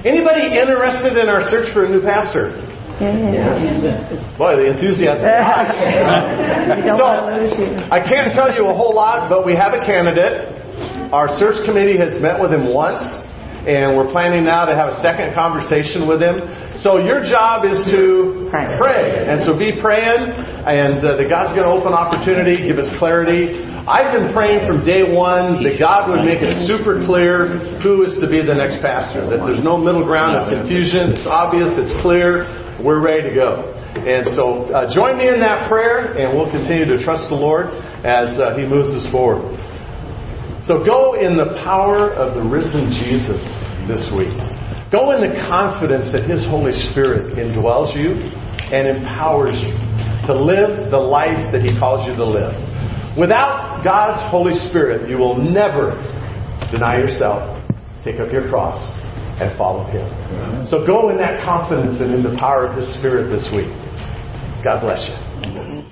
Anybody 0.04 0.52
interested 0.52 1.16
in 1.16 1.30
our 1.30 1.48
search 1.48 1.72
for 1.72 1.86
a 1.86 1.90
new 1.90 2.02
pastor? 2.02 2.52
Yeah. 3.00 4.38
Boy, 4.38 4.56
the 4.58 4.76
enthusiasm. 4.76 5.26
so, 7.00 7.06
I 7.90 8.00
can't 8.04 8.34
tell 8.34 8.54
you 8.54 8.68
a 8.68 8.74
whole 8.74 8.94
lot, 8.94 9.30
but 9.30 9.46
we 9.46 9.56
have 9.56 9.74
a 9.74 9.80
candidate. 9.80 10.53
Our 11.14 11.30
search 11.38 11.62
committee 11.62 11.94
has 12.02 12.18
met 12.18 12.42
with 12.42 12.50
him 12.50 12.74
once, 12.74 13.06
and 13.70 13.94
we're 13.94 14.10
planning 14.10 14.50
now 14.50 14.66
to 14.66 14.74
have 14.74 14.98
a 14.98 15.00
second 15.06 15.38
conversation 15.38 16.10
with 16.10 16.18
him. 16.18 16.42
So 16.82 16.98
your 16.98 17.22
job 17.22 17.70
is 17.70 17.78
to 17.94 18.50
pray. 18.50 18.66
pray. 18.82 19.30
And 19.30 19.46
so 19.46 19.54
be 19.54 19.78
praying, 19.78 20.34
and 20.66 21.06
uh, 21.06 21.22
that 21.22 21.30
God's 21.30 21.54
going 21.54 21.70
to 21.70 21.74
open 21.78 21.94
opportunity, 21.94 22.66
give 22.66 22.82
us 22.82 22.90
clarity. 22.98 23.62
I've 23.86 24.10
been 24.10 24.34
praying 24.34 24.66
from 24.66 24.82
day 24.82 25.06
one 25.06 25.62
that 25.62 25.78
God 25.78 26.10
would 26.10 26.26
make 26.26 26.42
it 26.42 26.50
super 26.66 27.06
clear 27.06 27.62
who 27.86 28.10
is 28.10 28.18
to 28.18 28.26
be 28.26 28.42
the 28.42 28.58
next 28.58 28.82
pastor, 28.82 29.30
that 29.30 29.46
there's 29.46 29.62
no 29.62 29.78
middle 29.78 30.02
ground 30.02 30.42
of 30.42 30.50
confusion. 30.50 31.14
It's 31.14 31.30
obvious, 31.30 31.78
it's 31.78 31.94
clear, 32.02 32.50
we're 32.82 33.06
ready 33.06 33.30
to 33.30 33.34
go. 33.38 33.70
And 34.02 34.26
so 34.34 34.66
uh, 34.74 34.90
join 34.90 35.22
me 35.22 35.30
in 35.30 35.38
that 35.46 35.70
prayer, 35.70 36.18
and 36.18 36.34
we'll 36.34 36.50
continue 36.50 36.90
to 36.90 36.98
trust 37.06 37.30
the 37.30 37.38
Lord 37.38 37.70
as 38.02 38.34
uh, 38.42 38.58
He 38.58 38.66
moves 38.66 38.98
us 38.98 39.06
forward. 39.14 39.73
So 40.64 40.80
go 40.80 41.20
in 41.20 41.36
the 41.36 41.60
power 41.60 42.16
of 42.16 42.40
the 42.40 42.42
risen 42.42 42.88
Jesus 43.04 43.44
this 43.84 44.08
week. 44.16 44.32
Go 44.96 45.12
in 45.12 45.20
the 45.20 45.36
confidence 45.44 46.16
that 46.16 46.24
His 46.24 46.48
Holy 46.48 46.72
Spirit 46.92 47.36
indwells 47.36 47.92
you 47.92 48.16
and 48.72 48.88
empowers 48.88 49.60
you 49.60 49.76
to 50.24 50.32
live 50.32 50.88
the 50.88 51.04
life 51.04 51.52
that 51.52 51.60
He 51.60 51.76
calls 51.76 52.08
you 52.08 52.16
to 52.16 52.24
live. 52.24 52.56
Without 53.20 53.84
God's 53.84 54.24
Holy 54.32 54.56
Spirit, 54.72 55.10
you 55.10 55.18
will 55.18 55.36
never 55.36 56.00
deny 56.72 56.96
yourself, 56.96 57.44
take 58.06 58.24
up 58.24 58.32
your 58.32 58.48
cross, 58.48 58.80
and 59.44 59.52
follow 59.58 59.84
Him. 59.92 60.08
So 60.72 60.88
go 60.88 61.10
in 61.10 61.18
that 61.18 61.44
confidence 61.44 62.00
and 62.00 62.16
in 62.16 62.24
the 62.24 62.40
power 62.40 62.68
of 62.72 62.80
His 62.80 62.88
Spirit 63.00 63.28
this 63.28 63.52
week. 63.52 63.68
God 64.64 64.80
bless 64.80 65.04
you. 65.12 65.83